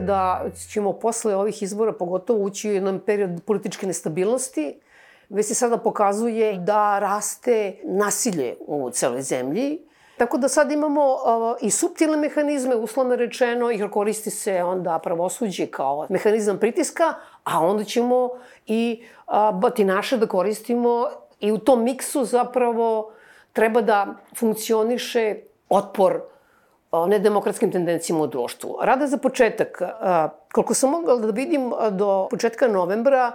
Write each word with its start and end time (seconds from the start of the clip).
Da 0.00 0.44
ćemo 0.68 0.92
posle 0.92 1.36
ovih 1.36 1.62
izbora 1.62 1.92
pogotovo 1.92 2.44
ući 2.44 2.70
u 2.70 2.72
jedan 2.72 3.00
period 3.06 3.42
političke 3.46 3.86
nestabilnosti. 3.86 4.80
Već 5.30 5.46
se 5.46 5.54
sada 5.54 5.78
pokazuje 5.78 6.58
da 6.58 6.98
raste 6.98 7.76
nasilje 7.84 8.56
u 8.66 8.90
celoj 8.90 9.22
zemlji. 9.22 9.78
Tako 10.18 10.38
da 10.38 10.48
sad 10.48 10.72
imamo 10.72 11.16
i 11.60 11.70
subtilne 11.70 12.16
mehanizme, 12.16 12.76
uslovno 12.76 13.16
rečeno, 13.16 13.70
jer 13.70 13.90
koristi 13.90 14.30
se 14.30 14.62
onda 14.62 14.98
pravosuđe 14.98 15.66
kao 15.66 16.06
mehanizam 16.08 16.58
pritiska, 16.58 17.14
a 17.44 17.60
onda 17.60 17.84
ćemo 17.84 18.30
i 18.66 19.04
batinaše 19.54 20.16
da 20.16 20.26
koristimo 20.26 21.06
i 21.40 21.52
u 21.52 21.58
tom 21.58 21.84
miksu 21.84 22.24
zapravo 22.24 23.12
treba 23.52 23.80
da 23.80 24.06
funkcioniše 24.36 25.36
otpor 25.68 26.20
nedemokratskim 27.06 27.72
tendencijama 27.72 28.22
u 28.22 28.26
društvu. 28.26 28.78
Rada 28.82 29.06
za 29.06 29.16
početak, 29.16 29.82
koliko 30.52 30.74
sam 30.74 30.90
mogla 30.90 31.16
da 31.16 31.30
vidim 31.30 31.72
do 31.90 32.26
početka 32.30 32.68
novembra, 32.68 33.32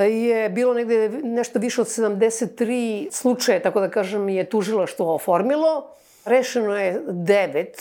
je 0.00 0.48
bilo 0.48 0.74
negde 0.74 1.08
nešto 1.08 1.58
više 1.58 1.80
od 1.80 1.86
73 1.86 3.08
slučaje, 3.10 3.62
tako 3.62 3.80
da 3.80 3.90
kažem, 3.90 4.28
je 4.28 4.50
tužilaštvo 4.50 5.14
oformilo. 5.14 5.88
Rešeno 6.24 6.76
je 6.76 7.02
devet. 7.06 7.80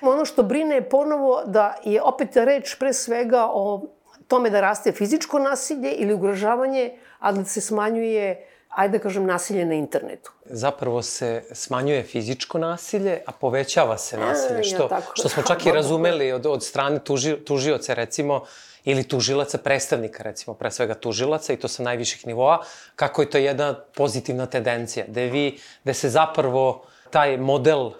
Ono 0.00 0.24
što 0.24 0.42
brine 0.42 0.74
je 0.74 0.88
ponovo 0.88 1.42
da 1.46 1.74
je 1.84 2.02
opet 2.02 2.36
reč 2.36 2.74
pre 2.78 2.92
svega 2.92 3.48
o 3.52 3.82
tome 4.28 4.50
da 4.50 4.60
raste 4.60 4.92
fizičko 4.92 5.38
nasilje 5.38 5.92
ili 5.92 6.14
ugrožavanje, 6.14 6.98
a 7.18 7.32
da 7.32 7.44
se 7.44 7.60
smanjuje 7.60 8.46
ajde 8.74 8.98
da 8.98 9.02
kažem, 9.02 9.26
nasilje 9.26 9.64
na 9.64 9.74
internetu. 9.74 10.32
Zapravo 10.44 11.02
se 11.02 11.42
smanjuje 11.52 12.02
fizičko 12.02 12.58
nasilje, 12.58 13.20
a 13.26 13.32
povećava 13.32 13.98
se 13.98 14.18
nasilje, 14.18 14.64
što, 14.64 14.82
ja, 14.82 14.88
tako. 14.88 15.12
što 15.14 15.28
smo 15.28 15.42
čak 15.42 15.66
i 15.66 15.72
razumeli 15.72 16.32
od, 16.32 16.46
od 16.46 16.64
strane 16.64 16.98
tuži, 16.98 17.36
tužioca, 17.36 17.94
recimo, 17.94 18.44
ili 18.84 19.04
tužilaca, 19.08 19.58
predstavnika, 19.58 20.22
recimo, 20.22 20.54
pre 20.54 20.70
svega 20.70 20.94
tužilaca, 20.94 21.52
i 21.52 21.56
to 21.56 21.68
sa 21.68 21.82
najviših 21.82 22.26
nivoa, 22.26 22.60
kako 22.96 23.22
je 23.22 23.30
to 23.30 23.38
jedna 23.38 23.74
pozitivna 23.74 24.46
tendencija, 24.46 25.06
gde 25.08 25.26
vi, 25.26 25.58
gde 25.84 25.94
se 25.94 26.08
zapravo 26.08 26.84
taj 27.10 27.36
model 27.36 27.86
e, 27.86 27.92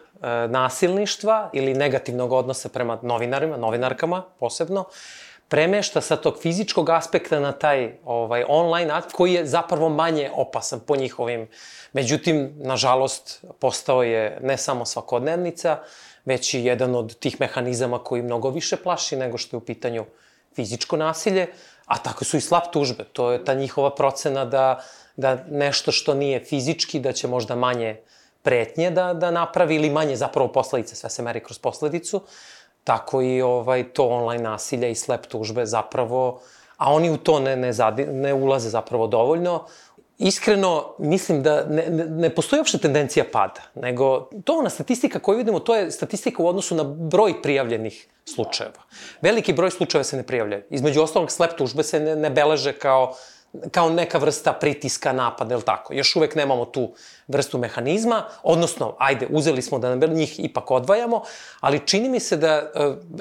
nasilništva 0.48 1.50
ili 1.52 1.74
negativnog 1.74 2.32
odnosa 2.32 2.68
prema 2.68 2.98
novinarima, 3.02 3.56
novinarkama 3.56 4.22
posebno, 4.38 4.84
premešta 5.48 6.00
sa 6.00 6.16
tog 6.16 6.38
fizičkog 6.42 6.90
aspekta 6.90 7.40
na 7.40 7.52
taj 7.52 7.92
ovaj 8.04 8.44
online 8.48 8.90
akt 8.92 9.12
koji 9.12 9.32
je 9.32 9.46
zapravo 9.46 9.88
manje 9.88 10.30
opasan 10.34 10.80
po 10.80 10.96
njihovim. 10.96 11.48
Međutim, 11.92 12.52
nažalost, 12.56 13.44
postao 13.58 14.02
je 14.02 14.38
ne 14.42 14.56
samo 14.56 14.84
svakodnevnica, 14.84 15.78
već 16.24 16.54
i 16.54 16.64
jedan 16.64 16.94
od 16.94 17.18
tih 17.18 17.40
mehanizama 17.40 17.98
koji 17.98 18.22
mnogo 18.22 18.50
više 18.50 18.76
plaši 18.76 19.16
nego 19.16 19.38
što 19.38 19.56
je 19.56 19.58
u 19.58 19.64
pitanju 19.64 20.04
fizičko 20.54 20.96
nasilje, 20.96 21.46
a 21.86 21.98
tako 21.98 22.24
su 22.24 22.36
i 22.36 22.40
slab 22.40 22.62
tužbe. 22.72 23.04
To 23.12 23.32
je 23.32 23.44
ta 23.44 23.54
njihova 23.54 23.94
procena 23.94 24.44
da, 24.44 24.84
da 25.16 25.38
nešto 25.50 25.92
što 25.92 26.14
nije 26.14 26.44
fizički, 26.44 27.00
da 27.00 27.12
će 27.12 27.28
možda 27.28 27.56
manje 27.56 28.00
pretnje 28.42 28.90
da, 28.90 29.12
da 29.14 29.30
napravi 29.30 29.76
ili 29.76 29.90
manje 29.90 30.16
zapravo 30.16 30.52
posledice, 30.52 30.96
sve 30.96 31.10
se 31.10 31.22
meri 31.22 31.40
kroz 31.44 31.58
posledicu 31.58 32.22
tako 32.84 33.22
i 33.22 33.42
ovaj, 33.42 33.92
to 33.92 34.08
online 34.08 34.42
nasilje 34.42 34.90
i 34.90 34.94
slep 34.94 35.26
tužbe 35.26 35.66
zapravo, 35.66 36.40
a 36.76 36.92
oni 36.92 37.10
u 37.10 37.16
to 37.16 37.40
ne, 37.40 37.56
ne, 37.56 37.72
zadi, 37.72 38.06
ne 38.06 38.34
ulaze 38.34 38.68
zapravo 38.68 39.06
dovoljno. 39.06 39.64
Iskreno, 40.18 40.94
mislim 40.98 41.42
da 41.42 41.64
ne, 41.64 41.86
ne, 41.90 42.04
ne 42.04 42.30
postoji 42.34 42.60
uopšte 42.60 42.78
tendencija 42.78 43.24
pada, 43.32 43.60
nego 43.74 44.28
to 44.44 44.58
ona 44.58 44.70
statistika 44.70 45.18
koju 45.18 45.38
vidimo, 45.38 45.60
to 45.60 45.74
je 45.74 45.90
statistika 45.90 46.42
u 46.42 46.46
odnosu 46.46 46.74
na 46.74 46.84
broj 46.84 47.42
prijavljenih 47.42 48.08
slučajeva. 48.24 48.82
Veliki 49.20 49.52
broj 49.52 49.70
slučajeva 49.70 50.04
se 50.04 50.16
ne 50.16 50.22
prijavljaju. 50.22 50.62
Između 50.70 51.02
ostalog, 51.02 51.30
slep 51.30 51.56
tužbe 51.58 51.82
se 51.82 52.00
ne, 52.00 52.16
ne 52.16 52.30
beleže 52.30 52.72
kao 52.72 53.14
kao 53.70 53.90
neka 53.90 54.18
vrsta 54.18 54.52
pritiska, 54.52 55.12
napada, 55.12 55.54
ili 55.54 55.62
tako. 55.62 55.94
Još 55.94 56.16
uvek 56.16 56.34
nemamo 56.34 56.64
tu 56.64 56.94
vrstu 57.28 57.58
mehanizma, 57.58 58.24
odnosno, 58.42 58.96
ajde, 58.98 59.26
uzeli 59.30 59.62
smo 59.62 59.78
da 59.78 60.06
njih 60.06 60.44
ipak 60.44 60.70
odvajamo, 60.70 61.22
ali 61.60 61.86
čini 61.86 62.08
mi 62.08 62.20
se 62.20 62.36
da, 62.36 62.70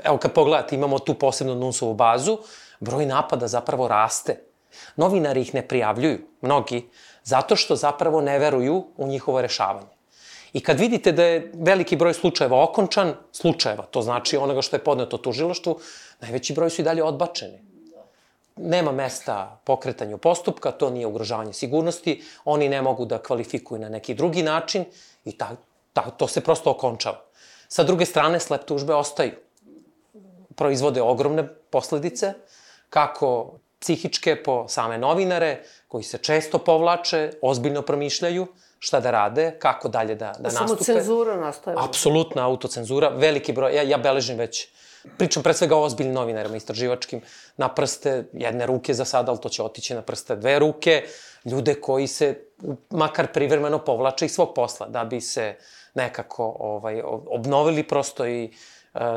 evo 0.03 0.17
kad 0.17 0.33
pogledate, 0.33 0.75
imamo 0.75 0.99
tu 0.99 1.13
posebnu 1.13 1.55
NUNS-ovu 1.55 1.93
bazu, 1.93 2.37
broj 2.79 3.05
napada 3.05 3.47
zapravo 3.47 3.87
raste. 3.87 4.52
Novinari 4.95 5.41
ih 5.41 5.53
ne 5.53 5.67
prijavljuju, 5.67 6.19
mnogi, 6.41 6.89
zato 7.23 7.55
što 7.55 7.75
zapravo 7.75 8.21
ne 8.21 8.39
veruju 8.39 8.85
u 8.97 9.07
njihovo 9.07 9.41
rešavanje. 9.41 9.93
I 10.53 10.61
kad 10.61 10.79
vidite 10.79 11.11
da 11.11 11.23
je 11.23 11.51
veliki 11.53 11.95
broj 11.95 12.13
slučajeva 12.13 12.63
okončan, 12.63 13.13
slučajeva, 13.31 13.83
to 13.83 14.01
znači 14.01 14.37
onoga 14.37 14.61
što 14.61 14.75
je 14.75 14.83
podneto 14.83 15.17
tužilaštvu, 15.17 15.79
najveći 16.21 16.53
broj 16.53 16.69
su 16.69 16.81
i 16.81 16.85
dalje 16.85 17.03
odbačeni 17.03 17.73
nema 18.55 18.91
mesta 18.91 19.59
pokretanju 19.63 20.17
postupka, 20.17 20.71
to 20.71 20.89
nije 20.89 21.07
ugrožavanje 21.07 21.53
sigurnosti, 21.53 22.23
oni 22.45 22.69
ne 22.69 22.81
mogu 22.81 23.05
da 23.05 23.21
kvalifikuju 23.21 23.81
na 23.81 23.89
neki 23.89 24.13
drugi 24.13 24.43
način 24.43 24.85
i 25.25 25.37
ta, 25.37 25.55
ta, 25.93 26.01
to 26.01 26.27
se 26.27 26.41
prosto 26.41 26.71
okončava. 26.71 27.21
Sa 27.67 27.83
druge 27.83 28.05
strane, 28.05 28.39
slep 28.39 28.65
tužbe 28.65 28.93
ostaju. 28.93 29.31
Proizvode 30.55 31.01
ogromne 31.01 31.47
posledice, 31.47 32.33
kako 32.89 33.59
psihičke 33.83 34.37
po 34.43 34.63
same 34.67 34.97
novinare, 34.97 35.57
koji 35.87 36.03
se 36.03 36.17
često 36.17 36.57
povlače, 36.57 37.31
ozbiljno 37.41 37.81
promišljaju 37.81 38.47
šta 38.79 38.99
da 38.99 39.11
rade, 39.11 39.51
kako 39.59 39.89
dalje 39.89 40.15
da, 40.15 40.31
da 40.39 40.49
nastupe. 40.49 40.83
Samo 40.83 40.99
cenzura 40.99 41.35
nastaje. 41.37 41.77
Apsolutna 41.79 42.45
autocenzura, 42.45 43.09
veliki 43.09 43.53
broj, 43.53 43.75
ja, 43.75 43.83
ja 43.83 43.97
beležim 43.97 44.37
već 44.37 44.67
Pričam 45.17 45.43
pre 45.43 45.53
svega 45.53 45.75
o 45.75 45.83
ozbiljnim 45.83 46.15
novinarima 46.15 46.55
istraživačkim, 46.55 47.21
na 47.57 47.67
prste 47.67 48.23
jedne 48.33 48.65
ruke 48.65 48.93
za 48.93 49.05
sada, 49.05 49.31
ali 49.31 49.41
to 49.41 49.49
će 49.49 49.63
otići 49.63 49.95
na 49.95 50.01
prste 50.01 50.35
dve 50.35 50.59
ruke, 50.59 51.03
ljude 51.45 51.75
koji 51.75 52.07
se 52.07 52.45
makar 52.89 53.27
privremeno 53.33 53.79
povlače 53.79 54.25
iz 54.25 54.31
svog 54.31 54.53
posla, 54.55 54.87
da 54.87 55.03
bi 55.03 55.21
se 55.21 55.55
nekako 55.93 56.55
ovaj, 56.59 57.01
obnovili 57.27 57.83
prosto 57.83 58.27
i 58.27 58.53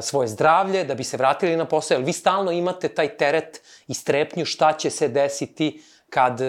svoje 0.03 0.28
zdravlje, 0.28 0.84
da 0.84 0.94
bi 0.94 1.04
se 1.04 1.16
vratili 1.16 1.56
na 1.56 1.64
posao, 1.64 1.94
jer 1.94 2.04
vi 2.04 2.12
stalno 2.12 2.53
imate 2.53 2.88
taj 2.88 3.16
teret 3.16 3.62
i 3.87 3.94
strepnju 3.94 4.44
šta 4.44 4.72
će 4.72 4.91
se 4.91 5.09
desiti 5.09 5.82
kad, 6.10 6.41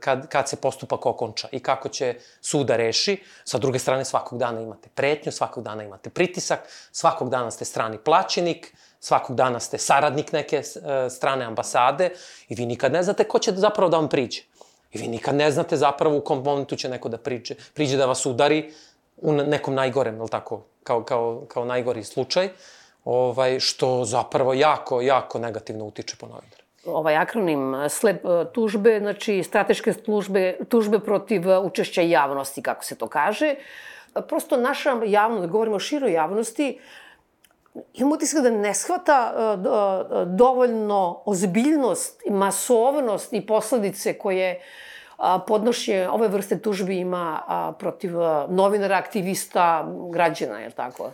kad, 0.00 0.28
kad 0.28 0.48
se 0.48 0.56
postupak 0.56 1.06
okonča 1.06 1.48
i 1.52 1.60
kako 1.60 1.88
će 1.88 2.14
suda 2.40 2.76
reši. 2.76 3.22
Sa 3.44 3.58
druge 3.58 3.78
strane, 3.78 4.04
svakog 4.04 4.38
dana 4.38 4.60
imate 4.60 4.88
pretnju, 4.94 5.32
svakog 5.32 5.64
dana 5.64 5.84
imate 5.84 6.10
pritisak, 6.10 6.60
svakog 6.92 7.30
dana 7.30 7.50
ste 7.50 7.64
strani 7.64 7.98
plaćenik, 7.98 8.74
svakog 9.00 9.36
dana 9.36 9.60
ste 9.60 9.78
saradnik 9.78 10.32
neke 10.32 10.56
e, 10.56 11.10
strane 11.10 11.44
ambasade 11.44 12.10
i 12.48 12.54
vi 12.54 12.66
nikad 12.66 12.92
ne 12.92 13.02
znate 13.02 13.24
ko 13.24 13.38
će 13.38 13.52
zapravo 13.52 13.90
da 13.90 13.96
vam 13.96 14.08
priđe. 14.08 14.42
I 14.92 14.98
vi 14.98 15.08
nikad 15.08 15.34
ne 15.34 15.50
znate 15.50 15.76
zapravo 15.76 16.16
u 16.16 16.20
kom 16.20 16.42
momentu 16.42 16.76
će 16.76 16.88
neko 16.88 17.08
da 17.08 17.18
priđe, 17.18 17.54
priđe 17.74 17.96
da 17.96 18.06
vas 18.06 18.26
udari 18.26 18.72
u 19.16 19.32
nekom 19.32 19.74
najgorem, 19.74 20.16
ili 20.16 20.28
tako, 20.28 20.64
kao, 20.84 21.02
kao, 21.04 21.42
kao 21.48 21.64
najgori 21.64 22.04
slučaj, 22.04 22.48
ovaj, 23.04 23.60
što 23.60 24.04
zapravo 24.04 24.54
jako, 24.54 25.00
jako 25.00 25.38
negativno 25.38 25.84
utiče 25.84 26.16
po 26.16 26.26
novinare 26.26 26.62
ovaj 26.84 27.16
akronim 27.16 27.74
SLEP 27.88 28.22
tužbe, 28.52 28.98
znači 29.00 29.42
strateške 29.42 29.92
službe, 29.92 30.56
tužbe 30.68 30.98
protiv 30.98 31.42
učešća 31.62 32.00
javnosti, 32.00 32.62
kako 32.62 32.84
se 32.84 32.94
to 32.94 33.08
kaže. 33.08 33.54
Prosto 34.28 34.56
naša 34.56 34.90
javnost, 35.04 35.40
da 35.40 35.46
govorimo 35.46 35.76
o 35.76 35.80
široj 35.80 36.12
javnosti, 36.12 36.78
imam 37.94 38.12
utisak 38.12 38.42
da 38.42 38.50
ne 38.50 38.74
shvata 38.74 39.32
dovoljno 40.26 41.22
ozbiljnost, 41.24 42.22
masovnost 42.30 43.32
i 43.32 43.46
posledice 43.46 44.18
koje 44.18 44.60
podnošenje 45.46 46.08
ove 46.08 46.28
vrste 46.28 46.58
tužbi 46.58 46.98
ima 46.98 47.40
protiv 47.78 48.12
novinara, 48.48 48.96
aktivista, 48.96 49.88
građana, 50.12 50.58
je 50.58 50.66
li 50.66 50.72
tako? 50.72 51.10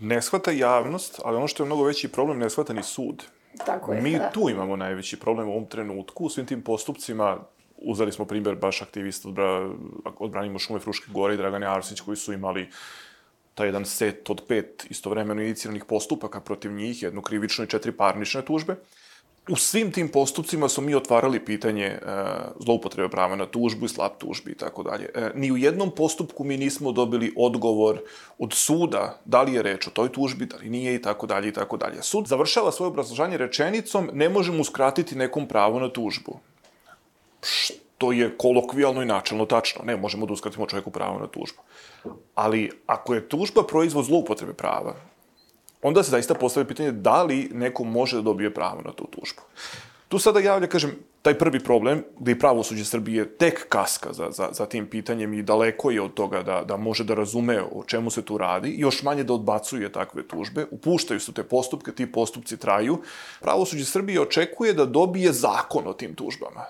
Ne 0.00 0.22
shvata 0.22 0.50
javnost, 0.50 1.20
ali 1.24 1.36
ono 1.36 1.48
što 1.48 1.62
je 1.62 1.66
mnogo 1.66 1.84
veći 1.84 2.08
problem, 2.08 2.38
ne 2.38 2.50
shvata 2.50 2.72
ni 2.72 2.82
sud. 2.82 3.24
Tako 3.66 3.92
je. 3.92 4.00
Mi 4.00 4.18
da. 4.18 4.30
tu 4.30 4.48
imamo 4.50 4.76
najveći 4.76 5.20
problem 5.20 5.48
u 5.48 5.52
ovom 5.52 5.66
trenutku, 5.66 6.24
u 6.24 6.28
svim 6.28 6.46
tim 6.46 6.62
postupcima, 6.62 7.38
uzeli 7.76 8.12
smo 8.12 8.24
primjer 8.24 8.56
baš 8.56 8.82
aktivista 8.82 9.28
odbra, 9.28 9.70
odbranimo 10.18 10.58
šume 10.58 10.80
Fruške 10.80 11.06
gore 11.12 11.34
i 11.34 11.36
Dragane 11.36 11.66
Arsić 11.66 12.00
koji 12.00 12.16
su 12.16 12.32
imali 12.32 12.70
taj 13.54 13.68
jedan 13.68 13.84
set 13.84 14.30
od 14.30 14.42
pet 14.48 14.86
istovremeno 14.90 15.42
iniciranih 15.42 15.84
postupaka 15.84 16.40
protiv 16.40 16.72
njih, 16.72 17.02
jednu 17.02 17.22
krivičnu 17.22 17.64
i 17.64 17.68
četiri 17.68 17.92
parnične 17.92 18.42
tužbe. 18.42 18.76
U 19.48 19.56
svim 19.56 19.92
tim 19.92 20.08
postupcima 20.08 20.68
smo 20.68 20.82
mi 20.82 20.94
otvarali 20.94 21.44
pitanje 21.44 21.84
e, 21.84 21.98
zloupotrebe 22.58 23.08
prava 23.08 23.36
na 23.36 23.46
tužbu 23.46 23.86
i 23.86 23.88
slab 23.88 24.12
tužbi 24.18 24.50
i 24.50 24.54
tako 24.54 24.82
dalje. 24.82 25.10
E, 25.14 25.30
ni 25.34 25.52
u 25.52 25.56
jednom 25.56 25.90
postupku 25.90 26.44
mi 26.44 26.56
nismo 26.56 26.92
dobili 26.92 27.32
odgovor 27.36 28.00
od 28.38 28.52
suda 28.52 29.18
da 29.24 29.42
li 29.42 29.54
je 29.54 29.62
reč 29.62 29.86
o 29.86 29.90
toj 29.90 30.12
tužbi, 30.12 30.46
da 30.46 30.56
li 30.56 30.70
nije 30.70 30.94
i 30.94 31.02
tako 31.02 31.26
dalje 31.26 31.48
i 31.48 31.52
tako 31.52 31.76
dalje. 31.76 32.02
Sud 32.02 32.26
završava 32.26 32.72
svoje 32.72 32.88
obrazložanje 32.88 33.36
rečenicom 33.36 34.10
ne 34.12 34.28
možemo 34.28 34.60
uskratiti 34.60 35.16
nekom 35.16 35.48
pravo 35.48 35.80
na 35.80 35.88
tužbu. 35.88 36.38
Što 37.42 38.12
je 38.12 38.36
kolokvijalno 38.38 39.02
i 39.02 39.06
načelno 39.06 39.46
tačno. 39.46 39.84
Ne, 39.84 39.96
možemo 39.96 40.26
da 40.26 40.32
uskratimo 40.32 40.66
čovjeku 40.66 40.90
pravo 40.90 41.18
na 41.18 41.26
tužbu. 41.26 41.62
Ali 42.34 42.70
ako 42.86 43.14
je 43.14 43.28
tužba 43.28 43.62
proizvod 43.62 44.04
zloupotrebe 44.04 44.52
prava, 44.52 44.94
onda 45.82 46.02
se 46.02 46.10
zaista 46.10 46.34
postavlja 46.34 46.68
pitanje 46.68 46.92
da 46.92 47.22
li 47.22 47.50
neko 47.52 47.84
može 47.84 48.16
da 48.16 48.22
dobije 48.22 48.54
pravo 48.54 48.82
na 48.84 48.92
tu 48.92 49.06
tužbu. 49.06 49.42
Tu 50.08 50.18
sada 50.18 50.40
javlja, 50.40 50.66
kažem, 50.66 50.90
taj 51.22 51.38
prvi 51.38 51.60
problem, 51.60 52.02
gde 52.18 52.32
i 52.32 52.38
pravosuđe 52.38 52.84
Srbije 52.84 53.24
tek 53.38 53.68
kaska 53.68 54.12
za, 54.12 54.30
za, 54.30 54.48
za 54.52 54.66
tim 54.66 54.86
pitanjem 54.86 55.34
i 55.34 55.42
daleko 55.42 55.90
je 55.90 56.02
od 56.02 56.14
toga 56.14 56.42
da, 56.42 56.64
da 56.68 56.76
može 56.76 57.04
da 57.04 57.14
razume 57.14 57.62
o 57.62 57.84
čemu 57.86 58.10
se 58.10 58.22
tu 58.22 58.38
radi, 58.38 58.74
još 58.78 59.02
manje 59.02 59.24
da 59.24 59.32
odbacuje 59.32 59.92
takve 59.92 60.26
tužbe, 60.28 60.66
upuštaju 60.70 61.20
su 61.20 61.32
te 61.32 61.42
postupke, 61.42 61.92
ti 61.92 62.12
postupci 62.12 62.56
traju. 62.56 62.98
Pravosuđe 63.40 63.84
Srbije 63.84 64.20
očekuje 64.20 64.74
da 64.74 64.84
dobije 64.84 65.32
zakon 65.32 65.86
o 65.86 65.92
tim 65.92 66.14
tužbama. 66.14 66.66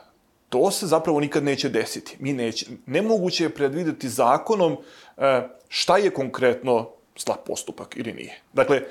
To 0.48 0.70
se 0.70 0.86
zapravo 0.86 1.20
nikad 1.20 1.44
neće 1.44 1.68
desiti. 1.68 2.16
Mi 2.20 2.32
neće, 2.32 2.66
nemoguće 2.86 3.44
je 3.44 3.54
predvideti 3.54 4.08
zakonom 4.08 4.76
e, 5.16 5.48
šta 5.68 5.96
je 5.96 6.10
konkretno 6.10 6.90
slab 7.16 7.38
postupak 7.46 7.96
ili 7.96 8.12
nije. 8.12 8.40
Dakle, 8.52 8.82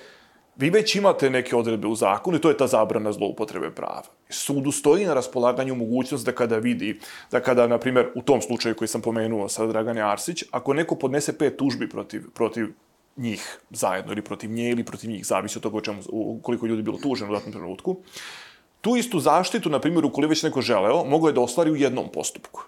vi 0.62 0.70
već 0.70 0.96
imate 0.96 1.30
neke 1.30 1.56
odredbe 1.56 1.88
u 1.88 1.96
zakonu 1.96 2.38
i 2.38 2.42
to 2.42 2.50
je 2.50 2.58
ta 2.58 2.68
zabrana 2.68 3.12
zloupotrebe 3.12 3.72
prava. 3.72 4.04
Sudu 4.30 4.72
stoji 4.72 5.06
na 5.06 5.14
raspolaganju 5.14 5.76
mogućnost 5.76 6.26
da 6.26 6.32
kada 6.32 6.58
vidi, 6.58 7.00
da 7.32 7.40
kada, 7.40 7.68
na 7.68 7.78
primjer, 7.78 8.12
u 8.16 8.22
tom 8.22 8.42
slučaju 8.42 8.76
koji 8.76 8.88
sam 8.88 9.02
pomenuo 9.02 9.50
sa 9.50 9.66
Dragane 9.66 10.02
Arsić, 10.02 10.44
ako 10.52 10.74
neko 10.74 10.96
podnese 10.96 11.38
pet 11.38 11.58
tužbi 11.58 11.90
protiv, 11.90 12.30
protiv 12.34 12.68
njih 13.18 13.60
zajedno 13.70 14.12
ili 14.12 14.22
protiv 14.22 14.52
nje 14.52 14.70
ili 14.70 14.84
protiv 14.84 15.10
njih, 15.10 15.26
zavisi 15.26 15.58
od 15.58 15.64
toga 15.64 15.78
o 15.78 15.82
čemu, 15.82 16.02
koliko 16.42 16.66
ljudi 16.66 16.82
bilo 16.82 16.98
tuženo 16.98 17.32
u 17.32 17.36
datnom 17.36 17.54
trenutku, 17.54 17.98
tu 18.82 18.96
istu 18.98 19.20
zaštitu, 19.20 19.70
na 19.70 19.80
primjer, 19.80 20.06
ukoliko 20.06 20.30
već 20.30 20.44
neko 20.44 20.62
želeo, 20.62 21.04
mogo 21.04 21.28
je 21.28 21.34
da 21.34 21.42
ostvari 21.42 21.72
u 21.72 21.76
jednom 21.76 22.12
postupku. 22.14 22.64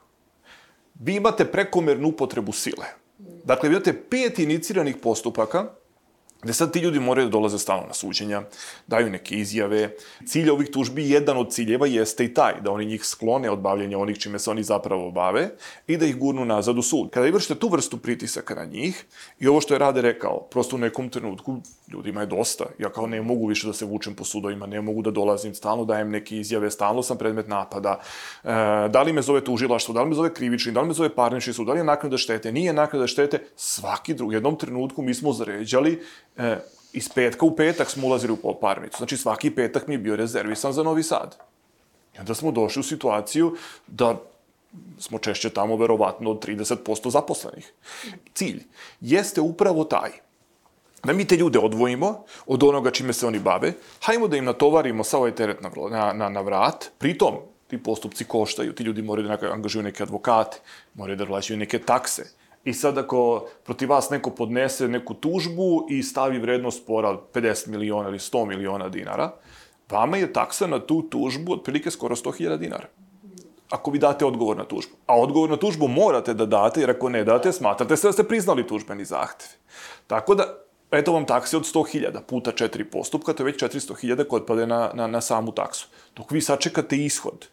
Vi 1.00 1.16
imate 1.16 1.46
prekomernu 1.46 2.08
upotrebu 2.08 2.52
sile 2.52 2.86
Dakle, 3.44 3.70
vi 3.70 3.76
imate 3.76 3.94
pet 4.10 4.40
iniciranih 4.40 4.96
postupaka 4.98 5.70
gde 6.44 6.54
sad 6.54 6.74
ti 6.74 6.80
ljudi 6.80 7.00
moraju 7.00 7.28
da 7.28 7.32
dolaze 7.32 7.60
stalno 7.60 7.88
na 7.88 7.94
suđenja, 7.94 8.42
daju 8.88 9.10
neke 9.10 9.36
izjave. 9.36 9.96
Cilj 10.26 10.50
ovih 10.50 10.70
tužbi, 10.72 11.10
jedan 11.10 11.38
od 11.38 11.54
ciljeva 11.54 11.88
jeste 11.88 12.26
i 12.26 12.34
taj, 12.34 12.62
da 12.62 12.72
oni 12.72 12.86
njih 12.86 13.06
sklone 13.06 13.50
od 13.50 13.60
bavljenja 13.60 13.98
onih 13.98 14.20
čime 14.20 14.40
se 14.40 14.52
oni 14.52 14.64
zapravo 14.64 15.12
bave 15.12 15.50
i 15.88 15.98
da 15.98 16.06
ih 16.06 16.18
gurnu 16.18 16.46
nazad 16.46 16.78
u 16.78 16.82
sud. 16.82 17.10
Kada 17.10 17.30
vršite 17.30 17.56
tu 17.56 17.70
vrstu 17.70 17.98
pritisaka 17.98 18.56
na 18.56 18.66
njih 18.66 19.06
i 19.40 19.48
ovo 19.48 19.62
što 19.62 19.74
je 19.74 19.80
Rade 19.80 20.02
rekao, 20.02 20.40
prosto 20.40 20.76
u 20.76 20.80
nekom 20.80 21.10
trenutku 21.10 21.58
ljudima 21.92 22.22
je 22.22 22.28
dosta. 22.28 22.66
Ja 22.80 22.90
kao 22.90 23.08
ne 23.08 23.22
mogu 23.22 23.48
više 23.48 23.68
da 23.68 23.74
se 23.74 23.86
vučem 23.86 24.16
po 24.16 24.24
sudovima, 24.24 24.66
ne 24.66 24.82
mogu 24.82 25.02
da 25.02 25.12
dolazim, 25.12 25.56
stalno 25.56 25.86
dajem 25.86 26.10
neke 26.10 26.38
izjave, 26.38 26.72
stalno 26.72 27.04
sam 27.04 27.18
predmet 27.18 27.48
napada. 27.48 28.00
E, 28.44 28.48
da 28.90 29.02
li 29.02 29.14
me 29.14 29.22
zove 29.22 29.44
tužilaštvo, 29.44 29.94
da 29.94 30.04
li 30.04 30.10
me 30.10 30.16
zove 30.16 30.34
krivični, 30.34 30.72
da 30.72 30.82
li 30.82 30.88
me 30.88 30.94
zove 30.94 31.10
parnični 31.16 31.54
sud, 31.54 31.68
da 31.68 31.74
li 31.74 31.80
je 31.80 31.84
naknada 31.84 32.18
štete, 32.18 32.52
nije 32.52 32.74
naknada 32.74 33.08
štete, 33.08 33.40
svaki 33.56 34.14
drug, 34.14 34.34
jednom 34.34 34.56
trenutku 34.56 35.02
mi 35.02 35.14
smo 35.14 35.34
zaređali 35.34 36.02
e, 36.38 36.58
iz 36.94 37.10
petka 37.10 37.46
u 37.46 37.56
petak 37.56 37.90
smo 37.90 38.08
ulazili 38.08 38.38
u 38.44 38.56
parnicu. 38.62 38.98
Znači 38.98 39.18
svaki 39.18 39.52
petak 39.56 39.88
mi 39.88 39.94
je 39.94 39.98
bio 39.98 40.16
rezervisan 40.16 40.74
za 40.74 40.84
Novi 40.84 41.04
Sad. 41.04 41.38
I 42.16 42.20
onda 42.20 42.36
smo 42.36 42.52
došli 42.52 42.80
u 42.80 42.84
situaciju 42.84 43.56
da 43.88 44.22
smo 45.00 45.20
češće 45.20 45.50
tamo 45.50 45.78
verovatno 45.78 46.32
od 46.32 46.46
30% 46.46 47.10
zaposlenih. 47.10 47.74
Cilj 48.34 48.64
jeste 49.02 49.42
upravo 49.42 49.84
taj 49.84 50.12
da 51.04 51.14
mi 51.14 51.28
te 51.28 51.36
ljude 51.36 51.60
odvojimo 51.60 52.24
od 52.46 52.64
onoga 52.64 52.92
čime 52.92 53.14
se 53.14 53.28
oni 53.28 53.40
bave, 53.40 53.74
hajmo 54.02 54.28
da 54.28 54.38
im 54.38 54.46
natovarimo 54.46 55.04
sa 55.04 55.18
ovaj 55.18 55.36
teret 55.36 55.62
na, 55.62 55.72
na, 55.92 56.14
na, 56.14 56.30
na 56.30 56.42
vrat, 56.42 56.92
pritom 56.98 57.36
ti 57.68 57.84
postupci 57.84 58.26
koštaju, 58.26 58.76
ti 58.76 58.84
ljudi 58.84 59.02
moraju 59.02 59.28
da 59.28 59.54
angažuju 59.54 59.84
neke 59.84 60.04
advokate, 60.04 60.58
moraju 60.94 61.18
da 61.18 61.24
vlaćaju 61.24 61.58
neke 61.60 61.80
takse, 61.80 62.24
I 62.66 62.74
sad 62.74 62.98
ako 62.98 63.48
protiv 63.64 63.90
vas 63.90 64.10
neko 64.10 64.30
podnese 64.30 64.88
neku 64.88 65.14
tužbu 65.14 65.88
i 65.90 66.04
stavi 66.04 66.40
vrednost 66.40 66.84
spora 66.84 67.18
50 67.34 67.68
miliona 67.68 68.10
ili 68.10 68.20
100 68.20 68.46
miliona 68.48 68.90
dinara, 68.90 69.32
vama 69.90 70.18
je 70.18 70.34
taksa 70.34 70.68
na 70.68 70.80
tu 70.80 71.02
tužbu 71.02 71.54
otprilike 71.54 71.92
skoro 71.92 72.16
100.000 72.16 72.58
dinara. 72.58 72.88
Ako 73.70 73.92
vi 73.92 74.00
date 74.00 74.26
odgovor 74.26 74.58
na 74.58 74.64
tužbu. 74.64 74.96
A 75.06 75.18
odgovor 75.20 75.50
na 75.50 75.58
tužbu 75.58 75.88
morate 75.88 76.34
da 76.34 76.46
date, 76.46 76.82
jer 76.82 76.90
ako 76.90 77.10
ne 77.10 77.24
date, 77.24 77.52
smatrate 77.52 77.98
se 77.98 78.08
da 78.08 78.14
ste 78.14 78.24
priznali 78.24 78.68
tužbeni 78.68 79.06
zahtev. 79.06 79.48
Tako 80.08 80.36
da, 80.36 80.46
eto 80.92 81.14
vam 81.14 81.26
taksi 81.26 81.56
od 81.56 81.64
100.000 81.64 82.22
puta 82.22 82.52
4 82.52 82.84
postupka, 82.84 83.34
to 83.34 83.44
je 83.44 83.46
već 83.46 83.64
400.000 83.64 84.28
kod 84.28 84.46
pade 84.46 84.68
na, 84.68 84.92
na, 84.94 85.08
na 85.08 85.22
samu 85.22 85.52
taksu. 85.52 85.88
Dok 86.16 86.32
vi 86.32 86.42
sačekate 86.42 86.98
ishod, 86.98 87.48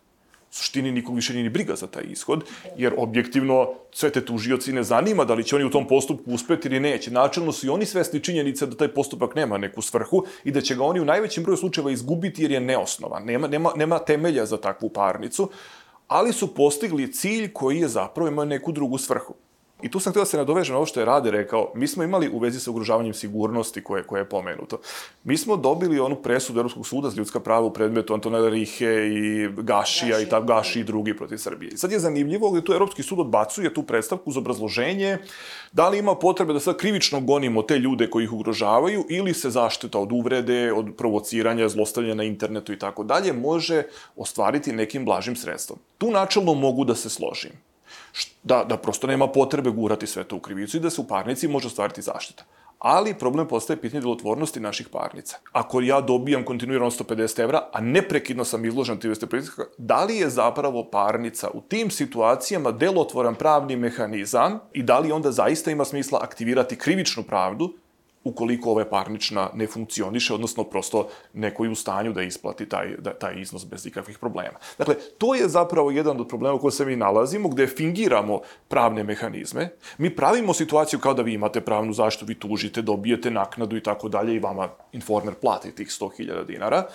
suštini 0.51 0.93
nikog 0.93 1.15
više 1.15 1.33
nije 1.33 1.43
ni 1.43 1.49
briga 1.49 1.77
za 1.77 1.87
taj 1.87 2.03
ishod, 2.11 2.45
jer 2.77 2.95
objektivno 2.97 3.73
sve 3.93 4.11
te 4.11 4.25
tužioci 4.25 4.73
ne 4.73 4.83
zanima 4.83 5.25
da 5.25 5.35
li 5.35 5.45
će 5.45 5.57
oni 5.57 5.65
u 5.65 5.71
tom 5.71 5.89
postupku 5.89 6.31
uspeti 6.31 6.69
ili 6.69 6.81
neće. 6.81 7.11
Načelno 7.11 7.53
su 7.53 7.67
i 7.67 7.71
oni 7.71 7.87
svesni 7.87 8.21
činjenice 8.21 8.67
da 8.67 8.77
taj 8.77 8.89
postupak 8.89 9.35
nema 9.35 9.59
neku 9.59 9.83
svrhu 9.83 10.25
i 10.45 10.51
da 10.51 10.61
će 10.61 10.75
ga 10.75 10.85
oni 10.85 11.01
u 11.01 11.05
najvećem 11.05 11.45
broju 11.45 11.57
slučajeva 11.57 11.91
izgubiti 11.91 12.43
jer 12.43 12.51
je 12.51 12.61
neosnovan. 12.61 13.25
Nema, 13.25 13.49
nema, 13.49 13.73
nema 13.77 13.99
temelja 13.99 14.47
za 14.47 14.57
takvu 14.57 14.89
parnicu, 14.89 15.51
ali 16.09 16.33
su 16.33 16.55
postigli 16.55 17.13
cilj 17.13 17.53
koji 17.53 17.81
je 17.81 17.89
zapravo 17.89 18.29
imao 18.29 18.45
neku 18.45 18.73
drugu 18.73 18.99
svrhu. 18.99 19.35
I 19.83 19.91
tu 19.91 20.01
sam 20.01 20.13
htio 20.13 20.21
da 20.21 20.27
se 20.27 20.37
nadovežem 20.37 20.73
na 20.73 20.77
ovo 20.77 20.87
što 20.87 21.01
je 21.01 21.07
Rade 21.07 21.31
rekao. 21.31 21.73
Mi 21.75 21.89
smo 21.89 22.03
imali 22.03 22.29
u 22.29 22.39
vezi 22.39 22.61
sa 22.61 22.71
ugrožavanjem 22.71 23.15
sigurnosti 23.15 23.85
koje, 23.85 24.03
koje 24.03 24.21
je 24.21 24.29
pomenuto. 24.29 24.79
Mi 25.25 25.37
smo 25.37 25.57
dobili 25.57 26.01
onu 26.01 26.17
presudu 26.17 26.59
Europskog 26.59 26.87
suda 26.87 27.11
za 27.11 27.17
ljudska 27.17 27.41
prava 27.41 27.67
u 27.67 27.73
predmetu 27.73 28.15
Antonela 28.15 28.49
Rihe 28.49 29.09
i 29.09 29.49
Gašija 29.57 30.11
Gaši. 30.11 30.27
i 30.27 30.29
ta 30.29 30.41
Gaši 30.41 30.81
i 30.81 30.85
drugi 30.85 31.17
protiv 31.17 31.37
Srbije. 31.37 31.71
I 31.73 31.77
sad 31.77 31.93
je 31.93 31.99
zanimljivo 31.99 32.51
gde 32.51 32.65
tu 32.65 32.73
Europski 32.73 33.03
sud 33.03 33.21
odbacuje 33.21 33.75
tu 33.75 33.83
predstavku 33.83 34.31
uz 34.31 34.37
obrazloženje 34.37 35.19
da 35.73 35.89
li 35.89 35.99
ima 35.99 36.15
potrebe 36.15 36.53
da 36.53 36.61
sad 36.61 36.77
krivično 36.77 37.21
gonimo 37.21 37.63
te 37.63 37.79
ljude 37.79 38.11
koji 38.11 38.25
ih 38.25 38.33
ugrožavaju 38.33 39.07
ili 39.09 39.35
se 39.35 39.51
zaštita 39.51 39.99
od 39.99 40.13
uvrede, 40.13 40.73
od 40.73 40.87
provociranja, 40.97 41.69
zlostavljanja 41.69 42.15
na 42.15 42.25
internetu 42.25 42.73
i 42.73 42.79
tako 42.79 43.05
dalje 43.05 43.33
može 43.33 43.83
ostvariti 44.17 44.73
nekim 44.73 45.05
blažim 45.05 45.37
sredstvom. 45.37 45.79
Tu 45.99 46.11
načelno 46.11 46.55
mogu 46.55 46.85
da 46.85 46.95
se 46.95 47.11
složim 47.11 47.70
da, 48.43 48.65
da 48.65 48.77
prosto 48.77 49.07
nema 49.07 49.29
potrebe 49.29 49.71
gurati 49.71 50.07
sve 50.07 50.25
to 50.25 50.37
u 50.37 50.41
krivicu 50.41 50.77
i 50.77 50.81
da 50.81 50.91
se 50.91 51.01
u 51.01 51.07
parnici 51.07 51.49
može 51.49 51.67
ostvariti 51.67 52.03
zaštita. 52.03 52.45
Ali 52.79 53.15
problem 53.15 53.49
postaje 53.49 53.81
pitanje 53.81 54.01
delotvornosti 54.01 54.61
naših 54.61 54.89
parnica. 54.89 55.37
Ako 55.53 55.81
ja 55.81 56.01
dobijam 56.01 56.45
kontinuirano 56.45 56.91
150 56.91 57.41
evra, 57.41 57.69
a 57.73 57.81
neprekidno 57.81 58.45
sam 58.45 58.65
izložen 58.65 58.99
tim 58.99 59.15
pritiska, 59.31 59.65
da 59.79 60.05
li 60.05 60.17
je 60.17 60.31
zapravo 60.31 60.85
parnica 60.91 61.51
u 61.55 61.61
tim 61.61 61.91
situacijama 61.91 62.73
delotvoran 62.73 63.35
pravni 63.35 63.77
mehanizam 63.77 64.59
i 64.73 64.83
da 64.83 64.99
li 64.99 65.13
onda 65.13 65.33
zaista 65.33 65.71
ima 65.71 65.85
smisla 65.85 66.19
aktivirati 66.23 66.77
krivičnu 66.77 67.23
pravdu 67.23 67.73
ukoliko 68.25 68.71
ova 68.71 68.85
parnična 68.85 69.51
ne 69.55 69.67
funkcioniše, 69.67 70.35
odnosno 70.35 70.65
prosto 70.65 71.09
neko 71.33 71.65
je 71.65 71.71
u 71.71 71.75
stanju 71.75 72.13
da 72.13 72.23
isplati 72.23 72.69
taj, 72.69 72.97
da, 72.99 73.13
taj 73.15 73.41
iznos 73.41 73.67
bez 73.67 73.87
ikakvih 73.87 74.19
problema. 74.19 74.59
Dakle, 74.79 74.95
to 75.19 75.35
je 75.35 75.49
zapravo 75.49 75.91
jedan 75.91 76.21
od 76.21 76.29
problema 76.29 76.55
u 76.55 76.59
kojem 76.59 76.73
se 76.73 76.85
mi 76.85 76.97
nalazimo, 76.97 77.49
gde 77.49 77.67
fingiramo 77.67 78.41
pravne 78.69 79.05
mehanizme. 79.05 79.69
Mi 79.99 80.17
pravimo 80.17 80.55
situaciju 80.55 80.99
kao 80.99 81.15
da 81.15 81.23
vi 81.23 81.35
imate 81.35 81.61
pravnu 81.61 81.93
zaštitu, 81.93 82.27
vi 82.27 82.35
tužite, 82.35 82.83
dobijete 82.83 83.31
naknadu 83.31 83.77
i 83.77 83.83
tako 83.83 84.09
dalje 84.09 84.35
i 84.35 84.39
vama 84.39 84.69
informer 84.93 85.35
plati 85.35 85.75
tih 85.75 85.89
100.000 85.89 86.47
dinara 86.47 86.87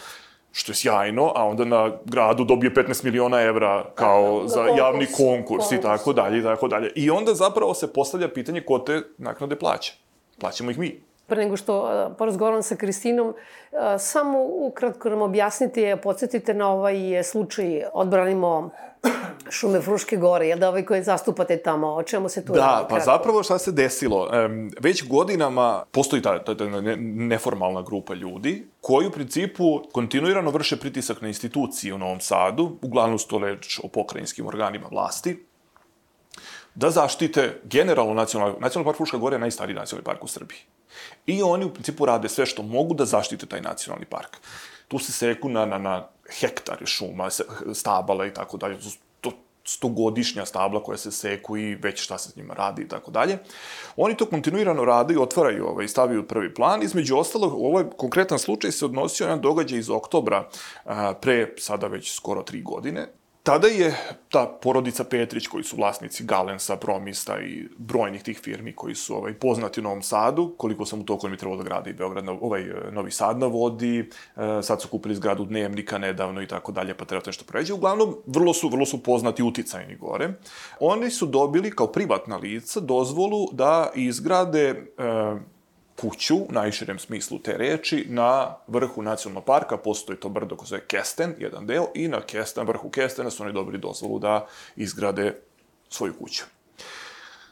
što 0.51 0.72
je 0.72 0.75
sjajno, 0.75 1.32
a 1.36 1.46
onda 1.46 1.65
na 1.65 1.91
gradu 2.05 2.44
dobije 2.44 2.74
15 2.74 3.03
miliona 3.03 3.41
evra 3.41 3.86
kao 3.96 4.41
da, 4.41 4.48
za 4.48 4.55
konkurs, 4.55 4.77
javni 4.77 5.05
konkurs, 5.05 5.17
konkurs 5.17 5.72
i 5.72 5.82
tako 5.82 6.13
dalje 6.13 6.39
i 6.39 6.44
tako 6.44 6.67
dalje. 6.67 6.91
I 6.96 7.10
onda 7.10 7.34
zapravo 7.34 7.74
se 7.74 7.94
postavlja 7.94 8.29
pitanje 8.29 8.62
ko 8.62 8.79
te 8.79 9.01
naknade 9.17 9.55
plaća. 9.55 9.94
Plaćamo 10.39 10.72
ih 10.72 10.79
mi 10.79 11.01
pre 11.27 11.44
nego 11.44 11.58
što 11.58 12.10
porazgovaram 12.17 12.63
sa 12.63 12.75
Kristinom, 12.75 13.34
samo 14.00 14.44
ukratko 14.44 15.10
nam 15.10 15.22
objasnite, 15.22 15.98
podsjetite 16.03 16.53
na 16.53 16.70
ovaj 16.72 17.24
slučaj 17.24 17.84
odbranimo 17.94 18.70
šume 19.50 19.82
Fruške 19.82 20.17
gore, 20.17 20.48
jel 20.48 20.60
da 20.60 20.70
ovaj 20.70 20.86
koji 20.86 21.03
zastupate 21.03 21.58
tamo, 21.58 21.88
o 21.88 22.03
čemu 22.03 22.29
se 22.29 22.46
tu 22.46 22.53
da, 22.53 22.60
radi? 22.60 22.84
Da, 22.84 22.88
pa 22.88 23.00
zapravo 23.00 23.44
šta 23.44 23.58
se 23.58 23.72
desilo? 23.72 24.29
Već 24.79 25.08
godinama 25.08 25.84
postoji 25.91 26.22
ta, 26.22 26.44
ta, 26.44 26.58
ta 26.58 26.65
neformalna 26.98 27.82
grupa 27.82 28.13
ljudi 28.13 28.67
koji 28.82 29.08
u 29.08 29.12
principu 29.12 29.63
kontinuirano 29.91 30.51
vrše 30.51 30.77
pritisak 30.77 31.22
na 31.22 31.27
institucije 31.27 31.94
u 31.94 31.98
Novom 31.98 32.20
Sadu, 32.20 32.77
uglavnom 32.82 33.20
su 33.20 33.27
to 33.27 33.39
reč 33.39 33.79
o 33.84 33.88
pokrajinskim 33.88 34.48
organima 34.48 34.88
vlasti, 34.91 35.46
da 36.75 36.89
zaštite 36.89 37.62
generalno 37.63 38.13
nacionalni, 38.13 38.55
nacionalni 38.60 38.86
park 38.86 38.98
Fruška 38.98 39.17
Gora 39.17 39.36
je 39.36 39.39
najstariji 39.39 39.75
nacionalni 39.75 40.05
park 40.05 40.24
u 40.24 40.27
Srbiji. 40.27 40.60
I 41.25 41.42
oni 41.44 41.66
u 41.66 41.74
principu 41.74 42.06
rade 42.06 42.30
sve 42.30 42.46
što 42.46 42.64
mogu 42.64 42.94
da 42.94 43.06
zaštite 43.06 43.46
taj 43.46 43.62
nacionalni 43.62 44.06
park. 44.06 44.38
Tu 44.88 45.00
se 45.00 45.12
seku 45.12 45.50
na, 45.50 45.66
na, 45.66 45.78
na 45.78 46.08
hektare 46.40 46.86
šuma, 46.86 47.30
stabala 47.74 48.25
i 48.25 48.34
tako 48.34 48.58
dalje. 48.58 48.78
To 49.22 49.32
stogodišnja 49.66 50.46
stabla 50.46 50.84
koja 50.84 50.98
se 50.98 51.12
seku 51.12 51.58
i 51.58 51.75
već 51.75 52.04
šta 52.04 52.18
se 52.18 52.30
s 52.30 52.36
njima 52.36 52.54
radi 52.54 52.82
i 52.82 52.88
tako 52.88 53.12
dalje. 53.12 53.38
Oni 53.96 54.18
to 54.18 54.25
kontinuirano 54.25 54.86
rade 54.86 55.14
i 55.14 55.18
otvaraju 55.18 55.68
ovaj, 55.68 55.88
stavaju 55.88 56.28
prvi 56.28 56.54
plan. 56.54 56.84
Između 56.84 57.18
ostalog, 57.18 57.54
ovaj 57.54 57.84
konkretan 57.98 58.40
slučaj 58.40 58.72
se 58.72 58.86
odnosio 58.86 59.28
na 59.28 59.38
događaj 59.38 59.80
iz 59.80 59.90
oktobra 59.90 60.50
a, 60.86 61.14
pre 61.22 61.54
sada 61.58 61.88
već 61.88 62.16
skoro 62.16 62.44
tri 62.44 62.62
godine, 62.62 63.08
Tada 63.46 63.68
je 63.68 63.94
ta 64.30 64.58
porodica 64.62 65.04
Petrić, 65.04 65.48
koji 65.48 65.64
su 65.64 65.75
vlasnici 65.75 66.24
Galensa, 66.24 66.75
Promista 66.78 67.40
i 67.42 67.68
brojnih 67.78 68.24
tih 68.24 68.40
firmi 68.40 68.74
koji 68.74 68.96
su 68.96 69.16
ovaj, 69.16 69.34
poznati 69.34 69.80
u 69.80 69.84
Novom 69.84 70.02
Sadu, 70.02 70.54
koliko 70.58 70.86
sam 70.86 71.00
u 71.00 71.04
toku 71.04 71.30
mi 71.30 71.38
trebalo 71.38 71.58
da 71.58 71.64
grade 71.64 71.90
i 71.90 71.94
Beograd, 71.94 72.25
ovaj, 72.42 72.66
Novi 72.92 73.12
Sad 73.12 73.40
na 73.40 73.48
vodi, 73.48 74.00
e, 74.00 74.62
sad 74.62 74.82
su 74.82 74.88
kupili 74.88 75.16
zgradu 75.16 75.46
Dnevnika 75.46 75.98
nedavno 75.98 76.42
i 76.42 76.48
tako 76.48 76.72
dalje, 76.72 76.98
pa 76.98 77.06
treba 77.06 77.24
nešto 77.25 77.46
pređe. 77.46 77.74
Uglavnom, 77.74 78.16
vrlo 78.25 78.54
su, 78.54 78.70
vrlo 78.70 78.86
su 78.86 79.04
poznati 79.04 79.44
uticajni 79.44 79.96
gore. 79.96 80.34
Oni 80.80 81.12
su 81.12 81.25
dobili 81.25 81.72
kao 81.72 81.88
privatna 81.88 82.38
lica 82.38 82.80
dozvolu 82.80 83.48
da 83.52 83.92
izgrade 83.96 84.70
e, 84.70 85.55
kuću, 86.02 86.36
u 86.36 86.48
najširem 86.50 87.00
smislu 87.00 87.40
te 87.40 87.58
reči, 87.58 88.06
na 88.10 88.56
vrhu 88.68 89.02
nacionalnog 89.02 89.46
parka, 89.46 89.78
postoji 89.78 90.20
to 90.20 90.30
brdo 90.30 90.56
koje 90.56 90.68
zove 90.68 90.82
Kesten, 90.88 91.36
jedan 91.40 91.68
deo, 91.68 91.88
i 91.94 92.08
na 92.08 92.22
Kesten, 92.22 92.68
vrhu 92.68 92.90
Kestena 92.90 93.32
su 93.32 93.44
oni 93.44 93.54
dobili 93.54 93.78
dozvolu 93.78 94.20
da 94.20 94.48
izgrade 94.75 95.42
svoju 95.90 96.14
kuću. 96.20 96.44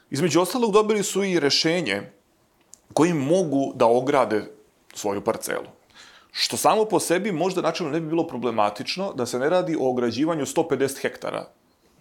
Između 0.09 0.41
ostalog 0.41 0.71
dobili 0.71 1.03
su 1.03 1.23
i 1.23 1.39
rešenje 1.39 2.01
koji 2.93 3.13
mogu 3.13 3.73
da 3.75 3.85
ograde 3.85 4.45
svoju 4.93 5.21
parcelu. 5.21 5.65
Što 6.31 6.57
samo 6.57 6.85
po 6.85 6.99
sebi 6.99 7.31
možda 7.31 7.61
načinno 7.61 7.91
ne 7.91 7.99
bi 7.99 8.07
bilo 8.07 8.27
problematično 8.27 9.13
da 9.13 9.25
se 9.25 9.39
ne 9.39 9.49
radi 9.49 9.77
o 9.79 9.89
ograđivanju 9.89 10.45
150 10.45 11.01
hektara 11.01 11.47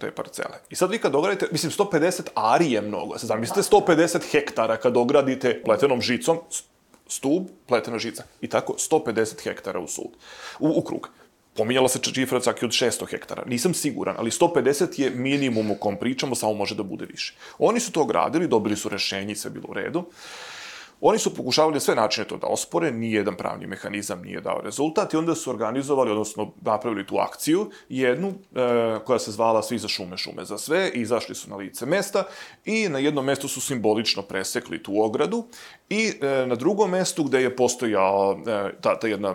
te 0.02 0.10
parcele. 0.10 0.58
I 0.70 0.76
sad 0.76 0.90
vi 0.90 0.98
kad 0.98 1.14
ogradite, 1.14 1.48
mislim, 1.52 1.72
150 1.72 2.34
ari 2.34 2.72
je 2.72 2.82
mnogo. 2.82 3.18
Sad 3.18 3.28
zamislite 3.28 3.62
150 3.62 4.30
hektara 4.30 4.76
kad 4.76 4.96
ogradite 4.96 5.62
pletenom 5.64 6.00
žicom, 6.00 6.40
stub, 7.06 7.46
pletena 7.66 7.98
žica. 7.98 8.24
I 8.40 8.48
tako 8.48 8.74
150 8.78 9.44
hektara 9.44 9.80
u 9.80 9.88
sud, 9.88 10.16
u, 10.58 10.72
u 10.76 10.82
krug. 10.82 11.08
Pominjala 11.54 11.88
se 11.88 11.98
čifra 11.98 12.40
čak 12.40 12.62
i 12.62 12.64
od 12.64 12.70
600 12.70 13.06
hektara. 13.10 13.44
Nisam 13.46 13.74
siguran, 13.74 14.16
ali 14.18 14.30
150 14.30 15.00
je 15.00 15.10
minimum 15.10 15.70
u 15.70 15.74
kom 15.74 15.96
pričamo, 15.96 16.34
samo 16.34 16.54
može 16.54 16.74
da 16.74 16.82
bude 16.82 17.06
više. 17.06 17.34
Oni 17.58 17.80
su 17.80 17.92
to 17.92 18.04
gradili, 18.04 18.48
dobili 18.48 18.76
su 18.76 18.88
rešenje 18.88 19.32
i 19.32 19.36
sve 19.36 19.50
bilo 19.50 19.68
u 19.68 19.74
redu. 19.74 20.04
Oni 21.04 21.18
su 21.18 21.34
pokušavali 21.34 21.80
sve 21.80 21.94
načine 21.94 22.26
to 22.26 22.36
da 22.36 22.46
ospore, 22.46 22.90
nijedan 22.90 23.36
pravni 23.36 23.66
mehanizam 23.66 24.22
nije 24.22 24.40
dao 24.40 24.60
rezultat 24.60 25.14
i 25.14 25.16
onda 25.16 25.34
su 25.34 25.50
organizovali, 25.50 26.10
odnosno 26.10 26.52
napravili 26.60 27.06
tu 27.06 27.16
akciju, 27.18 27.70
jednu 27.88 28.28
e, 28.28 28.98
koja 29.04 29.18
se 29.18 29.32
zvala 29.32 29.62
Svi 29.62 29.78
za 29.78 29.88
šume, 29.88 30.16
šume 30.16 30.44
za 30.44 30.58
sve 30.58 30.90
i 30.94 31.00
izašli 31.00 31.34
su 31.34 31.50
na 31.50 31.56
lice 31.56 31.86
mesta 31.86 32.24
i 32.64 32.88
na 32.88 32.98
jednom 32.98 33.24
mestu 33.24 33.48
su 33.48 33.60
simbolično 33.60 34.22
presekli 34.22 34.82
tu 34.82 35.02
ogradu 35.02 35.44
i 35.88 36.12
e, 36.20 36.46
na 36.46 36.54
drugom 36.54 36.90
mestu 36.90 37.24
gde 37.24 37.42
je 37.42 37.56
postojao 37.56 38.38
e, 38.46 38.80
ta, 38.80 38.98
ta 38.98 39.06
jedna 39.06 39.28
e, 39.28 39.34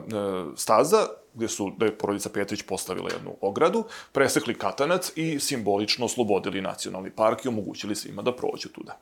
staza, 0.56 1.08
gde 1.34 1.48
su, 1.48 1.72
da 1.78 1.86
je 1.86 1.98
porodica 1.98 2.30
Petrić 2.30 2.62
postavila 2.62 3.10
jednu 3.14 3.36
ogradu, 3.42 3.84
presekli 4.12 4.54
katanac 4.54 5.12
i 5.16 5.40
simbolično 5.40 6.06
oslobodili 6.06 6.62
nacionalni 6.62 7.12
park 7.12 7.46
i 7.46 7.48
omogućili 7.48 7.96
svima 7.96 8.22
da 8.22 8.36
prođu 8.36 8.70
tuda. 8.70 8.98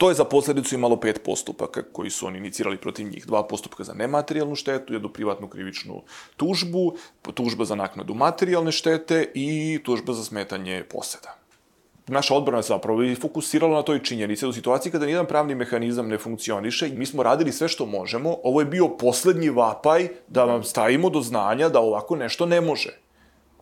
To 0.00 0.08
je 0.08 0.14
za 0.14 0.24
posledicu 0.24 0.74
imalo 0.74 0.96
pet 0.96 1.20
postupaka 1.24 1.82
koji 1.92 2.10
su 2.10 2.26
oni 2.26 2.38
inicirali 2.38 2.76
protiv 2.76 3.06
njih. 3.06 3.26
Dva 3.26 3.42
postupka 3.46 3.84
za 3.84 3.92
nematerijalnu 3.94 4.54
štetu, 4.54 4.92
jednu 4.92 5.08
privatnu 5.08 5.48
krivičnu 5.48 6.02
tužbu, 6.36 6.96
tužba 7.34 7.64
za 7.64 7.74
naknadu 7.74 8.14
materijalne 8.14 8.72
štete 8.72 9.26
i 9.34 9.78
tužba 9.84 10.12
za 10.12 10.24
smetanje 10.24 10.84
poseda. 10.90 11.36
Naša 12.06 12.34
odbrana 12.34 12.62
se 12.62 12.68
zapravo 12.68 13.02
i 13.02 13.14
fokusirala 13.14 13.76
na 13.76 13.82
toj 13.82 14.02
činjenici 14.02 14.46
u 14.46 14.52
situaciji 14.52 14.92
kada 14.92 15.06
nijedan 15.06 15.26
pravni 15.26 15.54
mehanizam 15.54 16.08
ne 16.08 16.18
funkcioniše 16.18 16.88
i 16.88 16.96
mi 16.96 17.06
smo 17.06 17.22
radili 17.22 17.52
sve 17.52 17.68
što 17.68 17.86
možemo. 17.86 18.36
Ovo 18.44 18.60
je 18.60 18.66
bio 18.66 18.88
poslednji 18.88 19.50
vapaj 19.50 20.08
da 20.28 20.44
vam 20.44 20.64
stavimo 20.64 21.10
do 21.10 21.20
znanja 21.20 21.68
da 21.68 21.80
ovako 21.80 22.16
nešto 22.16 22.46
ne 22.46 22.60
može. 22.60 22.96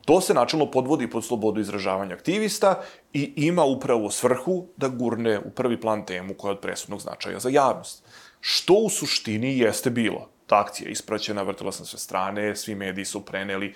To 0.09 0.21
se 0.21 0.35
načalno 0.35 0.71
podvodi 0.71 1.11
pod 1.11 1.25
slobodu 1.25 1.61
izražavanja 1.61 2.15
aktivista 2.15 2.83
i 3.13 3.33
ima 3.37 3.65
upravo 3.65 4.11
svrhu 4.11 4.67
da 4.77 4.89
gurne 4.89 5.39
u 5.39 5.51
prvi 5.51 5.81
plan 5.81 6.07
temu 6.07 6.35
koja 6.35 6.51
je 6.51 6.55
od 6.55 6.61
presudnog 6.61 7.01
značaja 7.01 7.39
za 7.39 7.49
javnost. 7.49 8.05
Što 8.41 8.75
u 8.75 8.91
suštini 8.91 9.59
jeste 9.59 9.91
bilo? 9.91 10.29
Ta 10.47 10.61
akcija 10.61 10.89
je 10.89 10.93
ispraćena, 10.93 11.43
vrtila 11.43 11.73
sam 11.73 11.87
sve 11.87 11.99
strane, 11.99 12.57
svi 12.57 12.75
mediji 12.75 13.05
su 13.05 13.25
preneli. 13.25 13.75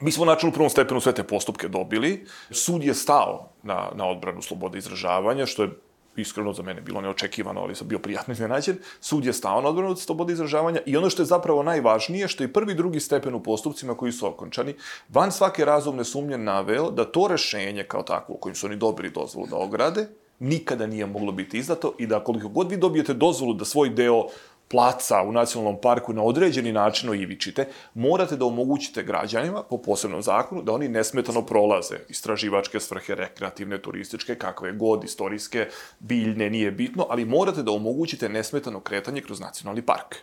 Mi 0.00 0.12
smo 0.12 0.24
načalno 0.24 0.50
u 0.50 0.54
prvom 0.54 0.70
stepenu 0.70 1.00
sve 1.00 1.14
te 1.14 1.22
postupke 1.22 1.68
dobili. 1.68 2.26
Sud 2.50 2.84
je 2.84 2.94
stao 2.94 3.48
na, 3.62 3.88
na 3.94 4.06
odbranu 4.06 4.42
slobode 4.42 4.78
izražavanja, 4.78 5.46
što 5.46 5.62
je 5.62 5.70
iskreno 6.16 6.52
za 6.52 6.62
mene 6.62 6.80
bilo 6.80 7.00
neočekivano, 7.00 7.60
ali 7.60 7.74
sam 7.74 7.88
bio 7.88 7.98
prijatno 7.98 8.32
iznenađen, 8.32 8.76
sud 9.00 9.24
je 9.24 9.32
stao 9.32 9.60
na 9.60 9.68
odbranu 9.68 9.90
od 9.90 10.00
slobode 10.00 10.32
izražavanja 10.32 10.80
i 10.86 10.96
ono 10.96 11.10
što 11.10 11.22
je 11.22 11.26
zapravo 11.26 11.62
najvažnije, 11.62 12.28
što 12.28 12.44
je 12.44 12.52
prvi 12.52 12.72
i 12.72 12.76
drugi 12.76 13.00
stepen 13.00 13.34
u 13.34 13.42
postupcima 13.42 13.94
koji 13.94 14.12
su 14.12 14.26
okončani, 14.26 14.74
van 15.08 15.32
svake 15.32 15.64
razumne 15.64 16.04
sumnje 16.04 16.38
naveo 16.38 16.90
da 16.90 17.04
to 17.04 17.28
rešenje 17.28 17.84
kao 17.84 18.02
takvo, 18.02 18.34
kojim 18.34 18.54
su 18.54 18.66
oni 18.66 18.76
dobili 18.76 19.10
dozvolu 19.10 19.46
da 19.46 19.56
ograde, 19.56 20.08
nikada 20.40 20.86
nije 20.86 21.06
moglo 21.06 21.32
biti 21.32 21.58
izdato 21.58 21.94
i 21.98 22.06
da 22.06 22.24
koliko 22.24 22.48
god 22.48 22.70
vi 22.70 22.76
dobijete 22.76 23.14
dozvolu 23.14 23.54
da 23.54 23.64
svoj 23.64 23.88
deo 23.88 24.26
placa 24.70 25.22
u 25.22 25.32
nacionalnom 25.32 25.80
parku 25.80 26.12
na 26.12 26.22
određeni 26.22 26.72
način 26.72 27.10
oivičite, 27.10 27.66
morate 27.94 28.36
da 28.36 28.44
omogućite 28.44 29.02
građanima, 29.02 29.62
po 29.62 29.78
posebnom 29.78 30.22
zakonu, 30.22 30.62
da 30.62 30.72
oni 30.72 30.88
nesmetano 30.88 31.42
prolaze 31.42 31.96
istraživačke 32.08 32.80
svrhe, 32.80 33.14
rekreativne, 33.14 33.82
turističke, 33.82 34.34
kakve 34.34 34.72
god, 34.72 35.04
istorijske, 35.04 35.66
biljne, 35.98 36.50
nije 36.50 36.70
bitno, 36.70 37.06
ali 37.10 37.24
morate 37.24 37.62
da 37.62 37.72
omogućite 37.72 38.28
nesmetano 38.28 38.80
kretanje 38.80 39.20
kroz 39.20 39.40
nacionalni 39.40 39.82
park. 39.82 40.16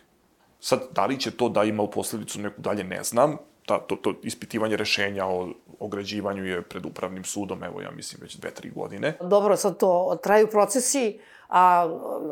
Sad, 0.60 0.80
da 0.94 1.06
li 1.06 1.20
će 1.20 1.30
to 1.30 1.48
da 1.48 1.64
ima 1.64 1.82
u 1.82 1.90
posledicu 1.90 2.40
neku 2.40 2.60
dalje, 2.60 2.84
ne 2.84 3.04
znam. 3.04 3.36
Ta, 3.66 3.78
to, 3.78 3.96
to 3.96 4.14
ispitivanje 4.22 4.76
rešenja 4.76 5.26
o 5.26 5.48
ograđivanju 5.78 6.44
je 6.44 6.62
pred 6.62 6.86
upravnim 6.86 7.24
sudom, 7.24 7.64
evo 7.64 7.80
ja 7.80 7.90
mislim 7.90 8.22
već 8.22 8.36
dve, 8.36 8.50
tri 8.50 8.70
godine. 8.70 9.16
Dobro, 9.20 9.56
sad 9.56 9.78
to 9.78 10.18
traju 10.22 10.46
procesi, 10.46 11.18
a 11.48 11.88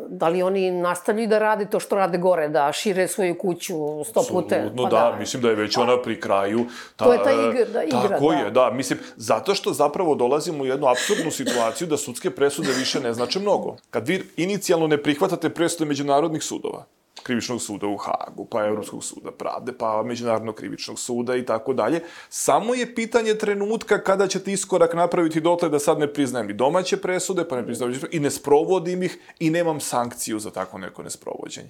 da 0.09 0.27
li 0.27 0.43
oni 0.43 0.71
nastavljaju 0.71 1.27
da 1.27 1.39
rade 1.39 1.65
to 1.65 1.79
što 1.79 1.95
rade 1.95 2.17
gore, 2.17 2.49
da 2.49 2.71
šire 2.71 3.07
svoju 3.07 3.37
kuću 3.37 3.75
sto 4.03 4.23
puta? 4.29 4.55
Absolutno, 4.55 4.83
pa 4.83 4.89
da, 4.89 5.11
da, 5.11 5.15
mislim 5.19 5.41
da 5.41 5.49
je 5.49 5.55
već 5.55 5.77
ona 5.77 6.01
pri 6.01 6.19
kraju. 6.21 6.65
Ta, 6.95 7.05
to 7.05 7.13
je 7.13 7.23
ta 7.23 7.31
igra, 7.31 7.65
da, 7.73 7.83
igra 7.83 8.07
tako 8.09 8.31
da. 8.31 8.37
je, 8.37 8.51
da, 8.51 8.71
mislim, 8.71 8.99
zato 9.15 9.55
što 9.55 9.73
zapravo 9.73 10.15
dolazimo 10.15 10.63
u 10.63 10.65
jednu 10.65 10.87
absurdnu 10.87 11.31
situaciju 11.31 11.87
da 11.87 11.97
sudske 11.97 12.29
presude 12.29 12.71
više 12.79 12.99
ne 12.99 13.13
znače 13.13 13.39
mnogo. 13.39 13.75
Kad 13.89 14.07
vi 14.07 14.23
inicijalno 14.37 14.87
ne 14.87 15.03
prihvatate 15.03 15.49
presude 15.49 15.85
međunarodnih 15.85 16.43
sudova, 16.43 16.85
krivičnog 17.27 17.61
suda 17.61 17.87
u 17.87 17.97
Hagu, 17.97 18.45
pa 18.45 18.65
Evropskog 18.65 19.03
suda 19.03 19.31
pravde, 19.31 19.73
pa 19.77 20.03
Međunarodnog 20.03 20.55
krivičnog 20.55 20.99
suda 20.99 21.35
i 21.35 21.45
tako 21.45 21.73
dalje. 21.73 22.01
Samo 22.29 22.73
je 22.73 22.95
pitanje 22.95 23.33
trenutka 23.33 24.03
kada 24.03 24.27
ćete 24.27 24.51
iskorak 24.51 24.93
napraviti 24.93 25.41
dotle 25.41 25.69
da 25.69 25.79
sad 25.79 25.99
ne 25.99 26.07
priznajem 26.13 26.47
ni 26.47 26.53
domaće 26.53 26.97
presude, 26.97 27.45
pa 27.49 27.55
ne 27.55 27.65
priznajem 27.65 27.99
i 28.11 28.19
ne 28.19 28.31
sprovodim 28.31 29.03
ih 29.03 29.17
i 29.39 29.49
nemam 29.49 29.79
sankciju 29.79 30.39
za 30.39 30.51
tako 30.51 30.77
neko 30.77 31.03
nesprovođenje. 31.03 31.69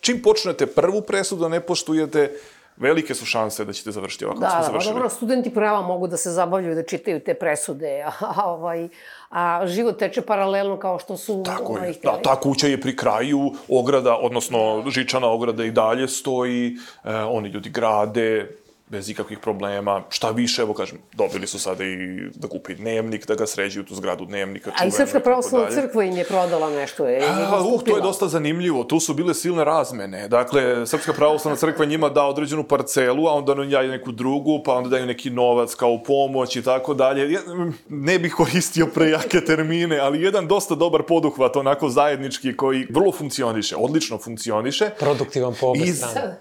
Čim 0.00 0.22
počnete 0.22 0.66
prvu 0.66 1.02
presudu, 1.02 1.48
ne 1.48 1.60
poštujete, 1.60 2.32
velike 2.76 3.14
su 3.14 3.26
šanse 3.26 3.64
da 3.64 3.72
ćete 3.72 3.90
završiti 3.90 4.24
ovako 4.24 4.40
da, 4.40 4.50
smo 4.50 4.58
da, 4.58 4.64
završili. 4.64 4.92
Da, 4.92 4.94
dobro, 4.94 5.08
studenti 5.08 5.54
prava 5.54 5.82
mogu 5.82 6.06
da 6.06 6.16
se 6.16 6.30
zabavljaju 6.30 6.74
da 6.74 6.82
čitaju 6.82 7.20
te 7.20 7.34
presude, 7.34 8.02
a, 8.20 8.50
ovaj, 8.50 8.88
a 9.30 9.66
život 9.66 9.98
teče 9.98 10.22
paralelno 10.22 10.76
kao 10.78 10.98
što 10.98 11.16
su 11.16 11.42
Tako 11.46 11.72
ovaj, 11.72 11.88
je. 11.88 11.94
Da, 12.02 12.18
ta 12.22 12.40
kuća 12.40 12.66
je 12.66 12.80
pri 12.80 12.96
kraju, 12.96 13.52
ograda, 13.68 14.16
odnosno 14.16 14.84
žičana 14.90 15.30
ograda 15.30 15.64
i 15.64 15.70
dalje 15.70 16.08
stoji, 16.08 16.76
e, 17.04 17.14
oni 17.14 17.48
ljudi 17.48 17.70
grade, 17.70 18.59
bez 18.90 19.08
ikakvih 19.08 19.38
problema. 19.38 20.02
Šta 20.08 20.30
više, 20.30 20.62
evo 20.62 20.74
kažem, 20.74 20.98
dobili 21.12 21.46
su 21.46 21.58
sada 21.58 21.84
i 21.84 21.96
da 22.34 22.48
kupi 22.48 22.74
dnevnik, 22.74 23.26
da 23.26 23.34
ga 23.34 23.46
sređuju 23.46 23.84
tu 23.84 23.94
zgradu 23.94 24.24
dnevnika. 24.24 24.72
A 24.78 24.86
i 24.86 24.90
Srpska 24.90 25.20
pravoslavna 25.20 25.70
crkva 25.70 26.04
im 26.04 26.16
je 26.16 26.24
prodala 26.24 26.70
nešto. 26.70 27.06
Je, 27.06 27.22
A, 27.28 27.60
uh, 27.74 27.84
to 27.84 27.96
je 27.96 28.02
dosta 28.02 28.28
zanimljivo. 28.28 28.84
Tu 28.84 29.00
su 29.00 29.14
bile 29.14 29.34
silne 29.34 29.64
razmene. 29.64 30.28
Dakle, 30.28 30.86
Srpska 30.86 31.12
pravoslavna 31.12 31.56
crkva 31.56 31.84
njima 31.84 32.08
da 32.08 32.24
određenu 32.24 32.64
parcelu, 32.64 33.26
a 33.26 33.32
onda 33.32 33.54
ja 33.68 33.82
neku 33.82 34.12
drugu, 34.12 34.62
pa 34.64 34.74
onda 34.74 34.88
daju 34.88 35.06
neki 35.06 35.30
novac 35.30 35.74
kao 35.74 36.02
pomoć 36.02 36.56
i 36.56 36.62
tako 36.62 36.94
dalje. 36.94 37.32
Ja, 37.32 37.40
ne 37.88 38.18
bih 38.18 38.34
koristio 38.34 38.86
prejake 38.86 39.40
termine, 39.50 39.98
ali 39.98 40.22
jedan 40.22 40.48
dosta 40.48 40.74
dobar 40.74 41.02
poduhvat, 41.02 41.56
onako 41.56 41.88
zajednički, 41.88 42.56
koji 42.56 42.86
vrlo 42.90 43.12
funkcioniše, 43.12 43.76
odlično 43.76 44.18
funkcioniše. 44.18 44.90
Produktivan 44.98 45.54
po 45.60 45.66
obe 45.66 45.78
I, 45.78 45.92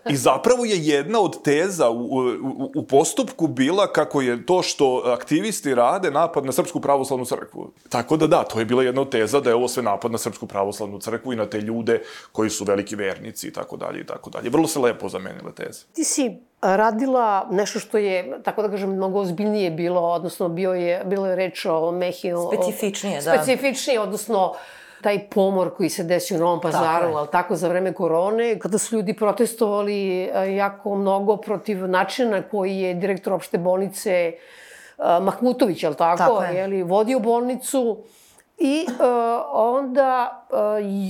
I 0.10 0.16
zapravo 0.16 0.66
je 0.66 0.86
jedna 0.86 1.20
od 1.20 1.44
teza 1.44 1.90
u, 1.90 2.00
u, 2.00 2.39
u 2.76 2.84
postupku 2.84 3.48
bila 3.48 3.88
kako 3.88 4.22
je 4.22 4.46
to 4.46 4.62
što 4.62 5.04
aktivisti 5.06 5.76
rade 5.76 6.12
napad 6.12 6.46
na 6.46 6.52
Srpsku 6.52 6.82
pravoslavnu 6.82 7.26
crkvu. 7.26 7.72
Tako 7.90 8.18
da 8.18 8.28
da, 8.28 8.44
to 8.44 8.60
je 8.60 8.66
bila 8.66 8.84
jedna 8.84 9.02
od 9.02 9.10
teza 9.10 9.40
da 9.40 9.50
je 9.50 9.56
ovo 9.56 9.68
sve 9.68 9.84
napad 9.84 10.12
na 10.12 10.18
Srpsku 10.18 10.48
pravoslavnu 10.48 11.00
crkvu 11.00 11.34
i 11.34 11.36
na 11.36 11.46
te 11.46 11.62
ljude 11.62 12.02
koji 12.32 12.50
su 12.50 12.64
veliki 12.64 12.96
vernici 12.96 13.48
i 13.48 13.54
tako 13.54 13.78
dalje 13.78 14.00
i 14.00 14.06
tako 14.06 14.30
dalje. 14.30 14.50
Vrlo 14.50 14.68
se 14.68 14.80
lepo 14.80 15.10
zamenile 15.10 15.52
teze. 15.56 15.86
Ti 15.94 16.04
si 16.04 16.38
radila 16.62 17.48
nešto 17.52 17.80
što 17.80 17.98
je, 17.98 18.42
tako 18.44 18.62
da 18.62 18.70
kažem, 18.70 18.90
mnogo 18.90 19.20
ozbiljnije 19.20 19.72
bilo, 19.72 20.02
odnosno 20.02 20.50
bio 20.50 20.74
je, 20.74 21.04
bilo 21.06 21.28
je 21.28 21.36
reč 21.36 21.66
o 21.66 21.92
Mehi... 21.92 22.32
Specifičnije, 22.54 23.20
o, 23.20 23.22
da. 23.22 23.34
Specifičnije, 23.34 24.00
odnosno 24.00 24.54
taj 25.02 25.30
pomor 25.30 25.76
koji 25.76 25.90
se 25.90 26.04
desio 26.04 26.38
u 26.38 26.40
Novom 26.40 26.62
pazaru, 26.62 27.06
tako 27.06 27.18
ali 27.18 27.28
tako 27.32 27.56
za 27.56 27.68
vreme 27.68 27.94
korone, 27.94 28.60
kada 28.60 28.78
su 28.78 28.96
ljudi 28.96 29.14
protestovali 29.14 30.24
e, 30.24 30.56
jako 30.56 30.96
mnogo 30.96 31.38
protiv 31.38 31.88
načina 31.88 32.42
koji 32.42 32.78
je 32.78 32.94
direktor 32.94 33.34
opšte 33.34 33.58
bolnice 33.58 34.12
e, 34.12 34.36
Mahmutović, 34.98 35.84
je 35.84 35.90
li 35.90 35.96
tako, 35.96 36.18
tako 36.18 36.44
je. 36.44 36.56
Jeli, 36.56 36.84
vodio 36.84 37.20
bolnicu 37.20 37.98
i 38.60 38.86
uh, 38.90 39.06
onda 39.52 40.46
uh, 40.50 40.58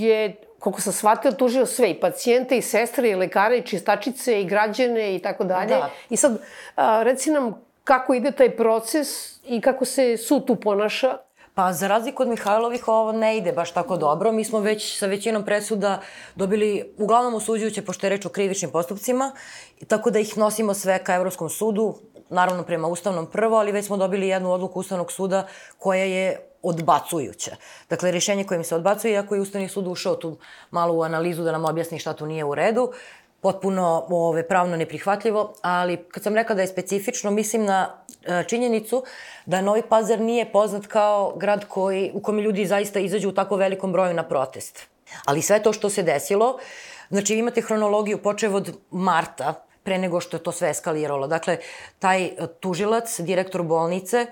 je 0.01 0.35
koliko 0.59 0.81
sam 0.81 0.93
shvatila, 0.93 1.33
tužio 1.33 1.65
sve, 1.65 1.89
i 1.91 1.99
pacijente, 1.99 2.57
i 2.57 2.61
sestre, 2.61 3.09
i 3.09 3.15
lekare, 3.15 3.57
i 3.57 3.61
čistačice, 3.65 4.41
i 4.41 4.45
građane, 4.45 5.15
i 5.15 5.19
tako 5.19 5.43
dalje. 5.43 5.75
Da. 5.75 5.89
I 6.09 6.17
sad, 6.17 6.37
a, 6.75 7.03
reci 7.03 7.31
nam 7.31 7.61
kako 7.83 8.13
ide 8.13 8.31
taj 8.31 8.49
proces 8.57 9.07
i 9.45 9.61
kako 9.61 9.85
se 9.85 10.17
sud 10.17 10.45
tu 10.45 10.55
ponaša? 10.55 11.17
Pa 11.59 11.73
za 11.73 11.87
razliku 11.87 12.23
od 12.23 12.29
Mihajlovih 12.29 12.87
ovo 12.87 13.11
ne 13.11 13.37
ide 13.37 13.51
baš 13.51 13.71
tako 13.71 13.97
dobro. 13.97 14.31
Mi 14.31 14.43
smo 14.45 14.59
već 14.59 14.97
sa 14.97 15.07
većinom 15.07 15.45
presuda 15.45 16.01
dobili 16.35 16.93
uglavnom 16.97 17.35
osuđujuće 17.35 17.81
pošto 17.81 18.05
je 18.05 18.09
reč 18.09 18.25
o 18.25 18.29
krivičnim 18.29 18.71
postupcima, 18.71 19.31
tako 19.87 20.11
da 20.11 20.19
ih 20.19 20.37
nosimo 20.37 20.73
sve 20.73 21.03
ka 21.03 21.15
Evropskom 21.15 21.49
sudu, 21.49 21.95
naravno 22.29 22.63
prema 22.63 22.87
Ustavnom 22.87 23.25
prvo, 23.25 23.57
ali 23.57 23.71
već 23.71 23.85
smo 23.85 23.97
dobili 23.97 24.27
jednu 24.27 24.51
odluku 24.51 24.79
Ustavnog 24.79 25.11
suda 25.11 25.47
koja 25.77 26.03
je 26.03 26.39
odbacujuća. 26.63 27.55
Dakle, 27.89 28.11
rješenje 28.11 28.43
kojim 28.43 28.63
se 28.63 28.75
odbacuje, 28.75 29.13
iako 29.13 29.35
je 29.35 29.41
Ustavni 29.41 29.69
sud 29.69 29.87
ušao 29.87 30.15
tu 30.15 30.37
malo 30.71 30.93
u 30.93 31.03
analizu 31.03 31.43
da 31.43 31.51
nam 31.51 31.65
objasni 31.65 31.99
šta 31.99 32.13
tu 32.13 32.25
nije 32.25 32.45
u 32.45 32.55
redu, 32.55 32.91
potpuno 33.41 34.05
ove, 34.09 34.47
pravno 34.47 34.77
neprihvatljivo, 34.77 35.53
ali 35.61 35.97
kad 35.97 36.23
sam 36.23 36.35
rekla 36.35 36.55
da 36.55 36.61
je 36.61 36.67
specifično, 36.67 37.31
mislim 37.31 37.65
na 37.65 38.03
e, 38.25 38.43
činjenicu 38.47 39.03
da 39.45 39.61
Novi 39.61 39.81
Pazar 39.89 40.19
nije 40.19 40.51
poznat 40.51 40.87
kao 40.87 41.33
grad 41.35 41.65
koji, 41.67 42.11
u 42.13 42.21
kome 42.21 42.41
ljudi 42.41 42.65
zaista 42.65 42.99
izađu 42.99 43.29
u 43.29 43.31
tako 43.31 43.55
velikom 43.55 43.91
broju 43.91 44.13
na 44.13 44.23
protest. 44.23 44.87
Ali 45.25 45.41
sve 45.41 45.63
to 45.63 45.73
što 45.73 45.89
se 45.89 46.03
desilo, 46.03 46.59
znači 47.09 47.35
imate 47.35 47.61
hronologiju 47.61 48.17
počev 48.17 48.55
od 48.55 48.77
marta, 48.91 49.65
pre 49.83 49.97
nego 49.97 50.19
što 50.19 50.37
je 50.37 50.43
to 50.43 50.51
sve 50.51 50.69
eskaliralo. 50.69 51.27
Dakle, 51.27 51.57
taj 51.99 52.31
tužilac, 52.59 53.19
direktor 53.19 53.63
bolnice, 53.63 54.25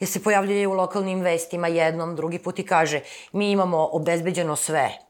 je 0.00 0.06
se 0.06 0.22
pojavljuje 0.22 0.66
u 0.68 0.72
lokalnim 0.72 1.20
vestima 1.20 1.68
jednom, 1.68 2.16
drugi 2.16 2.38
put 2.38 2.58
i 2.58 2.66
kaže 2.66 3.00
mi 3.32 3.50
imamo 3.50 3.88
obezbeđeno 3.92 4.56
sve, 4.56 5.05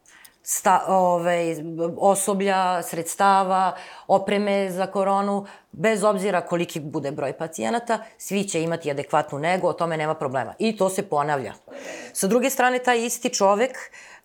sta, 0.49 0.85
ove, 0.88 1.57
osoblja, 1.99 2.83
sredstava, 2.83 3.76
opreme 4.07 4.71
za 4.71 4.87
koronu, 4.87 5.47
bez 5.73 6.05
obzira 6.05 6.41
koliki 6.41 6.81
bude 6.81 7.11
broj 7.11 7.33
pacijenata, 7.33 7.99
svi 8.19 8.45
će 8.45 8.62
imati 8.62 8.91
adekvatnu 8.91 9.38
negu, 9.38 9.67
o 9.67 9.73
tome 9.73 9.97
nema 9.97 10.15
problema. 10.15 10.55
I 10.59 10.76
to 10.76 10.88
se 10.88 11.03
ponavlja. 11.03 11.55
Sa 12.12 12.26
druge 12.26 12.50
strane, 12.50 12.79
taj 12.79 13.05
isti 13.07 13.35
čovek, 13.35 13.76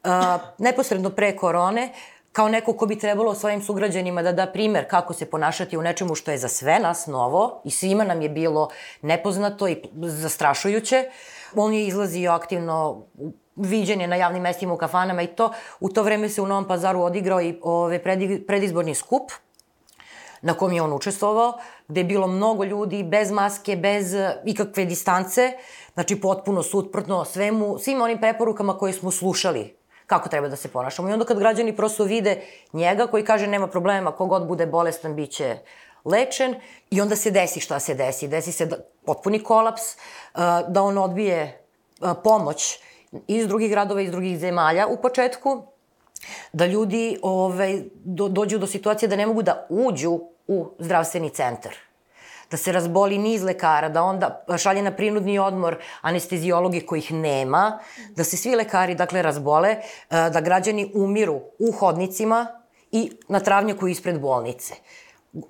a, 0.04 0.38
neposredno 0.58 1.10
pre 1.10 1.36
korone, 1.36 1.90
kao 2.32 2.50
neko 2.50 2.74
ko 2.74 2.86
bi 2.86 3.00
trebalo 3.00 3.36
svojim 3.36 3.62
sugrađanima 3.63 4.22
da 4.22 4.32
da 4.32 4.46
primer 4.46 4.86
kako 4.90 5.13
se 5.13 5.25
ponašati 5.25 5.78
u 5.78 5.82
nečemu 5.82 6.16
što 6.16 6.32
je 6.32 6.38
za 6.38 6.48
sve 6.48 6.80
nas 6.80 7.08
novo 7.08 7.62
i 7.66 7.72
svima 7.72 8.04
nam 8.04 8.22
je 8.22 8.30
bilo 8.30 8.70
nepoznato 9.01 9.68
i 9.68 9.78
zastrašujuće. 10.01 11.06
On 11.56 11.74
je 11.74 11.88
izlazio 11.88 12.32
aktivno 12.32 13.06
viđen 13.62 14.01
je 14.01 14.08
na 14.08 14.15
javnim 14.15 14.44
mestima 14.44 14.74
u 14.74 14.77
kafanama 14.77 15.22
i 15.22 15.27
to. 15.27 15.51
U 15.80 15.89
to 15.89 16.03
vreme 16.03 16.30
se 16.30 16.41
u 16.41 16.48
Novom 16.48 16.68
pazaru 16.68 17.01
odigrao 17.01 17.41
i 17.41 17.60
ove 17.62 18.03
predizborni 18.48 18.96
skup 18.96 19.32
na 20.41 20.53
kom 20.53 20.74
je 20.74 20.82
on 20.82 20.94
učestvovao, 20.94 21.53
gde 21.88 22.00
je 22.00 22.06
bilo 22.06 22.27
mnogo 22.27 22.63
ljudi 22.63 23.03
bez 23.03 23.32
maske, 23.32 23.75
bez 23.75 24.15
ikakve 24.46 24.86
distance, 24.86 25.51
znači 25.94 26.22
potpuno 26.22 26.63
suprotno 26.63 27.25
svemu, 27.25 27.77
svim 27.80 28.01
onim 28.01 28.18
preporukama 28.18 28.77
koje 28.77 28.94
smo 28.94 29.12
slušali 29.12 29.76
kako 30.08 30.30
treba 30.30 30.47
da 30.47 30.56
se 30.56 30.67
ponašamo. 30.67 31.10
I 31.10 31.13
onda 31.13 31.26
kad 31.26 31.39
građani 31.39 31.76
prosto 31.76 32.04
vide 32.04 32.41
njega 32.74 33.08
koji 33.08 33.26
kaže 33.26 33.47
nema 33.47 33.67
problema, 33.67 34.12
kogod 34.12 34.47
bude 34.47 34.65
bolestan 34.65 35.15
bit 35.15 35.32
će 35.32 35.58
lečen 36.06 36.56
i 36.89 37.02
onda 37.02 37.15
se 37.15 37.32
desi 37.32 37.60
šta 37.60 37.80
se 37.80 37.93
desi. 37.93 38.28
Desi 38.28 38.52
se 38.52 38.65
da, 38.65 38.76
potpuni 39.06 39.43
kolaps, 39.43 39.82
da 40.67 40.84
on 40.84 40.97
odbije 40.97 41.65
pomoć 42.24 42.80
iz 43.28 43.47
drugih 43.47 43.69
gradova, 43.69 44.02
iz 44.02 44.12
drugih 44.12 44.39
zemalja 44.39 44.88
u 44.88 44.97
početku, 45.02 45.63
da 46.54 46.65
ljudi 46.65 47.17
ovaj, 47.21 47.82
do, 47.93 48.28
dođu 48.28 48.58
do 48.58 48.67
situacije 48.67 49.10
da 49.10 49.15
ne 49.15 49.28
mogu 49.28 49.41
da 49.41 49.67
uđu 49.69 50.19
u 50.47 50.65
zdravstveni 50.80 51.30
centar 51.30 51.76
da 52.52 52.58
se 52.58 52.71
razboli 52.71 53.17
niz 53.17 53.43
lekara, 53.43 53.89
da 53.89 54.04
onda 54.04 54.43
šalje 54.58 54.82
na 54.82 54.91
prinudni 54.91 55.39
odmor 55.39 55.78
anestezijologi 56.02 56.82
kojih 56.86 57.13
nema, 57.13 57.80
da 58.15 58.24
se 58.24 58.38
svi 58.38 58.56
lekari, 58.56 58.95
dakle, 58.95 59.21
razbole, 59.21 59.69
e, 59.69 59.82
da 60.10 60.41
građani 60.41 60.91
umiru 60.93 61.39
u 61.60 61.71
hodnicima 61.71 62.47
i 62.91 63.12
na 63.28 63.39
travnjaku 63.39 63.88
ispred 63.88 64.19
bolnice. 64.19 64.74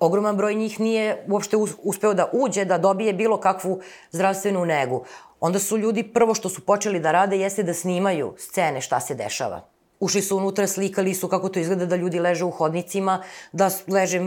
Ogroman 0.00 0.36
broj 0.36 0.54
njih 0.54 0.80
nije 0.80 1.24
uopšte 1.28 1.56
uspeo 1.82 2.14
da 2.14 2.30
uđe, 2.32 2.64
da 2.64 2.78
dobije 2.78 3.12
bilo 3.12 3.36
kakvu 3.36 3.80
zdravstvenu 4.10 4.64
negu. 4.64 5.04
Onda 5.40 5.58
su 5.58 5.78
ljudi 5.78 6.02
prvo 6.02 6.34
što 6.34 6.48
su 6.48 6.60
počeli 6.60 7.00
da 7.00 7.12
rade 7.12 7.38
jeste 7.38 7.62
da 7.62 7.74
snimaju 7.74 8.34
scene 8.38 8.80
šta 8.80 9.00
se 9.00 9.14
dešava. 9.14 9.60
Ušli 10.00 10.22
su 10.22 10.36
unutra, 10.36 10.66
slikali 10.66 11.14
su 11.14 11.28
kako 11.28 11.48
to 11.48 11.60
izgleda 11.60 11.86
da 11.86 11.96
ljudi 11.96 12.20
leže 12.20 12.44
u 12.44 12.50
hodnicima, 12.50 13.22
da 13.52 13.70
leže 13.88 14.20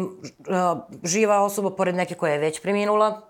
živa 1.03 1.41
osoba 1.41 1.69
pored 1.69 1.95
neke 1.95 2.15
koja 2.15 2.33
je 2.33 2.39
već 2.39 2.61
preminula, 2.61 3.21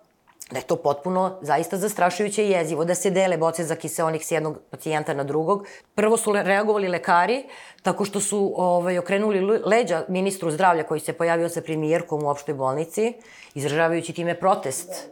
da 0.52 0.58
je 0.58 0.64
to 0.64 0.76
potpuno 0.76 1.38
zaista 1.42 1.78
zastrašujuće 1.78 2.46
i 2.46 2.50
jezivo, 2.50 2.86
da 2.86 2.96
se 2.96 3.10
dele 3.10 3.38
boce 3.38 3.64
za 3.64 3.76
kiseonik 3.76 4.24
s 4.24 4.32
jednog 4.32 4.60
pacijenta 4.70 5.14
na 5.14 5.24
drugog. 5.24 5.68
Prvo 5.96 6.18
su 6.18 6.34
reagovali 6.34 6.88
lekari 6.88 7.44
tako 7.82 8.06
što 8.06 8.20
su 8.20 8.54
ovaj, 8.56 8.98
okrenuli 8.98 9.60
leđa 9.66 10.06
ministru 10.08 10.52
zdravlja 10.52 10.84
koji 10.84 11.00
se 11.00 11.14
pojavio 11.14 11.50
sa 11.50 11.62
premijerkom 11.62 12.24
u 12.24 12.30
opštoj 12.30 12.54
bolnici, 12.54 13.14
izražavajući 13.56 14.14
time 14.14 14.40
protest 14.40 15.10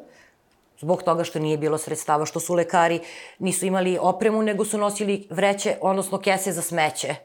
zbog 0.79 1.03
toga 1.03 1.23
što 1.23 1.39
nije 1.39 1.57
bilo 1.57 1.77
sredstava, 1.77 2.25
što 2.25 2.39
su 2.39 2.53
lekari 2.53 2.99
nisu 3.39 3.65
imali 3.65 3.97
opremu, 4.01 4.41
nego 4.41 4.65
su 4.65 4.77
nosili 4.77 5.27
vreće, 5.29 5.77
odnosno 5.81 6.17
kese 6.17 6.51
za 6.51 6.61
smeće 6.61 7.15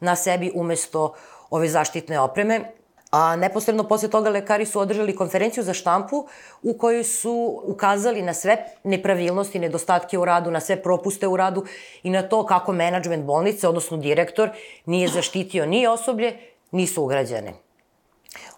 na 0.00 0.16
sebi 0.16 0.52
umesto 0.54 1.14
ove 1.50 1.68
zaštitne 1.68 2.20
opreme. 2.20 2.72
A 3.16 3.36
neposredno 3.36 3.84
posle 3.88 4.10
toga 4.10 4.30
lekari 4.30 4.66
su 4.66 4.80
održali 4.80 5.14
konferenciju 5.16 5.64
za 5.64 5.72
štampu 5.74 6.26
u 6.62 6.74
kojoj 6.78 7.04
su 7.04 7.62
ukazali 7.64 8.22
na 8.22 8.34
sve 8.34 8.56
nepravilnosti, 8.84 9.58
nedostatke 9.58 10.18
u 10.18 10.24
radu, 10.24 10.50
na 10.50 10.60
sve 10.60 10.76
propuste 10.82 11.26
u 11.26 11.36
radu 11.36 11.64
i 12.02 12.10
na 12.10 12.22
to 12.22 12.46
kako 12.46 12.72
menadžment 12.72 13.24
bolnice, 13.24 13.68
odnosno 13.68 13.96
direktor, 13.96 14.50
nije 14.86 15.08
zaštitio 15.08 15.66
ni 15.66 15.86
osoblje, 15.86 16.36
ni 16.72 16.86
sugrađane. 16.86 17.54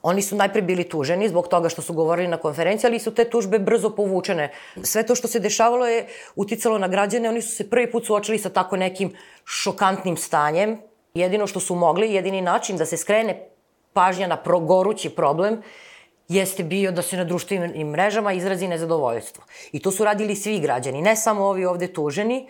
Oni 0.02 0.22
su 0.22 0.36
najpre 0.36 0.62
bili 0.62 0.88
tuženi 0.88 1.28
zbog 1.28 1.48
toga 1.48 1.68
što 1.68 1.82
su 1.82 1.94
govorili 1.94 2.28
na 2.28 2.36
konferenciji, 2.36 2.88
ali 2.88 2.98
su 2.98 3.14
te 3.14 3.30
tužbe 3.30 3.58
brzo 3.58 3.90
povučene. 3.90 4.50
Sve 4.82 5.06
to 5.06 5.14
što 5.14 5.28
se 5.28 5.40
dešavalo 5.40 5.86
je 5.86 6.06
uticalo 6.36 6.78
na 6.78 6.88
građane, 6.88 7.28
oni 7.28 7.42
su 7.42 7.54
se 7.56 7.70
prvi 7.70 7.90
put 7.90 8.06
suočili 8.06 8.38
sa 8.38 8.50
tako 8.50 8.76
nekim 8.76 9.14
šokantnim 9.44 10.16
stanjem. 10.16 10.78
Jedino 11.14 11.46
što 11.46 11.60
su 11.60 11.74
mogli, 11.74 12.12
jedini 12.14 12.42
način 12.42 12.76
da 12.76 12.86
se 12.86 12.96
skrene 12.96 13.48
pažnja 13.92 14.26
na 14.26 14.36
pro, 14.36 14.60
gorući 14.60 15.10
problem, 15.10 15.62
jeste 16.28 16.62
bio 16.62 16.92
da 16.92 17.02
se 17.02 17.16
na 17.16 17.24
društvenim 17.24 17.88
mrežama 17.90 18.32
izrazi 18.32 18.68
nezadovoljstvo. 18.68 19.44
I 19.72 19.80
to 19.80 19.90
su 19.90 20.04
radili 20.04 20.36
svi 20.36 20.60
građani, 20.60 21.02
ne 21.02 21.16
samo 21.16 21.44
ovi 21.44 21.64
ovde 21.64 21.92
tuženi, 21.92 22.46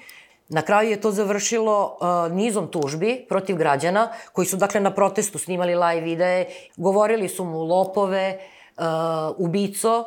Na 0.48 0.62
kraju 0.62 0.90
je 0.90 1.01
to 1.01 1.11
završilo 1.11 1.98
uh, 2.01 2.33
nizom 2.33 2.70
tužbi 2.72 3.27
protiv 3.29 3.57
građana 3.57 4.09
koji 4.33 4.46
su 4.46 4.57
dakle 4.57 4.81
na 4.81 4.94
protestu 4.94 5.38
snimali 5.38 5.74
live 5.74 6.01
videe, 6.01 6.46
govorili 6.77 7.29
su 7.29 7.44
mu 7.44 7.64
lopove, 7.64 8.38
uh, 8.77 8.85
ubico, 9.37 10.05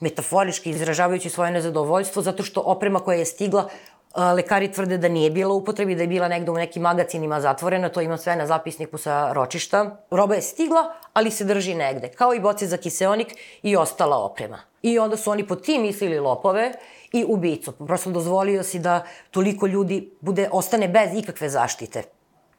metaforički 0.00 0.70
izražavajući 0.70 1.30
svoje 1.30 1.50
nezadovoljstvo 1.50 2.22
zato 2.22 2.42
što 2.42 2.60
oprema 2.60 3.00
koja 3.00 3.18
je 3.18 3.24
stigla 3.24 3.68
lekari 4.16 4.72
tvrde 4.72 4.98
da 4.98 5.08
nije 5.08 5.30
bila 5.30 5.54
upotrebi, 5.54 5.94
da 5.94 6.02
je 6.02 6.08
bila 6.08 6.28
negde 6.28 6.50
u 6.50 6.54
nekim 6.54 6.82
magacinima 6.82 7.40
zatvorena, 7.40 7.88
to 7.88 8.00
ima 8.00 8.16
sve 8.16 8.36
na 8.36 8.46
zapisniku 8.46 8.98
sa 8.98 9.32
ročišta. 9.32 9.96
Roba 10.10 10.34
je 10.34 10.42
stigla, 10.42 10.94
ali 11.12 11.30
se 11.30 11.44
drži 11.44 11.74
negde, 11.74 12.08
kao 12.08 12.34
i 12.34 12.40
boce 12.40 12.66
za 12.66 12.76
kiseonik 12.76 13.34
i 13.62 13.76
ostala 13.76 14.24
oprema. 14.24 14.58
I 14.82 14.98
onda 14.98 15.16
su 15.16 15.30
oni 15.30 15.46
po 15.46 15.56
tim 15.56 15.82
mislili 15.82 16.18
lopove 16.18 16.72
i 17.12 17.24
ubicu. 17.28 17.72
Prosto 17.72 18.10
dozvolio 18.10 18.62
si 18.62 18.78
da 18.78 19.04
toliko 19.30 19.66
ljudi 19.66 20.10
bude, 20.20 20.48
ostane 20.52 20.88
bez 20.88 21.10
ikakve 21.14 21.48
zaštite. 21.48 22.02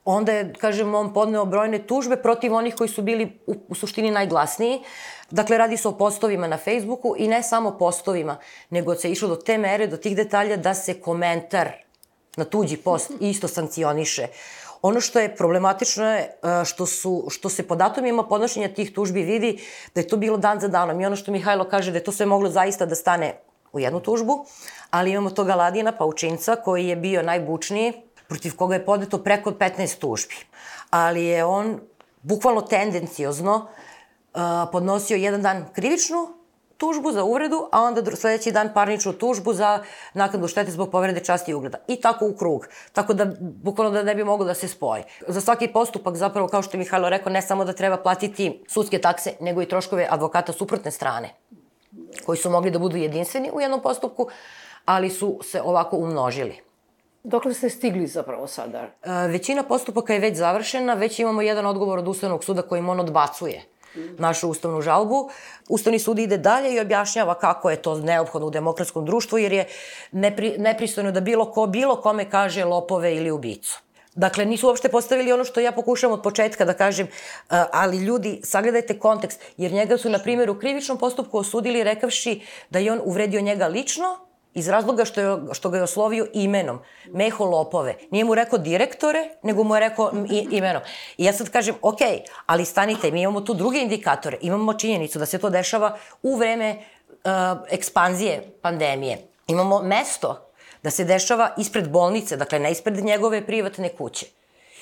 Onda 0.06 0.32
je, 0.32 0.54
kažem, 0.54 0.96
on 0.96 1.14
podneo 1.14 1.46
brojne 1.46 1.80
tužbe 1.88 2.16
protiv 2.16 2.54
onih 2.54 2.76
koji 2.76 2.90
su 2.90 3.02
bili 3.02 3.40
u, 3.48 3.56
u 3.68 3.76
suštini 3.76 4.12
najglasniji. 4.12 4.82
Dakle, 5.32 5.58
radi 5.58 5.78
se 5.78 5.88
o 5.88 5.98
postovima 5.98 6.48
na 6.48 6.58
Facebooku 6.58 7.16
i 7.18 7.28
ne 7.28 7.44
samo 7.44 7.78
postovima, 7.78 8.38
nego 8.70 8.96
se 8.96 9.12
išlo 9.12 9.28
do 9.28 9.36
te 9.36 9.58
mere, 9.58 9.88
do 9.88 9.98
tih 9.98 10.16
detalja 10.16 10.58
da 10.58 10.74
se 10.74 11.02
komentar 11.02 11.72
na 12.36 12.46
tuđi 12.46 12.78
post 12.78 13.12
isto 13.32 13.48
sankcioniše. 13.48 14.28
Ono 14.82 15.02
što 15.02 15.20
je 15.20 15.36
problematično 15.36 16.06
je 16.12 16.20
e, 16.20 16.66
što, 16.66 16.86
su, 16.86 17.26
što 17.30 17.50
se 17.50 17.68
po 17.68 17.76
datumima 17.76 18.24
podnošenja 18.24 18.74
tih 18.74 18.94
tužbi 18.94 19.24
vidi 19.24 19.60
da 19.96 20.02
je 20.02 20.08
to 20.08 20.18
bilo 20.18 20.38
dan 20.38 20.60
za 20.60 20.68
danom 20.68 21.02
i 21.02 21.06
ono 21.06 21.16
što 21.16 21.32
Mihajlo 21.32 21.66
kaže 21.70 21.92
da 21.92 21.98
je 21.98 22.04
to 22.04 22.12
sve 22.12 22.26
moglo 22.26 22.50
zaista 22.50 22.86
da 22.86 22.96
stane 22.96 23.38
u 23.74 23.80
jednu 23.80 24.00
tužbu, 24.00 24.46
ali 24.90 25.12
imamo 25.12 25.30
toga 25.30 25.56
Ladina 25.56 25.92
Paučinca 25.92 26.56
koji 26.56 26.88
je 26.88 26.96
bio 26.96 27.24
najbučniji, 27.24 27.94
protiv 28.32 28.56
koga 28.56 28.76
je 28.80 28.86
podeto 28.86 29.18
preko 29.20 29.52
15 29.52 30.00
tužbi. 30.00 30.36
Ali 30.90 31.26
je 31.26 31.46
on 31.46 31.80
bukvalno 32.24 32.62
tendencijozno 32.62 33.56
uh, 33.56 34.42
podnosio 34.72 35.18
jedan 35.18 35.42
dan 35.42 35.66
krivičnu 35.74 36.28
tužbu 36.78 37.12
za 37.12 37.24
uvredu, 37.24 37.68
a 37.72 37.82
onda 37.82 38.16
sledeći 38.16 38.52
dan 38.52 38.72
parničnu 38.74 39.14
tužbu 39.14 39.54
za 39.54 39.84
naknadu 40.14 40.48
štete 40.48 40.72
zbog 40.72 40.92
povrede 40.92 41.20
časti 41.20 41.52
i 41.52 41.54
ugleda. 41.54 41.78
I 41.88 42.00
tako 42.02 42.28
u 42.28 42.34
krug. 42.34 42.68
Tako 42.94 43.14
da, 43.14 43.28
bukvalno 43.40 43.92
da 43.92 44.04
ne 44.04 44.16
bi 44.16 44.24
moglo 44.24 44.46
da 44.46 44.54
se 44.54 44.68
spoji. 44.68 45.04
Za 45.28 45.42
svaki 45.42 45.68
postupak, 45.68 46.16
zapravo, 46.16 46.48
kao 46.48 46.62
što 46.62 46.78
je 46.78 46.80
Mihajlo 46.80 47.10
rekao, 47.10 47.34
ne 47.34 47.42
samo 47.42 47.66
da 47.66 47.74
treba 47.74 47.98
platiti 47.98 48.64
sudske 48.68 49.02
takse, 49.02 49.34
nego 49.40 49.62
i 49.62 49.70
troškove 49.70 50.08
advokata 50.10 50.54
suprotne 50.54 50.92
strane, 50.92 51.36
koji 52.26 52.38
su 52.38 52.50
mogli 52.50 52.72
da 52.72 52.80
budu 52.80 52.98
jedinstveni 52.98 53.52
u 53.54 53.62
jednom 53.62 53.82
postupku, 53.82 54.28
ali 54.86 55.10
su 55.10 55.40
se 55.44 55.62
ovako 55.62 55.98
umnožili. 55.98 56.71
Dokle 57.24 57.54
ste 57.54 57.70
stigli 57.70 58.08
zapravo 58.08 58.48
sada? 58.48 58.80
E, 58.80 59.28
većina 59.28 59.64
postupaka 59.64 60.14
je 60.14 60.20
već 60.20 60.38
završena, 60.38 60.94
već 60.94 61.20
imamo 61.20 61.42
jedan 61.42 61.66
odgovor 61.66 62.00
od 62.00 62.08
Ustavnog 62.08 62.44
suda 62.44 62.62
kojim 62.62 62.90
on 62.90 63.00
odbacuje 63.00 63.72
našu 64.18 64.50
ustavnu 64.50 64.82
žalbu. 64.82 65.30
Ustavni 65.70 66.00
sud 66.00 66.20
ide 66.20 66.38
dalje 66.38 66.74
i 66.74 66.80
objašnjava 66.80 67.40
kako 67.40 67.70
je 67.70 67.82
to 67.82 67.96
neophodno 67.96 68.48
u 68.48 68.52
demokratskom 68.52 69.06
društvu, 69.06 69.38
jer 69.38 69.54
je 69.54 69.68
nepri, 70.12 70.56
nepristojno 70.58 71.12
da 71.12 71.22
bilo 71.22 71.52
ko, 71.52 71.68
bilo 71.68 71.96
kome 71.96 72.30
kaže 72.30 72.66
lopove 72.66 73.16
ili 73.16 73.32
ubicu. 73.32 73.82
Dakle, 74.16 74.46
nisu 74.46 74.68
uopšte 74.68 74.90
postavili 74.90 75.32
ono 75.32 75.44
što 75.44 75.60
ja 75.60 75.72
pokušam 75.72 76.12
od 76.12 76.22
početka 76.22 76.66
da 76.66 76.74
kažem, 76.74 77.08
e, 77.08 77.10
ali 77.72 77.98
ljudi, 77.98 78.42
sagledajte 78.44 79.00
kontekst, 79.00 79.42
jer 79.58 79.72
njega 79.72 79.98
su, 79.98 80.10
na 80.10 80.20
primjer, 80.20 80.50
u 80.50 80.60
krivičnom 80.60 80.98
postupku 80.98 81.38
osudili 81.38 81.84
rekavši 81.84 82.42
da 82.70 82.80
je 82.80 82.92
on 82.92 83.02
uvredio 83.04 83.42
njega 83.42 83.68
lično, 83.68 84.18
iz 84.54 84.68
razloga 84.68 85.06
što, 85.06 85.22
je, 85.22 85.38
što 85.54 85.70
ga 85.70 85.78
je 85.78 85.84
oslovio 85.84 86.28
imenom, 86.34 86.80
Meho 87.14 87.46
Lopove. 87.46 87.96
Nije 88.12 88.26
mu 88.26 88.36
rekao 88.36 88.60
direktore, 88.60 89.30
nego 89.44 89.64
mu 89.64 89.76
je 89.76 89.80
rekao 89.80 90.12
imenom. 90.52 90.82
I 91.18 91.26
ja 91.26 91.34
sad 91.34 91.50
kažem, 91.50 91.76
ok, 91.82 92.00
ali 92.46 92.66
stanite, 92.66 93.12
mi 93.12 93.22
imamo 93.22 93.42
tu 93.42 93.54
druge 93.54 93.80
indikatore. 93.80 94.38
Imamo 94.42 94.74
činjenicu 94.74 95.20
da 95.20 95.26
se 95.26 95.38
to 95.38 95.50
dešava 95.50 95.98
u 96.24 96.36
vreme 96.36 96.78
uh, 97.10 97.32
ekspanzije 97.70 98.44
pandemije. 98.62 99.18
Imamo 99.48 99.82
mesto 99.82 100.48
da 100.84 100.90
se 100.90 101.04
dešava 101.04 101.54
ispred 101.58 101.90
bolnice, 101.90 102.38
dakle 102.38 102.60
ne 102.60 102.72
ispred 102.72 103.04
njegove 103.04 103.46
privatne 103.46 103.90
kuće. 103.90 104.26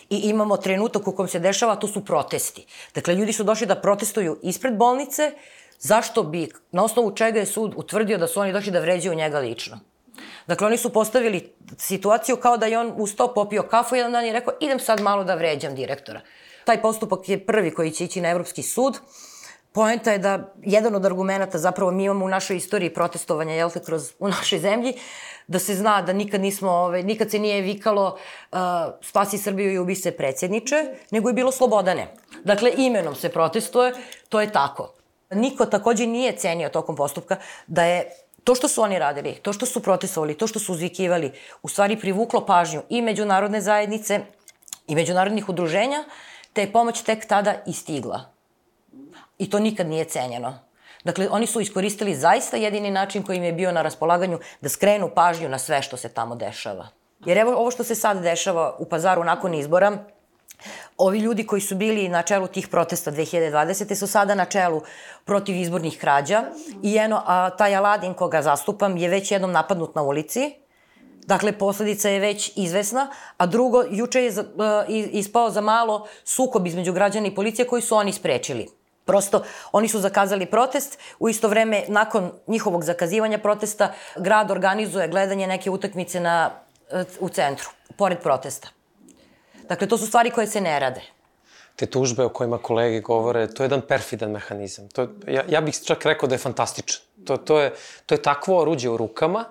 I 0.09 0.17
imamo 0.17 0.57
trenutak 0.57 1.07
u 1.07 1.11
kom 1.11 1.27
se 1.27 1.39
dešava, 1.39 1.75
to 1.75 1.87
su 1.87 2.05
protesti. 2.05 2.65
Dakle, 2.95 3.15
ljudi 3.15 3.33
su 3.33 3.43
došli 3.43 3.67
da 3.67 3.75
protestuju 3.75 4.39
ispred 4.41 4.77
bolnice, 4.77 5.31
zašto 5.79 6.23
bi, 6.23 6.49
na 6.71 6.83
osnovu 6.83 7.15
čega 7.15 7.39
je 7.39 7.45
sud 7.45 7.73
utvrdio 7.75 8.17
da 8.17 8.27
su 8.27 8.39
oni 8.39 8.53
došli 8.53 8.71
da 8.71 8.79
vređaju 8.79 9.15
njega 9.15 9.39
lično. 9.39 9.79
Dakle, 10.47 10.67
oni 10.67 10.77
su 10.77 10.89
postavili 10.93 11.53
situaciju 11.77 12.35
kao 12.37 12.57
da 12.57 12.65
je 12.65 12.79
on 12.79 12.93
ustao, 12.97 13.33
popio 13.33 13.63
kafu 13.63 13.95
jedan 13.95 14.11
dan 14.11 14.25
i 14.25 14.31
rekao 14.31 14.53
idem 14.59 14.79
sad 14.79 15.01
malo 15.01 15.23
da 15.23 15.35
vređam 15.35 15.75
direktora. 15.75 16.21
Taj 16.65 16.81
postupak 16.81 17.29
je 17.29 17.45
prvi 17.45 17.71
koji 17.73 17.91
će 17.91 18.05
ići 18.05 18.21
na 18.21 18.29
Evropski 18.29 18.63
sud. 18.63 18.99
Poenta 19.71 20.11
je 20.11 20.17
da 20.17 20.53
jedan 20.61 20.95
od 20.95 21.05
argumenta 21.05 21.57
zapravo 21.57 21.91
mi 21.91 22.03
imamo 22.03 22.25
u 22.25 22.29
našoj 22.29 22.57
istoriji 22.57 22.93
protestovanja, 22.93 23.53
jel 23.53 23.69
te, 23.69 23.79
kroz, 23.79 24.11
u 24.19 24.27
našoj 24.27 24.59
zemlji, 24.59 24.93
da 25.47 25.59
se 25.59 25.75
zna 25.75 26.01
da 26.01 26.13
nikad 26.13 26.41
nismo, 26.41 26.71
ove, 26.71 27.03
nikad 27.03 27.31
se 27.31 27.39
nije 27.39 27.61
vikalo 27.61 28.17
uh, 28.51 28.59
spasi 29.01 29.37
Srbiju 29.37 29.73
i 29.73 29.79
ubi 29.79 29.95
se 29.95 30.11
predsjedniče, 30.11 30.75
nego 31.11 31.29
je 31.29 31.33
bilo 31.33 31.51
slobodane. 31.51 32.07
Dakle, 32.43 32.71
imenom 32.77 33.15
se 33.15 33.29
protestuje, 33.29 33.93
to 34.29 34.41
je 34.41 34.51
tako. 34.51 34.98
Niko 35.31 35.65
takođe 35.65 36.07
nije 36.07 36.37
cenio 36.37 36.69
tokom 36.69 36.95
postupka 36.95 37.37
da 37.67 37.83
je 37.83 38.11
to 38.43 38.55
što 38.55 38.67
su 38.67 38.81
oni 38.81 38.99
radili, 38.99 39.33
to 39.33 39.53
što 39.53 39.65
su 39.65 39.83
protestovali, 39.83 40.37
to 40.37 40.47
što 40.47 40.59
su 40.59 40.73
uzvikivali, 40.73 41.31
u 41.61 41.67
stvari 41.67 41.99
privuklo 41.99 42.45
pažnju 42.45 42.81
i 42.89 43.01
međunarodne 43.01 43.61
zajednice 43.61 44.19
i 44.87 44.95
međunarodnih 44.95 45.49
udruženja, 45.49 46.03
te 46.53 46.61
je 46.61 46.71
pomoć 46.71 47.01
tek 47.01 47.25
tada 47.25 47.53
i 47.67 47.73
stigla. 47.73 48.21
I 49.37 49.49
to 49.49 49.59
nikad 49.59 49.87
nije 49.87 50.05
cenjeno. 50.05 50.59
Dakle, 51.03 51.29
oni 51.31 51.47
su 51.47 51.61
iskoristili 51.61 52.15
zaista 52.15 52.57
jedini 52.57 52.91
način 52.91 53.23
koji 53.23 53.37
im 53.37 53.43
je 53.43 53.53
bio 53.53 53.71
na 53.71 53.81
raspolaganju 53.81 54.39
da 54.61 54.69
skrenu 54.69 55.09
pažnju 55.15 55.49
na 55.49 55.59
sve 55.59 55.81
što 55.81 55.97
se 55.97 56.09
tamo 56.09 56.35
dešava. 56.35 56.87
Jer 57.25 57.37
evo 57.37 57.53
ovo 57.55 57.71
što 57.71 57.83
se 57.83 57.95
sad 57.95 58.21
dešava 58.21 58.75
u 58.79 58.85
pazaru 58.85 59.23
nakon 59.23 59.53
izbora, 59.53 59.97
Ovi 60.97 61.19
ljudi 61.19 61.47
koji 61.47 61.61
su 61.61 61.75
bili 61.75 62.09
na 62.09 62.21
čelu 62.21 62.47
tih 62.47 62.67
protesta 62.67 63.11
2020. 63.11 63.95
su 63.95 64.07
sada 64.07 64.35
na 64.35 64.45
čelu 64.45 64.81
protiv 65.25 65.55
izbornih 65.55 65.97
krađa 65.99 66.43
i 66.83 66.97
eno, 66.97 67.21
a 67.25 67.49
taj 67.49 67.75
Aladin 67.75 68.13
koga 68.13 68.41
zastupam 68.41 68.97
je 68.97 69.09
već 69.09 69.31
jednom 69.31 69.51
napadnut 69.51 69.95
na 69.95 70.01
ulici, 70.01 70.53
Dakle, 71.29 71.51
posledica 71.51 72.09
je 72.09 72.19
već 72.19 72.51
izvesna, 72.55 73.07
a 73.37 73.45
drugo, 73.45 73.83
juče 73.89 74.23
je 74.23 74.31
uh, 74.31 74.45
ispao 74.89 75.51
za 75.51 75.61
malo 75.61 76.07
sukob 76.23 76.67
između 76.67 76.93
građana 76.93 77.27
i 77.27 77.35
policije 77.35 77.67
koji 77.67 77.81
su 77.81 77.95
oni 77.95 78.13
sprečili. 78.13 78.65
Prosto, 79.05 79.43
oni 79.71 79.87
su 79.87 79.99
zakazali 79.99 80.45
protest, 80.45 80.97
u 81.19 81.29
isto 81.29 81.47
vreme, 81.47 81.83
nakon 81.87 82.31
njihovog 82.47 82.83
zakazivanja 82.83 83.37
protesta, 83.37 83.93
grad 84.15 84.51
organizuje 84.51 85.07
gledanje 85.07 85.47
neke 85.47 85.69
utakmice 85.69 86.19
na, 86.19 86.49
uh, 86.91 87.05
u 87.19 87.29
centru, 87.29 87.69
pored 87.97 88.19
protesta. 88.19 88.78
Dakle, 89.69 89.87
to 89.87 89.97
su 89.97 90.07
stvari 90.07 90.31
koje 90.31 90.47
se 90.47 90.61
ne 90.61 90.79
rade. 90.79 91.01
Te 91.75 91.85
tužbe 91.85 92.23
o 92.23 92.29
kojima 92.29 92.57
kolege 92.57 92.99
govore, 93.01 93.47
to 93.47 93.63
je 93.63 93.65
jedan 93.65 93.81
perfidan 93.81 94.31
mehanizam. 94.31 94.89
To, 94.89 95.07
ja, 95.27 95.43
ja 95.49 95.61
bih 95.61 95.79
čak 95.85 96.05
rekao 96.05 96.29
da 96.29 96.35
je 96.35 96.39
fantastičan. 96.39 97.01
To, 97.25 97.37
to, 97.37 97.59
je, 97.59 97.73
to 98.05 98.15
je 98.15 98.21
takvo 98.21 98.57
oruđe 98.61 98.89
u 98.89 98.97
rukama, 98.97 99.45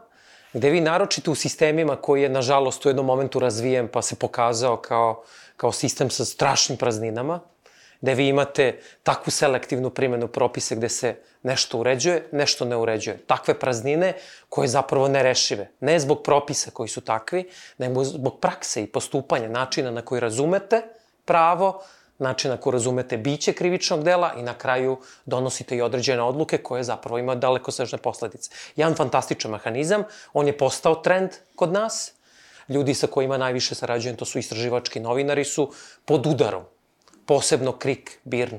gde 0.53 0.71
vi 0.71 0.81
naročito 0.81 1.33
u 1.33 1.35
sistemima 1.35 1.97
koji 1.97 2.23
je, 2.23 2.29
nažalost, 2.29 2.87
u 2.87 2.89
jednom 2.89 3.07
momentu 3.07 3.39
razvijen, 3.39 3.89
pa 3.89 4.03
se 4.03 4.17
pokazao 4.17 4.77
kao, 4.77 5.23
kao 5.57 5.73
sistem 5.73 6.11
sa 6.11 6.25
strašnim 6.25 6.79
prazninama, 6.79 7.41
gde 8.01 8.15
vi 8.15 8.29
imate 8.29 8.81
takvu 9.03 9.31
selektivnu 9.31 9.91
primenu 9.91 10.29
propise 10.29 10.77
gde 10.77 10.89
se 10.89 11.15
nešto 11.43 11.79
uređuje, 11.79 12.29
nešto 12.33 12.65
ne 12.65 12.77
uređuje. 12.77 13.19
Takve 13.27 13.55
praznine 13.59 14.15
koje 14.49 14.69
zapravo 14.69 15.09
nerešive. 15.09 15.71
Ne 15.81 15.99
zbog 15.99 16.23
propisa 16.23 16.71
koji 16.71 16.89
su 16.89 17.01
takvi, 17.01 17.49
nego 17.79 18.05
zbog 18.05 18.41
prakse 18.41 18.83
i 18.83 18.87
postupanja, 18.87 19.49
načina 19.49 19.91
na 19.91 20.03
koji 20.03 20.21
razumete 20.21 20.83
pravo, 21.25 21.83
načina 22.19 22.55
na 22.55 22.61
koji 22.61 22.73
razumete 22.73 23.17
biće 23.17 23.53
krivičnog 23.53 24.05
dela 24.05 24.33
i 24.37 24.43
na 24.43 24.55
kraju 24.55 24.99
donosite 25.27 25.77
i 25.77 25.83
određene 25.83 26.23
odluke 26.23 26.59
koje 26.59 26.83
zapravo 26.83 27.19
ima 27.19 27.35
daleko 27.35 27.71
sežne 27.71 27.99
posledice. 27.99 28.51
Jedan 28.77 28.95
fantastičan 28.95 29.51
mehanizam, 29.51 30.05
on 30.33 30.47
je 30.47 30.59
postao 30.59 30.95
trend 30.95 31.31
kod 31.57 31.73
nas, 31.73 32.13
ljudi 32.69 32.95
sa 32.95 33.07
kojima 33.07 33.39
najviše 33.39 33.75
sarađujem, 33.75 34.17
to 34.17 34.25
su 34.25 34.39
istraživački 34.39 35.01
novinari, 35.01 35.45
su 35.45 35.73
pod 36.05 36.27
udarom 36.27 36.65
posebno 37.29 37.73
Krik, 37.73 38.19
Birn, 38.25 38.59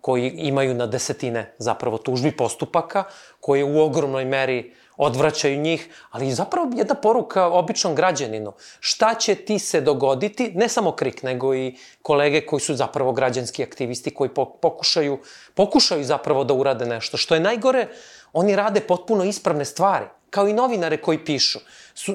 koji 0.00 0.28
imaju 0.36 0.74
na 0.74 0.86
desetine 0.86 1.54
zapravo 1.58 1.98
tužbi 1.98 2.36
postupaka, 2.36 3.04
koje 3.40 3.64
u 3.64 3.80
ogromnoj 3.80 4.24
meri 4.24 4.74
odvraćaju 4.96 5.60
njih, 5.60 5.88
ali 6.10 6.32
zapravo 6.32 6.70
jedna 6.76 6.94
poruka 6.94 7.46
običnom 7.46 7.94
građaninu. 7.94 8.52
Šta 8.80 9.14
će 9.14 9.34
ti 9.34 9.58
se 9.58 9.80
dogoditi, 9.80 10.52
ne 10.54 10.68
samo 10.68 10.92
Krik, 10.92 11.22
nego 11.22 11.54
i 11.54 11.76
kolege 12.02 12.46
koji 12.46 12.60
su 12.60 12.74
zapravo 12.74 13.12
građanski 13.12 13.62
aktivisti, 13.62 14.14
koji 14.14 14.30
pokušaju, 14.60 15.18
pokušaju 15.54 16.04
zapravo 16.04 16.44
da 16.44 16.54
urade 16.54 16.86
nešto. 16.86 17.16
Što 17.16 17.34
je 17.34 17.40
najgore, 17.40 17.88
oni 18.32 18.56
rade 18.56 18.80
potpuno 18.80 19.24
ispravne 19.24 19.64
stvari, 19.64 20.06
kao 20.30 20.48
i 20.48 20.52
novinare 20.52 21.00
koji 21.00 21.24
pišu. 21.24 21.58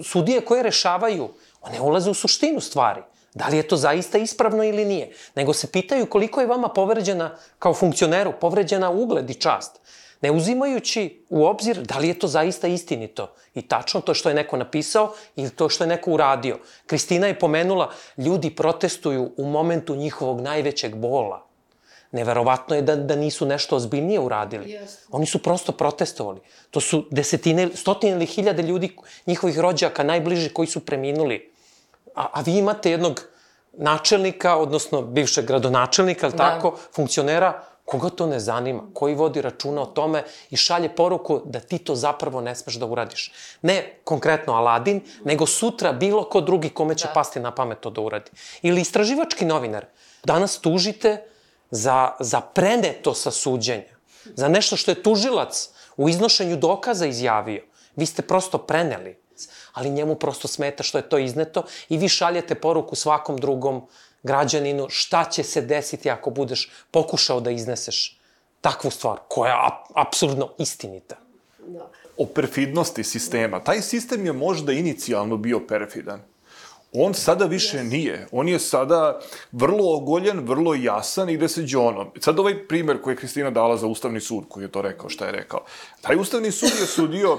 Sudije 0.04 0.42
koje 0.42 0.64
rešavaju, 0.64 1.30
one 1.62 1.82
ulaze 1.82 2.10
u 2.10 2.14
suštinu 2.14 2.62
stvari. 2.62 3.02
Da 3.34 3.48
li 3.48 3.58
je 3.58 3.68
to 3.68 3.78
zaista 3.78 4.18
ispravno 4.18 4.64
ili 4.64 4.86
nije? 4.86 5.12
Nego 5.36 5.54
se 5.54 5.72
pitaju 5.72 6.06
koliko 6.06 6.42
je 6.42 6.48
vama 6.48 6.70
povređena, 6.70 7.36
kao 7.60 7.74
funkcioneru, 7.74 8.34
povređena 8.42 8.90
ugled 8.90 9.30
i 9.30 9.34
čast. 9.34 9.80
Ne 10.22 10.32
uzimajući 10.32 11.26
u 11.30 11.46
obzir 11.46 11.82
da 11.82 11.98
li 11.98 12.08
je 12.08 12.20
to 12.20 12.28
zaista 12.28 12.68
istinito 12.68 13.34
i 13.56 13.62
tačno 13.62 14.02
to 14.02 14.14
što 14.14 14.30
je 14.30 14.36
neko 14.36 14.58
napisao 14.58 15.14
ili 15.36 15.50
to 15.50 15.70
što 15.70 15.84
je 15.84 15.88
neko 15.88 16.12
uradio. 16.12 16.60
Kristina 16.86 17.28
je 17.28 17.40
pomenula, 17.40 17.92
ljudi 18.18 18.50
protestuju 18.56 19.32
u 19.38 19.46
momentu 19.46 19.96
njihovog 19.96 20.42
najvećeg 20.42 20.96
bola. 20.96 21.46
Neverovatno 22.12 22.76
je 22.76 22.82
da, 22.82 22.96
da 22.96 23.16
nisu 23.16 23.46
nešto 23.46 23.76
ozbiljnije 23.76 24.20
uradili. 24.20 24.66
Yes. 24.66 24.98
Oni 25.12 25.26
su 25.26 25.44
prosto 25.44 25.72
protestovali. 25.72 26.40
To 26.72 26.80
su 26.82 27.06
desetine, 27.12 27.70
stotine 27.76 28.12
ili 28.12 28.26
hiljade 28.26 28.64
ljudi, 28.64 28.96
njihovih 29.26 29.60
rođaka, 29.60 30.04
najbliži 30.04 30.50
koji 30.50 30.68
su 30.68 30.80
preminuli 30.80 31.49
a, 32.20 32.28
a 32.34 32.42
vi 32.42 32.58
imate 32.58 32.92
jednog 32.92 33.22
načelnika, 33.74 34.58
odnosno 34.58 35.02
bivšeg 35.02 35.46
gradonačelnika, 35.46 36.26
ali 36.26 36.36
da. 36.36 36.38
tako, 36.38 36.76
funkcionera, 36.96 37.62
koga 37.86 38.10
to 38.10 38.28
ne 38.28 38.40
zanima, 38.40 38.84
koji 38.94 39.16
vodi 39.16 39.42
računa 39.42 39.82
o 39.82 39.86
tome 39.86 40.24
i 40.50 40.58
šalje 40.58 40.90
poruku 40.96 41.42
da 41.46 41.60
ti 41.60 41.78
to 41.78 41.96
zapravo 41.96 42.42
ne 42.42 42.56
smeš 42.56 42.76
da 42.76 42.86
uradiš. 42.86 43.32
Ne 43.62 44.02
konkretno 44.04 44.54
Aladin, 44.54 45.02
nego 45.24 45.46
sutra 45.46 45.94
bilo 45.94 46.24
ko 46.24 46.42
drugi 46.42 46.70
kome 46.70 46.96
će 46.96 47.08
da. 47.08 47.14
pasti 47.14 47.40
na 47.40 47.56
pamet 47.56 47.80
to 47.80 47.90
da 47.90 48.02
uradi. 48.02 48.32
Ili 48.62 48.82
istraživački 48.82 49.46
novinar. 49.46 49.86
Danas 50.24 50.60
tužite 50.60 51.24
za, 51.72 52.12
za 52.20 52.42
preneto 52.42 53.14
sa 53.14 53.32
suđenja, 53.32 53.96
za 54.36 54.48
nešto 54.48 54.78
što 54.78 54.92
je 54.92 55.04
tužilac 55.04 55.70
u 55.98 56.10
iznošenju 56.10 56.58
dokaza 56.58 57.06
izjavio. 57.06 57.64
Vi 57.96 58.06
ste 58.06 58.22
prosto 58.22 58.58
preneli, 58.58 59.18
ali 59.74 59.90
njemu 59.90 60.16
prosto 60.16 60.48
smeta 60.48 60.84
što 60.84 60.98
je 60.98 61.10
to 61.10 61.18
izneto 61.18 61.64
i 61.90 61.98
vi 61.98 62.10
šaljete 62.10 62.56
poruku 62.56 62.96
svakom 62.96 63.38
drugom 63.38 63.82
građaninu 64.24 64.88
šta 64.90 65.24
će 65.24 65.44
se 65.44 65.62
desiti 65.62 66.10
ako 66.10 66.30
budeš 66.30 66.72
pokušao 66.92 67.40
da 67.40 67.52
izneseš 67.52 68.20
takvu 68.62 68.92
stvar 68.92 69.18
koja 69.28 69.54
je 69.54 69.70
apsurdno 69.96 70.50
istinita. 70.58 71.16
Da. 71.68 71.90
O 72.18 72.26
perfidnosti 72.26 73.04
sistema. 73.04 73.60
Taj 73.64 73.82
sistem 73.82 74.26
je 74.26 74.34
možda 74.34 74.72
inicijalno 74.72 75.38
bio 75.38 75.60
perfidan. 75.68 76.22
On 76.94 77.14
sada 77.14 77.46
više 77.46 77.84
nije. 77.84 78.28
On 78.32 78.48
je 78.48 78.60
sada 78.60 79.20
vrlo 79.52 79.96
ogoljen, 79.96 80.40
vrlo 80.40 80.74
jasan 80.74 81.30
i 81.30 81.34
ide 81.34 81.48
se 81.48 81.62
džonom. 81.62 82.12
Sad 82.20 82.40
ovaj 82.40 82.68
primer 82.68 83.02
koji 83.02 83.14
je 83.14 83.18
Kristina 83.18 83.52
dala 83.52 83.78
za 83.78 83.88
Ustavni 83.88 84.20
sud, 84.20 84.44
koji 84.50 84.64
je 84.64 84.72
to 84.72 84.82
rekao, 84.82 85.10
šta 85.10 85.26
je 85.26 85.32
rekao. 85.32 85.66
Taj 86.02 86.16
Ustavni 86.16 86.52
sud 86.52 86.72
je 86.80 86.86
sudio 86.86 87.38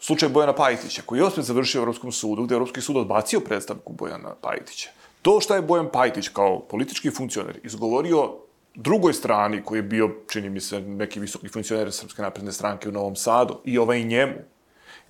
slučaj 0.00 0.28
Bojana 0.28 0.54
Pajtića, 0.54 1.02
koji 1.06 1.18
je 1.18 1.24
opet 1.24 1.44
završio 1.44 1.80
u 1.80 1.82
Evropskom 1.82 2.12
sudu, 2.12 2.44
gde 2.44 2.54
je 2.54 2.56
Evropski 2.56 2.80
sud 2.80 2.96
odbacio 2.96 3.40
predstavku 3.40 3.92
Bojana 3.92 4.34
Pajtića. 4.40 4.90
To 5.22 5.40
što 5.40 5.54
je 5.54 5.62
Bojan 5.62 5.88
Pajtić 5.92 6.28
kao 6.28 6.60
politički 6.60 7.10
funkcioner 7.10 7.60
izgovorio 7.64 8.34
drugoj 8.74 9.12
strani, 9.12 9.62
koji 9.64 9.78
je 9.78 9.82
bio, 9.82 10.10
čini 10.28 10.50
mi 10.50 10.60
se, 10.60 10.80
neki 10.80 11.20
visoki 11.20 11.48
funkcioner 11.48 11.92
Srpske 11.92 12.22
napredne 12.22 12.52
stranke 12.52 12.88
u 12.88 12.92
Novom 12.92 13.16
Sadu, 13.16 13.60
i 13.64 13.78
ovaj 13.78 14.02
njemu, 14.02 14.34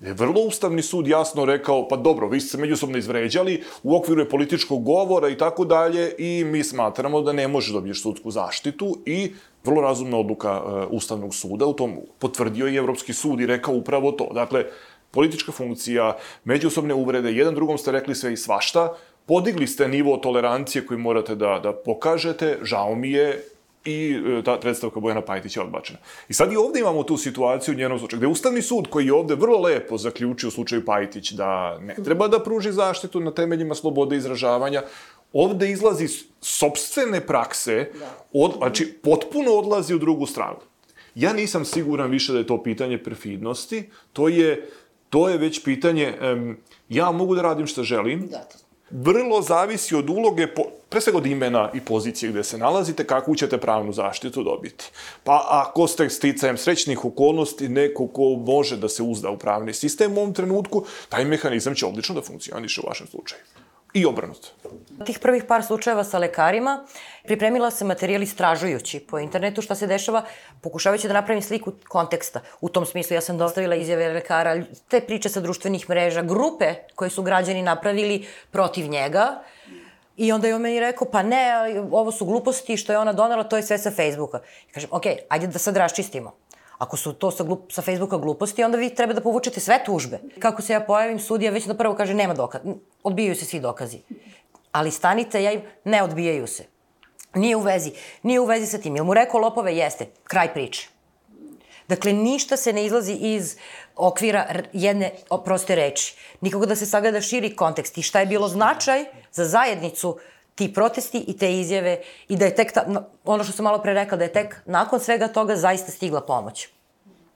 je 0.01 0.13
vrlo 0.13 0.41
Ustavni 0.41 0.81
sud 0.81 1.07
jasno 1.07 1.45
rekao, 1.45 1.87
pa 1.87 1.95
dobro, 1.95 2.27
vi 2.27 2.39
ste 2.39 2.49
se 2.49 2.57
međusobno 2.57 2.97
izvređali, 2.97 3.63
u 3.83 3.95
okviru 3.95 4.21
je 4.21 4.29
političkog 4.29 4.83
govora 4.83 5.29
i 5.29 5.37
tako 5.37 5.65
dalje, 5.65 6.15
i 6.17 6.43
mi 6.43 6.63
smatramo 6.63 7.21
da 7.21 7.33
ne 7.33 7.47
može 7.47 7.73
dobiješ 7.73 8.01
sudsku 8.01 8.31
zaštitu 8.31 8.97
i 9.05 9.31
vrlo 9.63 9.81
razumna 9.81 10.17
odluka 10.17 10.63
uh, 10.63 10.87
Ustavnog 10.89 11.35
suda 11.35 11.65
u 11.65 11.73
tom 11.73 11.97
potvrdio 12.19 12.67
i 12.67 12.75
Evropski 12.75 13.13
sud 13.13 13.39
i 13.41 13.45
rekao 13.45 13.75
upravo 13.75 14.11
to. 14.11 14.29
Dakle, 14.33 14.65
politička 15.11 15.51
funkcija, 15.51 16.17
međusobne 16.43 16.93
uvrede, 16.93 17.31
jedan 17.31 17.55
drugom 17.55 17.77
ste 17.77 17.91
rekli 17.91 18.15
sve 18.15 18.33
i 18.33 18.37
svašta, 18.37 18.93
podigli 19.25 19.67
ste 19.67 19.87
nivo 19.87 20.17
tolerancije 20.17 20.85
koji 20.85 20.99
morate 20.99 21.35
da, 21.35 21.59
da 21.63 21.73
pokažete, 21.73 22.57
žao 22.61 22.95
mi 22.95 23.11
je, 23.11 23.43
i 23.85 24.21
e, 24.39 24.43
ta 24.43 24.57
predstavka 24.59 24.99
Bojana 24.99 25.21
Pajtića 25.21 25.63
odbačena. 25.63 25.99
I 26.29 26.33
sad 26.33 26.53
i 26.53 26.57
ovde 26.57 26.79
imamo 26.79 27.03
tu 27.03 27.17
situaciju 27.17 27.73
u 27.73 27.77
njenom 27.77 27.99
slučaju, 27.99 28.17
gde 28.17 28.27
Ustavni 28.27 28.61
sud 28.61 28.87
koji 28.89 29.05
je 29.05 29.13
ovde 29.13 29.35
vrlo 29.35 29.59
lepo 29.59 29.97
zaključio 29.97 30.47
u 30.47 30.51
slučaju 30.51 30.85
Pajtić 30.85 31.31
da 31.31 31.79
ne 31.79 31.95
treba 31.95 32.27
da 32.27 32.39
pruži 32.39 32.71
zaštitu 32.71 33.19
na 33.19 33.31
temeljima 33.31 33.75
slobode 33.75 34.17
izražavanja, 34.17 34.83
ovde 35.33 35.71
izlazi 35.71 36.07
sobstvene 36.41 37.21
prakse, 37.21 37.91
od, 38.33 38.53
znači 38.57 38.93
potpuno 39.03 39.51
odlazi 39.51 39.95
u 39.95 39.99
drugu 39.99 40.25
stranu. 40.25 40.59
Ja 41.15 41.33
nisam 41.33 41.65
siguran 41.65 42.11
više 42.11 42.33
da 42.33 42.39
je 42.39 42.47
to 42.47 42.63
pitanje 42.63 43.03
perfidnosti, 43.03 43.89
to 44.13 44.27
je, 44.27 44.69
to 45.09 45.29
je 45.29 45.37
već 45.37 45.63
pitanje, 45.63 46.13
um, 46.33 46.57
ja 46.89 47.11
mogu 47.11 47.35
da 47.35 47.41
radim 47.41 47.67
šta 47.67 47.83
želim, 47.83 48.27
da, 48.27 48.47
vrlo 48.91 49.41
zavisi 49.41 49.95
od 49.95 50.09
uloge, 50.09 50.47
pre 50.89 51.01
svega 51.01 51.17
od 51.17 51.25
imena 51.25 51.69
i 51.73 51.81
pozicije 51.81 52.31
gde 52.31 52.43
se 52.43 52.57
nalazite, 52.57 53.07
kakvu 53.07 53.35
ćete 53.35 53.57
pravnu 53.57 53.93
zaštitu 53.93 54.43
dobiti. 54.43 54.85
Pa 55.23 55.47
ako 55.49 55.87
ste 55.87 56.09
sticajem 56.09 56.57
srećnih 56.57 57.05
okolnosti 57.05 57.69
neko 57.69 58.07
ko 58.07 58.35
može 58.45 58.77
da 58.77 58.89
se 58.89 59.03
uzda 59.03 59.29
u 59.29 59.37
pravni 59.37 59.73
sistem 59.73 60.17
u 60.17 60.21
ovom 60.21 60.33
trenutku, 60.33 60.85
taj 61.09 61.25
mehanizam 61.25 61.75
će 61.75 61.85
odlično 61.85 62.15
da 62.15 62.21
funkcioniše 62.21 62.81
u 62.81 62.87
vašem 62.87 63.07
slučaju 63.07 63.41
i 63.93 64.05
obrnuto. 64.05 64.47
Tih 65.05 65.19
prvih 65.19 65.43
par 65.43 65.63
slučajeva 65.63 66.03
sa 66.03 66.17
lekarima 66.17 66.85
pripremila 67.23 67.71
se 67.71 67.85
materijal 67.85 68.21
istražujući 68.23 68.99
po 68.99 69.19
internetu 69.19 69.61
šta 69.61 69.75
se 69.75 69.87
dešava, 69.87 70.23
pokušavajući 70.61 71.07
da 71.07 71.13
napravim 71.13 71.41
sliku 71.41 71.71
konteksta. 71.87 72.41
U 72.61 72.69
tom 72.69 72.85
smislu 72.85 73.15
ja 73.15 73.21
sam 73.21 73.37
dostavila 73.37 73.75
izjave 73.75 74.09
lekara, 74.13 74.63
te 74.87 75.01
priče 75.01 75.29
sa 75.29 75.41
društvenih 75.41 75.89
mreža, 75.89 76.21
grupe 76.21 76.73
koje 76.95 77.09
su 77.09 77.23
građani 77.23 77.61
napravili 77.61 78.25
protiv 78.51 78.87
njega. 78.87 79.43
I 80.17 80.31
onda 80.31 80.47
je 80.47 80.55
on 80.55 80.61
meni 80.61 80.79
rekao, 80.79 81.07
pa 81.11 81.23
ne, 81.23 81.51
ovo 81.91 82.11
su 82.11 82.25
gluposti 82.25 82.77
što 82.77 82.91
je 82.91 82.99
ona 82.99 83.13
donala, 83.13 83.43
to 83.43 83.57
je 83.57 83.63
sve 83.63 83.77
sa 83.77 83.91
Facebooka. 83.91 84.39
I 84.69 84.73
kažem, 84.73 84.89
ok, 84.91 85.05
ajde 85.29 85.47
da 85.47 85.59
sad 85.59 85.77
raščistimo. 85.77 86.40
Ako 86.81 86.97
su 86.97 87.13
to 87.13 87.29
sa, 87.31 87.43
glup, 87.43 87.69
sa 87.69 87.81
Facebooka 87.81 88.17
gluposti, 88.17 88.63
onda 88.63 88.77
vi 88.77 88.89
treba 88.89 89.13
da 89.13 89.21
povučete 89.21 89.59
sve 89.59 89.83
tužbe. 89.85 90.19
Kako 90.39 90.61
se 90.61 90.73
ja 90.73 90.79
pojavim, 90.81 91.19
sudija 91.19 91.51
već 91.51 91.65
na 91.69 91.75
prvo 91.77 91.93
kaže 91.95 92.13
nema 92.13 92.33
dokaz, 92.33 92.61
odbijaju 93.03 93.35
se 93.35 93.45
svi 93.45 93.59
dokazi. 93.59 93.99
Ali 94.71 94.91
stanite, 94.91 95.43
ja 95.43 95.51
im, 95.51 95.61
ne 95.83 96.03
odbijaju 96.03 96.47
se. 96.47 96.65
Nije 97.35 97.55
u 97.55 97.61
vezi, 97.61 97.91
nije 98.23 98.39
u 98.39 98.45
vezi 98.45 98.65
sa 98.65 98.77
tim. 98.77 98.95
Jel 98.95 99.05
mu 99.05 99.13
rekao 99.13 99.39
lopove? 99.39 99.75
Jeste. 99.75 100.07
Kraj 100.23 100.53
priče. 100.53 100.89
Dakle, 101.87 102.13
ništa 102.13 102.57
se 102.57 102.73
ne 102.73 102.85
izlazi 102.85 103.13
iz 103.13 103.55
okvira 103.95 104.63
jedne 104.73 105.11
proste 105.45 105.75
reči. 105.75 106.15
Nikako 106.41 106.65
da 106.65 106.75
se 106.75 106.85
sagleda 106.85 107.21
širi 107.21 107.55
kontekst 107.55 107.97
i 107.97 108.01
šta 108.01 108.19
je 108.19 108.25
bilo 108.25 108.47
značaj 108.47 109.05
za 109.31 109.45
zajednicu 109.45 110.17
ti 110.61 110.73
protesti 110.73 111.23
i 111.27 111.37
te 111.37 111.53
izjave 111.59 112.01
i 112.27 112.37
da 112.37 112.45
je 112.45 112.55
tek, 112.55 112.71
ta, 112.73 112.85
ono 113.25 113.43
što 113.43 113.53
sam 113.53 113.63
malo 113.63 113.81
pre 113.81 113.93
rekla, 113.93 114.17
da 114.17 114.23
je 114.23 114.33
tek 114.33 114.55
nakon 114.65 114.99
svega 114.99 115.27
toga 115.27 115.55
zaista 115.55 115.91
stigla 115.91 116.21
pomoć. 116.21 116.67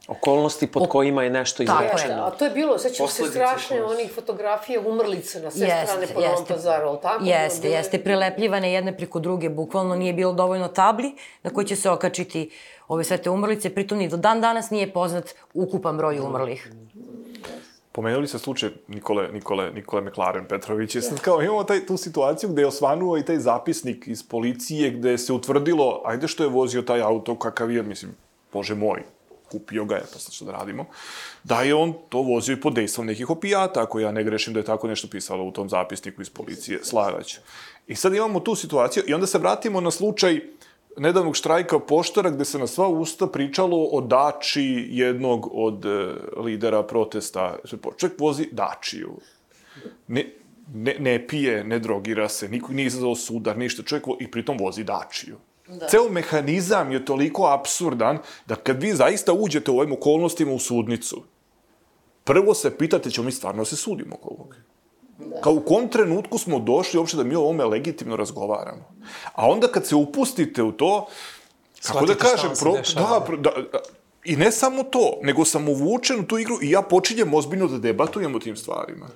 Okolnosti 0.07 0.67
pod 0.67 0.83
o... 0.83 0.85
kojima 0.85 1.23
je 1.23 1.29
nešto 1.29 1.63
izrečeno. 1.63 2.23
A 2.23 2.29
to 2.29 2.45
je 2.45 2.51
bilo, 2.51 2.77
sećam 2.77 3.07
se 3.07 3.23
strašne 3.25 3.83
onih 3.83 4.11
fotografija 4.15 4.81
umrlice 4.81 5.39
na 5.39 5.51
sve 5.51 5.67
jeste, 5.67 5.85
strane 5.85 6.07
po 6.13 6.21
Novom 6.21 6.45
pazaru, 6.45 6.87
ali 6.87 7.01
tako? 7.01 7.25
Jeste, 7.25 7.61
bile... 7.61 7.73
jeste, 7.73 8.03
prelepljivane 8.03 8.73
jedne 8.73 8.97
preko 8.97 9.19
druge, 9.19 9.49
bukvalno 9.49 9.95
nije 9.95 10.13
bilo 10.13 10.33
dovoljno 10.33 10.67
tabli 10.67 11.15
na 11.43 11.49
koji 11.49 11.67
će 11.67 11.75
se 11.75 11.89
okačiti 11.89 12.49
ove 12.87 13.03
sve 13.03 13.17
te 13.17 13.29
umrlice, 13.29 13.69
pritom 13.69 13.97
ni 13.97 14.07
do 14.09 14.17
dan 14.17 14.41
danas 14.41 14.69
nije 14.69 14.93
poznat 14.93 15.35
ukupan 15.53 15.97
broj 15.97 16.19
umrlih. 16.19 16.71
Pomenuli 17.95 18.27
se 18.27 18.39
slučaj 18.39 18.69
Nikole, 18.87 19.29
Nikole, 19.31 19.71
Nikole 19.71 20.01
Meklaren 20.01 20.45
Petrović. 20.45 20.95
Jesam 20.95 21.17
kao, 21.17 21.41
imamo 21.41 21.63
taj, 21.63 21.85
tu 21.85 21.97
situaciju 21.97 22.49
gde 22.49 22.61
je 22.61 22.67
osvanuo 22.67 23.17
i 23.17 23.25
taj 23.25 23.39
zapisnik 23.39 24.07
iz 24.07 24.23
policije 24.23 24.91
gde 24.91 25.17
se 25.17 25.33
utvrdilo, 25.33 26.01
ajde 26.05 26.27
što 26.27 26.43
je 26.43 26.49
vozio 26.49 26.81
taj 26.81 27.01
auto, 27.01 27.39
kakav 27.39 27.71
je, 27.71 27.83
mislim, 27.83 28.11
bože 28.53 28.75
moj, 28.75 29.03
kupio 29.51 29.85
ga 29.85 29.95
je, 29.95 30.01
pa 30.13 30.19
sad 30.19 30.33
što 30.33 30.45
da 30.45 30.51
radimo, 30.51 30.85
da 31.43 31.61
je 31.61 31.75
on 31.75 31.93
to 32.09 32.21
vozio 32.21 32.53
i 32.53 32.61
pod 32.61 32.73
dejstvom 32.73 33.07
nekih 33.07 33.29
opijata, 33.29 33.81
ako 33.81 33.99
ja 33.99 34.11
ne 34.11 34.23
grešim 34.23 34.53
da 34.53 34.59
je 34.59 34.65
tako 34.65 34.87
nešto 34.87 35.07
pisalo 35.07 35.43
u 35.43 35.51
tom 35.51 35.69
zapisniku 35.69 36.21
iz 36.21 36.29
policije, 36.29 36.79
slagać. 36.83 37.37
I 37.87 37.95
sad 37.95 38.13
imamo 38.13 38.39
tu 38.39 38.55
situaciju 38.55 39.03
i 39.07 39.13
onda 39.13 39.27
se 39.27 39.37
vratimo 39.37 39.81
na 39.81 39.91
slučaj 39.91 40.41
nedavnog 40.97 41.35
štrajka 41.35 41.79
poštara 41.79 42.29
gde 42.29 42.45
se 42.45 42.59
na 42.59 42.67
sva 42.67 42.87
usta 42.87 43.27
pričalo 43.27 43.77
o 43.91 44.01
dači 44.01 44.87
jednog 44.89 45.49
od 45.51 45.85
e, 45.85 46.15
lidera 46.41 46.83
protesta. 46.83 47.55
Čovjek 47.97 48.19
vozi 48.19 48.47
dačiju. 48.51 49.17
Ne, 50.07 50.25
ne, 50.73 50.95
ne 50.99 51.27
pije, 51.27 51.63
ne 51.63 51.79
drogira 51.79 52.29
se, 52.29 52.49
niko 52.49 52.73
nije 52.73 52.87
izazvao 52.87 53.15
sudar, 53.15 53.57
ništa. 53.57 53.83
Čovjek 53.83 54.05
i 54.19 54.31
pritom 54.31 54.57
vozi 54.57 54.83
dačiju. 54.83 55.37
Da. 55.67 55.87
Ceo 55.87 56.09
mehanizam 56.09 56.91
je 56.91 57.05
toliko 57.05 57.45
absurdan 57.45 58.17
da 58.45 58.55
kad 58.55 58.81
vi 58.83 58.93
zaista 58.93 59.33
uđete 59.33 59.71
u 59.71 59.77
ovim 59.77 59.93
okolnostima 59.93 60.51
u 60.51 60.59
sudnicu, 60.59 61.23
prvo 62.23 62.53
se 62.53 62.77
pitate 62.77 63.11
ćemo 63.11 63.25
mi 63.25 63.31
stvarno 63.31 63.61
da 63.61 63.65
se 63.65 63.75
sudimo 63.75 64.15
oko 64.15 64.29
ovoga. 64.29 64.57
Da. 65.17 65.41
Kao 65.41 65.53
u 65.53 65.59
kom 65.59 65.87
trenutku 65.87 66.37
smo 66.37 66.59
došli 66.59 66.97
uopšte 66.97 67.17
da 67.17 67.23
mi 67.23 67.35
o 67.35 67.41
ovome 67.41 67.65
legitimno 67.65 68.15
razgovaramo. 68.15 68.83
A 69.33 69.47
onda 69.49 69.67
kad 69.67 69.87
se 69.87 69.95
upustite 69.95 70.63
u 70.63 70.71
to, 70.71 71.07
kako 71.87 72.05
da 72.05 72.15
kažem, 72.15 72.51
pro, 72.59 72.73
da, 72.95 73.23
pro, 73.25 73.37
da, 73.37 73.51
da, 73.71 73.79
i 74.23 74.35
ne 74.35 74.51
samo 74.51 74.83
to, 74.83 75.19
nego 75.21 75.45
sam 75.45 75.69
uvučen 75.69 76.19
u 76.19 76.23
tu 76.23 76.39
igru 76.39 76.57
i 76.61 76.69
ja 76.69 76.81
počinjem 76.81 77.33
ozbiljno 77.33 77.67
da 77.67 77.77
debatujem 77.77 78.35
o 78.35 78.39
tim 78.39 78.55
stvarima. 78.55 79.07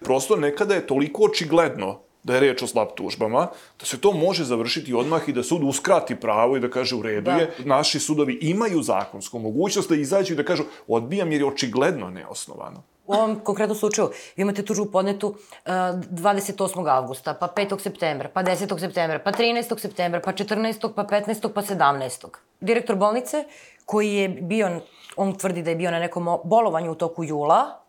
Prosto 0.00 0.36
nekada 0.36 0.74
je 0.74 0.86
toliko 0.86 1.22
očigledno 1.22 2.00
da 2.22 2.34
je 2.34 2.40
reč 2.40 2.62
o 2.62 2.66
slab 2.66 2.88
tužbama, 2.94 3.48
da 3.80 3.86
se 3.86 4.00
to 4.00 4.12
može 4.12 4.44
završiti 4.44 4.94
odmah 4.94 5.28
i 5.28 5.32
da 5.32 5.42
sud 5.42 5.62
uskrati 5.64 6.16
pravo 6.16 6.56
i 6.56 6.60
da 6.60 6.70
kaže 6.70 6.96
u 6.96 7.02
redu 7.02 7.30
da. 7.30 7.36
je. 7.36 7.54
Naši 7.64 8.00
sudovi 8.00 8.38
imaju 8.42 8.82
zakonsku 8.82 9.38
mogućnost 9.38 9.88
da 9.88 9.96
izađu 9.96 10.32
i 10.32 10.36
da 10.36 10.44
kažu 10.44 10.64
odbijam 10.86 11.32
jer 11.32 11.40
je 11.40 11.46
očigledno 11.46 12.10
neosnovano. 12.10 12.82
U 13.08 13.14
ovom 13.14 13.40
konkretnom 13.40 13.78
slučaju 13.78 14.08
vi 14.36 14.42
imate 14.42 14.62
tužbu 14.62 14.86
podnetu 14.92 15.28
uh, 15.28 15.36
28. 15.72 16.90
avgusta, 16.90 17.34
pa 17.34 17.48
5. 17.56 17.78
septembra, 17.80 18.28
pa 18.34 18.42
10. 18.42 18.80
septembra, 18.80 19.18
pa 19.18 19.32
13. 19.32 19.78
septembra, 19.78 20.20
pa 20.20 20.32
14. 20.32 20.92
pa 20.94 21.04
15. 21.04 21.48
pa 21.54 21.62
17. 21.62 22.26
Direktor 22.60 22.96
bolnice 22.96 23.44
koji 23.84 24.14
je 24.14 24.28
bio, 24.28 24.80
on 25.16 25.38
tvrdi 25.38 25.62
da 25.62 25.70
je 25.70 25.76
bio 25.76 25.90
na 25.90 25.98
nekom 25.98 26.28
bolovanju 26.44 26.92
u 26.92 26.94
toku 26.94 27.24
jula, 27.24 27.80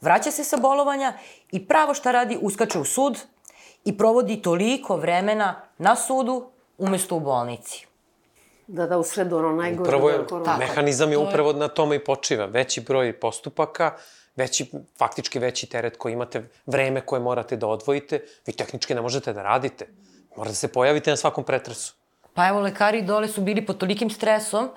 vraća 0.00 0.30
se 0.30 0.44
sa 0.44 0.56
bolovanja 0.56 1.12
i 1.52 1.66
pravo 1.66 1.94
šta 1.94 2.12
radi, 2.12 2.38
uskače 2.42 2.78
u 2.78 2.84
sud 2.84 3.18
i 3.84 3.96
provodi 3.98 4.42
toliko 4.42 4.96
vremena 4.96 5.60
na 5.78 5.96
sudu 5.96 6.50
umesto 6.78 7.16
u 7.16 7.20
bolnici. 7.20 7.86
Da, 8.66 8.86
da, 8.86 8.98
u 8.98 9.02
sredu 9.02 9.36
ono 9.36 9.52
najgore. 9.52 9.88
Upravo 9.88 10.10
je, 10.10 10.18
da, 10.44 10.56
mehanizam 10.58 11.10
je 11.10 11.18
upravo 11.18 11.52
na 11.52 11.68
tome 11.68 11.96
i 11.96 12.04
počiva. 12.04 12.46
Veći 12.46 12.80
broj 12.80 13.20
postupaka, 13.20 13.96
veći, 14.38 14.66
faktički 14.98 15.38
veći 15.38 15.66
teret 15.66 15.96
koji 15.96 16.12
imate, 16.12 16.42
vreme 16.66 17.00
koje 17.00 17.20
morate 17.20 17.56
da 17.56 17.66
odvojite, 17.66 18.22
vi 18.46 18.52
tehnički 18.52 18.94
ne 18.94 19.02
možete 19.02 19.32
da 19.32 19.42
radite. 19.42 19.88
Morate 20.36 20.52
da 20.52 20.62
se 20.62 20.72
pojavite 20.72 21.10
na 21.10 21.16
svakom 21.16 21.44
pretresu. 21.44 21.94
Pa 22.34 22.48
evo, 22.48 22.60
lekari 22.60 23.02
dole 23.02 23.28
su 23.28 23.42
bili 23.42 23.66
pod 23.66 23.78
tolikim 23.78 24.10
stresom 24.10 24.70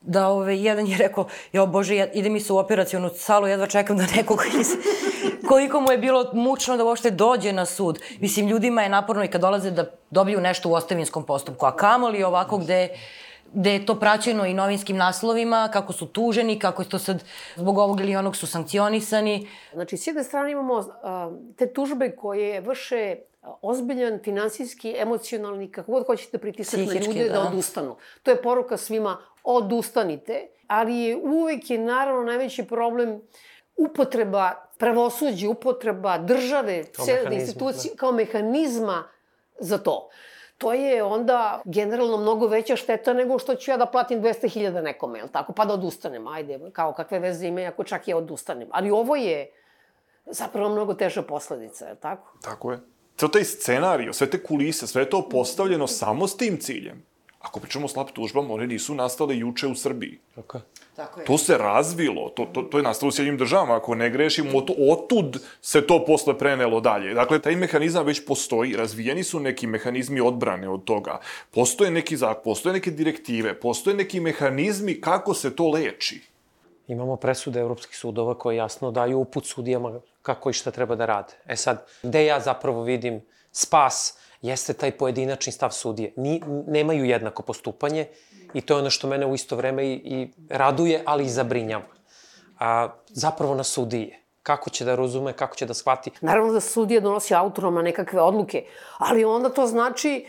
da 0.00 0.26
ove, 0.28 0.58
jedan 0.58 0.86
je 0.86 0.98
rekao, 0.98 1.28
jo 1.52 1.66
bože, 1.66 1.96
ja, 1.96 2.06
ide 2.12 2.30
mi 2.30 2.40
se 2.40 2.52
u 2.52 2.58
operacijonu 2.58 3.10
salu, 3.16 3.46
jedva 3.46 3.66
čekam 3.66 3.96
da 3.96 4.06
nekog 4.16 4.42
iz, 4.60 4.68
koliko 5.48 5.80
mu 5.80 5.92
je 5.92 5.98
bilo 5.98 6.30
mučno 6.32 6.76
da 6.76 6.84
uopšte 6.84 7.10
dođe 7.10 7.52
na 7.52 7.66
sud. 7.66 8.00
Mislim, 8.20 8.48
ljudima 8.48 8.82
je 8.82 8.88
naporno 8.88 9.24
i 9.24 9.28
kad 9.28 9.40
dolaze 9.40 9.70
da 9.70 9.90
dobiju 10.10 10.40
nešto 10.40 10.68
u 10.68 10.72
ostavinskom 10.72 11.26
postupku, 11.26 11.66
a 11.66 11.76
kamoli 11.76 12.22
ovako 12.22 12.58
gde 12.58 12.88
gde 13.54 13.72
je 13.72 13.86
to 13.86 14.00
praćeno 14.00 14.46
i 14.46 14.54
novinskim 14.54 14.96
naslovima, 14.96 15.68
kako 15.72 15.92
su 15.92 16.06
tuženi, 16.06 16.58
kako 16.58 16.82
je 16.82 16.88
to 16.88 16.98
sad 16.98 17.24
zbog 17.56 17.78
ovog 17.78 18.00
ili 18.00 18.16
onog 18.16 18.36
su 18.36 18.46
sankcionisani. 18.46 19.48
Znači, 19.72 19.96
s 19.96 20.06
jedne 20.06 20.24
strane 20.24 20.52
imamo 20.52 20.74
uh, 20.74 20.86
te 21.56 21.72
tužbe 21.72 22.10
koje 22.10 22.60
vrše 22.60 23.16
ozbiljan 23.62 24.20
finansijski, 24.24 24.94
emocionalni, 24.98 25.72
kako 25.72 25.92
god 25.92 26.06
hoćete 26.06 26.38
pritisak 26.38 26.80
na 26.80 26.94
ljude 26.94 27.28
da. 27.28 27.32
da 27.32 27.40
odustanu. 27.40 27.96
To 28.22 28.30
je 28.30 28.42
poruka 28.42 28.76
svima, 28.76 29.18
odustanite, 29.44 30.46
ali 30.66 30.96
je 30.96 31.16
uvek 31.16 31.70
je 31.70 31.78
naravno 31.78 32.22
najveći 32.22 32.64
problem 32.64 33.20
upotreba 33.76 34.52
pravosuđa, 34.78 35.48
upotreba 35.48 36.18
države, 36.18 36.84
cijele 36.84 37.34
institucije, 37.34 37.94
da. 37.94 37.98
kao 37.98 38.12
mehanizma 38.12 39.04
za 39.58 39.78
to 39.78 40.08
to 40.58 40.72
je 40.72 41.02
onda 41.02 41.62
generalno 41.64 42.16
mnogo 42.16 42.46
veća 42.46 42.76
šteta 42.76 43.12
nego 43.12 43.38
što 43.38 43.54
ću 43.54 43.70
ja 43.70 43.76
da 43.76 43.86
platim 43.86 44.22
200.000 44.22 44.82
nekome, 44.82 45.18
jel 45.18 45.28
tako? 45.28 45.52
Pa 45.52 45.64
da 45.64 45.74
odustanem, 45.74 46.28
ajde, 46.28 46.60
kao 46.72 46.92
kakve 46.92 47.18
veze 47.18 47.46
ima 47.46 47.60
ako 47.60 47.84
čak 47.84 48.08
ja 48.08 48.16
odustanem. 48.16 48.68
Ali 48.70 48.90
ovo 48.90 49.16
je 49.16 49.50
zapravo 50.26 50.68
mnogo 50.68 50.94
teža 50.94 51.22
posledica, 51.22 51.86
jel 51.86 51.96
tako? 51.96 52.38
Tako 52.42 52.72
je. 52.72 52.80
Ceo 53.16 53.28
taj 53.28 53.44
scenarij, 53.44 54.12
sve 54.12 54.30
te 54.30 54.42
kulise, 54.42 54.86
sve 54.86 55.10
to 55.10 55.28
postavljeno 55.28 55.86
samo 55.86 56.28
s 56.28 56.36
tim 56.36 56.58
ciljem. 56.60 57.02
Ako 57.40 57.60
pričamo 57.60 57.84
o 57.84 57.88
slab 57.88 58.06
tužbama, 58.12 58.54
one 58.54 58.66
nisu 58.66 58.94
nastale 58.94 59.38
juče 59.38 59.66
u 59.66 59.74
Srbiji. 59.74 60.18
Tako 60.34 60.58
je. 60.58 60.62
Tako 60.96 61.20
je. 61.20 61.26
To 61.26 61.38
se 61.38 61.58
razvilo, 61.58 62.28
to, 62.28 62.44
to, 62.44 62.62
to 62.62 62.78
je 62.78 62.82
nastalo 62.82 63.08
u 63.08 63.12
Sjednjim 63.12 63.38
državama, 63.38 63.76
ako 63.76 63.94
ne 63.94 64.10
grešim, 64.10 64.54
od, 64.54 64.70
otud 64.90 65.38
se 65.60 65.86
to 65.86 66.04
posle 66.04 66.38
prenelo 66.38 66.80
dalje. 66.80 67.14
Dakle, 67.14 67.38
taj 67.38 67.56
mehanizam 67.56 68.06
već 68.06 68.26
postoji, 68.26 68.76
razvijeni 68.76 69.24
su 69.24 69.40
neki 69.40 69.66
mehanizmi 69.66 70.20
odbrane 70.20 70.68
od 70.68 70.84
toga, 70.84 71.18
postoje 71.50 71.90
neki 71.90 72.16
zak, 72.16 72.38
postoje 72.44 72.72
neke 72.72 72.90
direktive, 72.90 73.60
postoje 73.60 73.96
neki 73.96 74.20
mehanizmi 74.20 75.00
kako 75.00 75.34
se 75.34 75.56
to 75.56 75.68
leči. 75.68 76.20
Imamo 76.88 77.16
presude 77.16 77.60
evropskih 77.60 77.96
sudova 77.96 78.38
koje 78.38 78.56
jasno 78.56 78.90
daju 78.90 79.18
uput 79.18 79.46
sudijama 79.46 80.00
kako 80.22 80.50
i 80.50 80.52
šta 80.52 80.70
treba 80.70 80.96
da 80.96 81.06
rade. 81.06 81.32
E 81.46 81.56
sad, 81.56 81.86
gde 82.02 82.24
ja 82.24 82.40
zapravo 82.40 82.82
vidim 82.82 83.22
spas 83.52 84.18
jeste 84.44 84.72
taj 84.72 84.90
pojedinačni 84.90 85.52
stav 85.52 85.70
sudije. 85.70 86.12
Ni, 86.16 86.42
nemaju 86.66 87.04
jednako 87.04 87.42
postupanje 87.42 88.06
i 88.54 88.60
to 88.60 88.74
je 88.74 88.78
ono 88.78 88.90
što 88.90 89.08
mene 89.08 89.26
u 89.26 89.34
isto 89.34 89.56
vreme 89.56 89.86
i, 89.86 89.92
i 89.92 90.30
raduje, 90.48 91.02
ali 91.06 91.24
i 91.24 91.28
zabrinjava. 91.28 91.84
A, 92.58 92.88
zapravo 93.08 93.54
na 93.54 93.64
sudije 93.64 94.20
kako 94.42 94.70
će 94.70 94.84
da 94.84 94.94
razume, 94.94 95.32
kako 95.32 95.56
će 95.56 95.66
da 95.66 95.74
shvati. 95.74 96.10
Naravno 96.20 96.52
da 96.52 96.60
sudija 96.60 97.00
donosi 97.00 97.34
autonoma 97.34 97.82
nekakve 97.82 98.20
odluke, 98.20 98.66
ali 98.98 99.24
onda 99.24 99.48
to 99.48 99.66
znači 99.66 100.26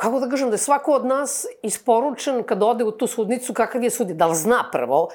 kako 0.00 0.20
da 0.20 0.28
kažem, 0.28 0.48
da 0.50 0.54
je 0.54 0.58
svako 0.58 0.92
od 0.92 1.06
nas 1.06 1.46
isporučen 1.62 2.42
kad 2.42 2.62
ode 2.62 2.84
u 2.84 2.90
tu 2.90 3.06
sudnicu 3.06 3.54
kakav 3.54 3.82
je 3.84 3.90
sudija. 3.90 4.16
Da 4.16 4.26
li 4.26 4.34
zna 4.34 4.64
prvo? 4.72 5.08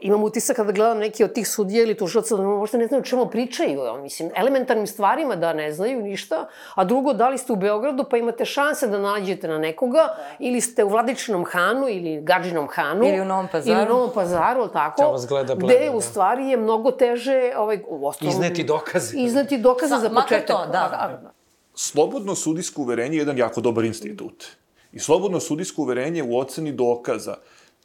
Imam 0.00 0.24
utisak 0.24 0.56
kada 0.56 0.72
gledam 0.72 0.98
neki 0.98 1.24
od 1.24 1.32
tih 1.32 1.48
sudija 1.48 1.82
ili 1.82 1.96
tužilaca 1.96 2.36
da 2.36 2.42
možda 2.42 2.78
ne 2.78 2.86
znaju 2.86 3.00
o 3.00 3.04
čemu 3.04 3.26
pričaju. 3.26 3.80
Mislim, 4.02 4.30
elementarnim 4.36 4.86
stvarima 4.86 5.36
da 5.36 5.52
ne 5.52 5.72
znaju 5.72 6.02
ništa. 6.02 6.48
A 6.74 6.84
drugo, 6.84 7.12
da 7.12 7.28
li 7.28 7.38
ste 7.38 7.52
u 7.52 7.56
Beogradu 7.56 8.04
pa 8.10 8.16
imate 8.16 8.44
šanse 8.44 8.86
da 8.86 8.98
nađete 8.98 9.48
na 9.48 9.58
nekoga 9.58 10.16
ili 10.38 10.60
ste 10.60 10.84
u 10.84 10.88
Vladičinom 10.88 11.44
Hanu 11.44 11.88
ili 11.88 12.20
Gađinom 12.22 12.68
Hanu. 12.68 13.04
Ili 13.04 13.20
u 13.20 13.24
Novom 13.24 13.48
Pazaru. 13.52 13.76
Ili 13.76 13.86
u 13.86 13.94
Novom 13.94 14.10
Pazaru, 14.14 14.68
tako. 14.68 15.02
Čao 15.02 15.12
vas 15.12 15.26
gleda, 15.26 15.54
gleda. 15.54 15.74
Gde 15.74 15.90
u 15.90 15.94
da. 15.94 16.00
stvari 16.00 16.48
je 16.48 16.56
mnogo 16.56 16.90
teže 16.90 17.52
ovaj, 17.56 17.82
u 17.88 18.06
osnovu, 18.06 18.30
izneti 18.30 18.64
dokaze. 18.64 19.16
Izneti 19.18 19.58
dokaze 19.58 19.94
Sa, 19.94 20.00
za 20.00 20.08
početak. 20.08 20.48
Makar 20.48 20.66
to, 20.66 20.72
da 20.72 21.34
slobodno 21.74 22.34
sudijsko 22.34 22.82
uverenje 22.82 23.16
je 23.16 23.20
jedan 23.20 23.38
jako 23.38 23.60
dobar 23.60 23.84
institut. 23.84 24.44
I 24.92 24.98
slobodno 24.98 25.40
sudijsko 25.40 25.82
uverenje 25.82 26.22
u 26.22 26.38
oceni 26.38 26.72
dokaza 26.72 27.36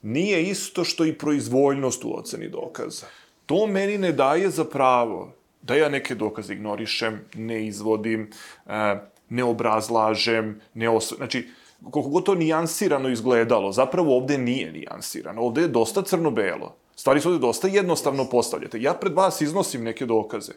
nije 0.01 0.43
isto 0.43 0.83
što 0.83 1.05
i 1.05 1.17
proizvoljnost 1.17 2.03
u 2.03 2.13
oceni 2.17 2.49
dokaza. 2.49 3.05
To 3.45 3.67
meni 3.67 3.97
ne 3.97 4.11
daje 4.11 4.49
za 4.49 4.65
pravo 4.65 5.33
da 5.61 5.75
ja 5.75 5.89
neke 5.89 6.15
dokaze 6.15 6.53
ignorišem, 6.53 7.25
ne 7.35 7.67
izvodim, 7.67 8.31
e, 8.67 8.95
ne 9.29 9.43
obrazlažem, 9.43 10.61
ne 10.73 10.89
osv... 10.89 11.15
Znači, 11.15 11.47
koliko 11.91 12.09
god 12.09 12.25
to 12.25 12.35
nijansirano 12.35 13.09
izgledalo, 13.09 13.71
zapravo 13.71 14.17
ovde 14.17 14.37
nije 14.37 14.71
nijansirano. 14.71 15.41
Ovde 15.41 15.61
je 15.61 15.67
dosta 15.67 16.01
crno-belo. 16.01 16.75
Stvari 16.95 17.21
su 17.21 17.29
ovde 17.29 17.39
dosta 17.39 17.67
jednostavno 17.67 18.25
postavljate. 18.25 18.81
Ja 18.81 18.93
pred 18.93 19.13
vas 19.13 19.41
iznosim 19.41 19.83
neke 19.83 20.05
dokaze. 20.05 20.51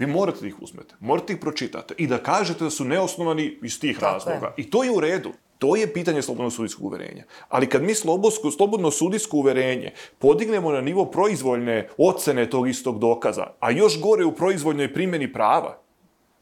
Vi 0.00 0.06
morate 0.06 0.40
da 0.40 0.46
ih 0.46 0.62
uzmete, 0.62 0.94
morate 1.00 1.26
da 1.26 1.32
ih 1.36 1.40
pročitate 1.40 1.94
i 1.98 2.06
da 2.06 2.18
kažete 2.18 2.64
da 2.64 2.70
su 2.70 2.84
neosnovani 2.84 3.58
iz 3.62 3.80
tih 3.80 3.98
Tako 3.98 4.12
razloga. 4.12 4.46
Je. 4.46 4.52
I 4.56 4.70
to 4.70 4.84
je 4.84 4.90
u 4.90 5.00
redu. 5.00 5.32
To 5.58 5.76
je 5.76 5.92
pitanje 5.92 6.22
slobodno 6.22 6.50
sudijskog 6.50 6.86
uverenja. 6.86 7.24
Ali 7.48 7.68
kad 7.68 7.82
mi 7.82 7.94
slobosko, 7.94 8.50
slobodno 8.50 8.90
sudijsko 8.90 9.36
uverenje 9.36 9.92
podignemo 10.18 10.72
na 10.72 10.80
nivo 10.80 11.04
proizvoljne 11.04 11.88
ocene 11.98 12.50
tog 12.50 12.68
istog 12.68 12.98
dokaza, 12.98 13.46
a 13.60 13.70
još 13.70 14.00
gore 14.00 14.24
u 14.24 14.32
proizvoljnoj 14.32 14.94
primjeni 14.94 15.32
prava, 15.32 15.78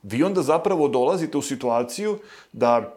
vi 0.03 0.23
onda 0.23 0.43
zapravo 0.43 0.89
dolazite 0.89 1.39
u 1.39 1.43
situaciju 1.43 2.19
da 2.53 2.95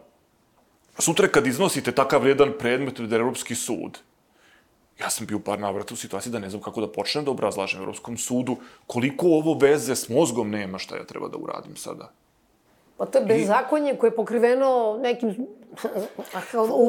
sutra 0.98 1.28
kad 1.28 1.46
iznosite 1.46 1.92
takav 1.92 2.26
jedan 2.26 2.52
predmet 2.58 2.94
pred 2.94 3.12
Europski 3.12 3.54
sud, 3.54 3.98
Ja 5.02 5.10
sam 5.10 5.26
bio 5.26 5.38
par 5.38 5.58
navrata 5.58 5.94
u 5.94 5.96
situaciji 5.96 6.32
da 6.32 6.38
ne 6.38 6.50
znam 6.50 6.62
kako 6.62 6.80
da 6.80 6.92
počnem 6.92 7.24
da 7.24 7.30
obrazlažem 7.30 7.80
Evropskom 7.80 8.16
sudu 8.16 8.56
koliko 8.86 9.26
ovo 9.26 9.54
veze 9.58 9.96
s 9.96 10.08
mozgom 10.08 10.50
nema 10.50 10.78
šta 10.78 10.96
ja 10.96 11.04
treba 11.04 11.28
da 11.28 11.36
uradim 11.36 11.76
sada. 11.76 12.10
Pa 12.96 13.06
to 13.06 13.18
je 13.18 13.24
bezakonje 13.24 13.92
I... 13.92 13.98
koje 13.98 14.10
je 14.10 14.16
pokriveno 14.16 14.98
nekim... 15.02 15.28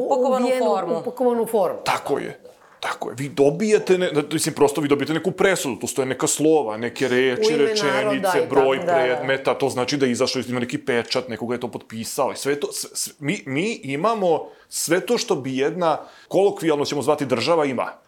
upakovanu 0.04 0.48
formu. 0.58 0.98
Upakovanu 0.98 1.46
formu. 1.46 1.78
Tako 1.84 2.18
je. 2.18 2.40
Tako 2.80 3.10
je. 3.10 3.14
Vi 3.18 3.28
dobijete, 3.28 3.98
ne, 3.98 4.10
mislim, 4.32 4.54
prosto 4.54 4.80
vi 4.80 4.88
dobijete 4.88 5.14
neku 5.14 5.30
presudu, 5.30 5.76
tu 5.76 5.86
stoje 5.86 6.06
neka 6.06 6.26
slova, 6.26 6.76
neke 6.76 7.08
reči, 7.08 7.56
rečenice, 7.56 8.46
broj 8.50 8.78
tako, 8.78 8.92
predmeta, 8.92 9.44
da, 9.44 9.52
da. 9.52 9.58
to 9.58 9.68
znači 9.68 9.96
da 9.96 10.06
je 10.06 10.12
izašao, 10.12 10.42
ima 10.48 10.60
neki 10.60 10.78
pečat, 10.78 11.28
nekoga 11.28 11.54
je 11.54 11.60
to 11.60 11.68
potpisao 11.68 12.32
i 12.32 12.36
sve 12.36 12.60
to, 12.60 12.72
sve, 12.72 13.12
mi, 13.18 13.42
mi 13.46 13.80
imamo 13.82 14.48
sve 14.68 15.00
to 15.00 15.18
što 15.18 15.36
bi 15.36 15.58
jedna, 15.58 15.98
kolokvijalno 16.28 16.84
ćemo 16.84 17.02
zvati 17.02 17.26
država, 17.26 17.64
ima. 17.64 18.03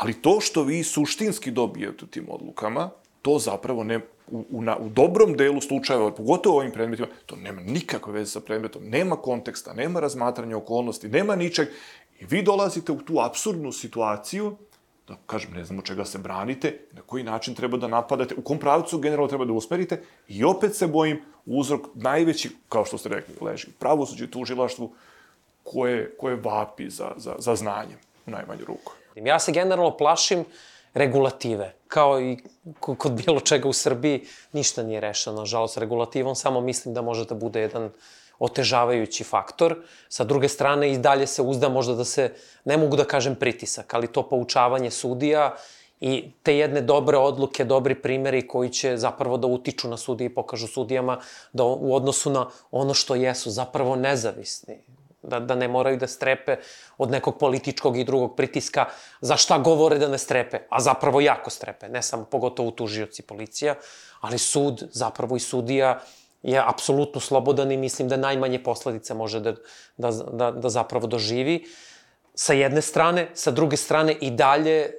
Ali 0.00 0.14
to 0.14 0.40
što 0.40 0.62
vi 0.62 0.84
suštinski 0.84 1.50
dobijete 1.50 2.06
tim 2.06 2.26
odlukama, 2.28 2.90
to 3.22 3.38
zapravo 3.38 3.84
ne, 3.84 4.00
u, 4.30 4.44
u, 4.50 4.62
na, 4.62 4.76
u 4.78 4.88
dobrom 4.88 5.34
delu 5.36 5.60
slučajeva, 5.60 6.14
pogotovo 6.14 6.56
u 6.56 6.58
ovim 6.58 6.72
predmetima, 6.72 7.08
to 7.26 7.36
nema 7.36 7.60
nikakve 7.60 8.12
veze 8.12 8.30
sa 8.30 8.40
predmetom, 8.40 8.82
nema 8.84 9.16
konteksta, 9.16 9.72
nema 9.72 10.00
razmatranja 10.00 10.56
okolnosti, 10.56 11.08
nema 11.08 11.36
ničeg. 11.36 11.68
I 12.20 12.24
vi 12.24 12.42
dolazite 12.42 12.92
u 12.92 13.02
tu 13.02 13.18
absurdnu 13.20 13.72
situaciju, 13.72 14.56
da 15.08 15.16
kažem, 15.26 15.52
ne 15.52 15.64
znam 15.64 15.78
od 15.78 15.84
čega 15.84 16.04
se 16.04 16.18
branite, 16.18 16.78
na 16.92 17.02
koji 17.02 17.24
način 17.24 17.54
treba 17.54 17.76
da 17.76 17.88
napadate, 17.88 18.34
u 18.34 18.42
kom 18.42 18.58
pravcu 18.58 18.98
generalno 18.98 19.28
treba 19.28 19.44
da 19.44 19.52
usmerite 19.52 20.02
i 20.28 20.44
opet 20.44 20.76
se 20.76 20.86
bojim 20.86 21.20
uzrok 21.46 21.80
najveći, 21.94 22.50
kao 22.68 22.84
što 22.84 22.98
ste 22.98 23.08
rekli, 23.08 23.34
leži 23.40 23.68
u 23.68 23.78
pravosuđu 23.78 24.24
i 24.24 24.30
tužilaštvu, 24.30 24.92
koje, 25.62 26.16
koje 26.18 26.36
vapi 26.36 26.90
za, 26.90 27.12
za, 27.16 27.34
za 27.38 27.56
znanjem, 27.56 27.98
u 28.26 28.30
najmanju 28.30 28.64
ruku. 28.64 28.92
Ja 29.14 29.38
se 29.38 29.52
generalno 29.52 29.96
plašim 29.96 30.44
regulative. 30.94 31.74
Kao 31.88 32.20
i 32.20 32.38
kod 32.80 33.12
bilo 33.12 33.40
čega 33.40 33.68
u 33.68 33.72
Srbiji, 33.72 34.26
ništa 34.52 34.82
nije 34.82 35.00
rešeno, 35.00 35.36
nažalost, 35.36 35.78
regulativom. 35.78 36.34
Samo 36.34 36.60
mislim 36.60 36.94
da 36.94 37.02
može 37.02 37.24
da 37.24 37.34
bude 37.34 37.60
jedan 37.60 37.90
otežavajući 38.38 39.24
faktor. 39.24 39.76
Sa 40.08 40.24
druge 40.24 40.48
strane, 40.48 40.92
i 40.92 40.98
dalje 40.98 41.26
se 41.26 41.42
uzda 41.42 41.68
možda 41.68 41.94
da 41.94 42.04
se, 42.04 42.32
ne 42.64 42.76
mogu 42.76 42.96
da 42.96 43.04
kažem 43.04 43.34
pritisak, 43.36 43.94
ali 43.94 44.06
to 44.06 44.22
poučavanje 44.28 44.90
sudija 44.90 45.56
i 46.00 46.32
te 46.42 46.56
jedne 46.56 46.80
dobre 46.80 47.18
odluke, 47.18 47.64
dobri 47.64 47.94
primeri 47.94 48.46
koji 48.48 48.70
će 48.70 48.96
zapravo 48.96 49.36
da 49.36 49.46
utiču 49.46 49.88
na 49.88 49.96
sudije 49.96 50.26
i 50.26 50.34
pokažu 50.34 50.66
sudijama 50.66 51.20
da 51.52 51.64
u 51.64 51.94
odnosu 51.94 52.30
na 52.30 52.46
ono 52.70 52.94
što 52.94 53.14
jesu 53.14 53.50
zapravo 53.50 53.96
nezavisni 53.96 54.78
da, 55.22 55.40
da 55.40 55.54
ne 55.54 55.68
moraju 55.68 55.96
da 55.96 56.06
strepe 56.06 56.56
od 56.98 57.10
nekog 57.10 57.38
političkog 57.38 57.96
i 57.96 58.04
drugog 58.04 58.36
pritiska 58.36 58.86
za 59.20 59.36
šta 59.36 59.58
govore 59.58 59.98
da 59.98 60.08
ne 60.08 60.18
strepe, 60.18 60.58
a 60.68 60.80
zapravo 60.80 61.20
jako 61.20 61.50
strepe, 61.50 61.88
ne 61.88 62.02
samo 62.02 62.24
pogotovo 62.24 62.70
tužioci 62.70 63.22
policija, 63.22 63.74
ali 64.20 64.38
sud, 64.38 64.88
zapravo 64.92 65.36
i 65.36 65.40
sudija 65.40 66.00
je 66.42 66.62
apsolutno 66.66 67.20
slobodan 67.20 67.72
i 67.72 67.76
mislim 67.76 68.08
da 68.08 68.16
najmanje 68.16 68.62
posledice 68.62 69.14
može 69.14 69.40
da, 69.40 69.54
da, 69.96 70.10
da, 70.10 70.50
da 70.50 70.68
zapravo 70.68 71.06
doživi. 71.06 71.64
Sa 72.40 72.54
jedne 72.56 72.80
strane, 72.80 73.26
sa 73.36 73.50
druge 73.50 73.76
strane 73.76 74.14
i 74.20 74.30
dalje 74.30 74.76
e, 74.80 74.90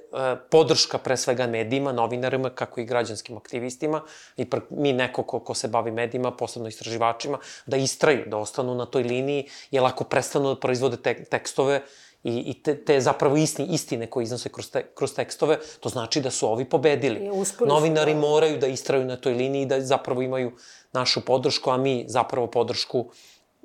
podrška 0.50 0.98
pre 0.98 1.16
svega 1.16 1.46
medijima, 1.46 1.92
novinarima, 1.92 2.50
kako 2.50 2.80
i 2.80 2.84
građanskim 2.84 3.36
aktivistima 3.36 4.02
i 4.36 4.44
pr, 4.50 4.60
mi 4.70 4.92
neko 4.92 5.22
ko, 5.22 5.40
ko 5.40 5.54
se 5.54 5.68
bavi 5.68 5.90
medijima, 5.90 6.30
posebno 6.30 6.68
istraživačima, 6.68 7.38
da 7.66 7.76
istraju, 7.76 8.22
da 8.26 8.38
ostanu 8.38 8.74
na 8.74 8.86
toj 8.86 9.02
liniji, 9.02 9.48
jer 9.70 9.84
ako 9.84 10.04
prestanu 10.04 10.54
da 10.54 10.60
proizvode 10.60 10.96
te, 11.02 11.24
tekstove, 11.24 11.80
i, 12.24 12.36
i 12.38 12.54
te, 12.62 12.76
te 12.84 13.00
zapravo 13.00 13.36
istine, 13.36 13.68
istine 13.74 14.06
koje 14.06 14.24
iznose 14.24 14.48
kroz, 14.48 14.70
te, 14.70 14.84
kroz 14.94 15.14
tekstove, 15.14 15.58
to 15.80 15.88
znači 15.88 16.20
da 16.20 16.30
su 16.30 16.46
ovi 16.46 16.64
pobedili. 16.64 17.30
Novinari 17.66 18.14
da. 18.14 18.20
moraju 18.20 18.58
da 18.58 18.66
istraju 18.66 19.04
na 19.04 19.16
toj 19.16 19.34
liniji, 19.34 19.66
da 19.66 19.80
zapravo 19.80 20.22
imaju 20.22 20.52
našu 20.92 21.24
podršku, 21.24 21.70
a 21.70 21.76
mi 21.76 22.04
zapravo 22.08 22.46
podršku 22.46 23.10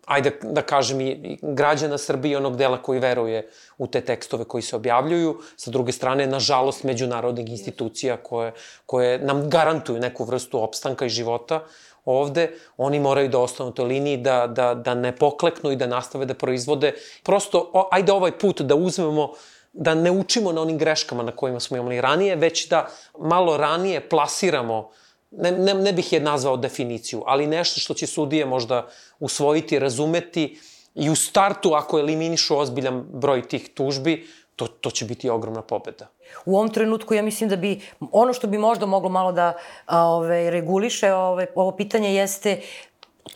ajde 0.08 0.32
da 0.41 0.62
kažem 0.62 1.01
i 1.01 1.38
građana 1.41 1.97
Srbije 1.97 2.38
onog 2.38 2.55
dela 2.58 2.82
koji 2.82 2.99
veruje 2.99 3.49
u 3.78 3.88
te 3.88 4.01
tekstove 4.01 4.45
koji 4.45 4.62
se 4.62 4.76
objavljuju. 4.76 5.38
Sa 5.55 5.72
druge 5.72 5.91
strane, 5.91 6.28
nažalost, 6.28 6.84
međunarodnih 6.84 7.49
institucija 7.49 8.18
koje, 8.18 8.53
koje 8.86 9.20
nam 9.20 9.49
garantuju 9.49 9.99
neku 9.99 10.24
vrstu 10.24 10.64
opstanka 10.64 11.05
i 11.05 11.10
života 11.10 11.64
ovde, 12.05 12.51
oni 12.78 12.99
moraju 12.99 13.30
da 13.30 13.39
ostanu 13.39 13.70
u 13.70 13.74
toj 13.74 13.86
liniji, 13.86 14.18
da, 14.18 14.47
da, 14.47 14.74
da 14.74 14.93
ne 14.95 15.12
pokleknu 15.16 15.72
i 15.72 15.76
da 15.76 15.88
nastave 15.88 16.26
da 16.26 16.34
proizvode. 16.34 16.93
Prosto, 17.24 17.70
o, 17.74 17.89
ajde 17.91 18.12
ovaj 18.12 18.32
put 18.39 18.62
da 18.62 18.76
uzmemo 18.76 19.34
da 19.74 19.93
ne 19.95 20.12
učimo 20.12 20.51
na 20.51 20.62
onim 20.62 20.78
greškama 20.78 21.24
na 21.24 21.32
kojima 21.32 21.60
smo 21.60 21.78
imali 21.78 22.01
ranije, 22.01 22.36
već 22.36 22.70
da 22.70 22.88
malo 23.20 23.58
ranije 23.58 24.10
plasiramo 24.10 24.89
ne, 25.32 25.51
ne, 25.51 25.73
ne 25.73 25.93
bih 25.93 26.13
je 26.13 26.19
nazvao 26.19 26.57
definiciju, 26.57 27.23
ali 27.25 27.47
nešto 27.47 27.80
što 27.80 27.93
će 27.93 28.07
sudije 28.07 28.45
možda 28.45 28.88
usvojiti, 29.19 29.80
razumeti 29.80 30.59
i 30.95 31.09
u 31.09 31.15
startu, 31.15 31.73
ako 31.73 31.99
eliminišu 31.99 32.57
ozbiljan 32.57 33.05
broj 33.13 33.47
tih 33.47 33.69
tužbi, 33.73 34.28
to, 34.55 34.67
to 34.67 34.91
će 34.91 35.05
biti 35.05 35.30
ogromna 35.30 35.61
pobeda. 35.61 36.07
U 36.45 36.55
ovom 36.57 36.69
trenutku 36.73 37.13
ja 37.13 37.21
mislim 37.21 37.49
da 37.49 37.55
bi, 37.55 37.82
ono 38.11 38.34
što 38.34 38.47
bi 38.47 38.57
možda 38.57 38.86
moglo 38.86 39.09
malo 39.09 39.32
da 39.32 39.53
ove, 39.88 40.51
reguliše 40.51 41.13
ove, 41.13 41.47
ovo 41.55 41.71
pitanje 41.71 42.15
jeste 42.15 42.61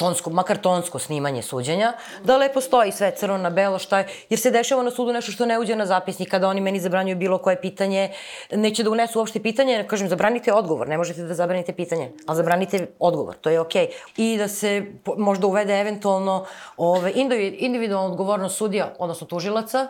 tonsko, 0.01 0.29
makar 0.33 0.57
tonsko 0.57 0.99
snimanje 0.99 1.41
suđenja, 1.45 1.93
da 2.23 2.37
lepo 2.37 2.61
stoji 2.61 2.91
sve 2.91 3.11
crno 3.15 3.37
na 3.37 3.49
belo 3.49 3.79
šta 3.79 3.99
je, 3.99 4.07
jer 4.29 4.39
se 4.39 4.51
dešava 4.51 4.83
na 4.83 4.91
sudu 4.91 5.13
nešto 5.13 5.31
što 5.31 5.45
ne 5.45 5.59
uđe 5.59 5.75
na 5.75 5.85
zapisnik, 5.85 6.29
kada 6.29 6.47
oni 6.47 6.61
meni 6.61 6.79
zabranjuju 6.79 7.17
bilo 7.17 7.37
koje 7.37 7.61
pitanje, 7.61 8.09
neće 8.51 8.83
da 8.83 8.89
unesu 8.89 9.19
uopšte 9.19 9.39
pitanje, 9.39 9.85
kažem, 9.87 10.09
zabranite 10.09 10.53
odgovor, 10.53 10.87
ne 10.87 10.97
možete 10.97 11.23
da 11.23 11.37
zabranite 11.37 11.73
pitanje, 11.73 12.11
ali 12.25 12.37
zabranite 12.37 12.87
odgovor, 12.99 13.35
to 13.41 13.49
je 13.49 13.59
okej. 13.59 13.87
Okay. 13.87 14.11
I 14.17 14.37
da 14.37 14.47
se 14.47 14.85
možda 15.17 15.47
uvede 15.47 15.79
eventualno 15.79 16.45
ove, 16.77 17.11
individualna 17.15 18.11
odgovornost 18.11 18.57
sudija, 18.57 18.93
odnosno 18.99 19.27
tužilaca, 19.27 19.87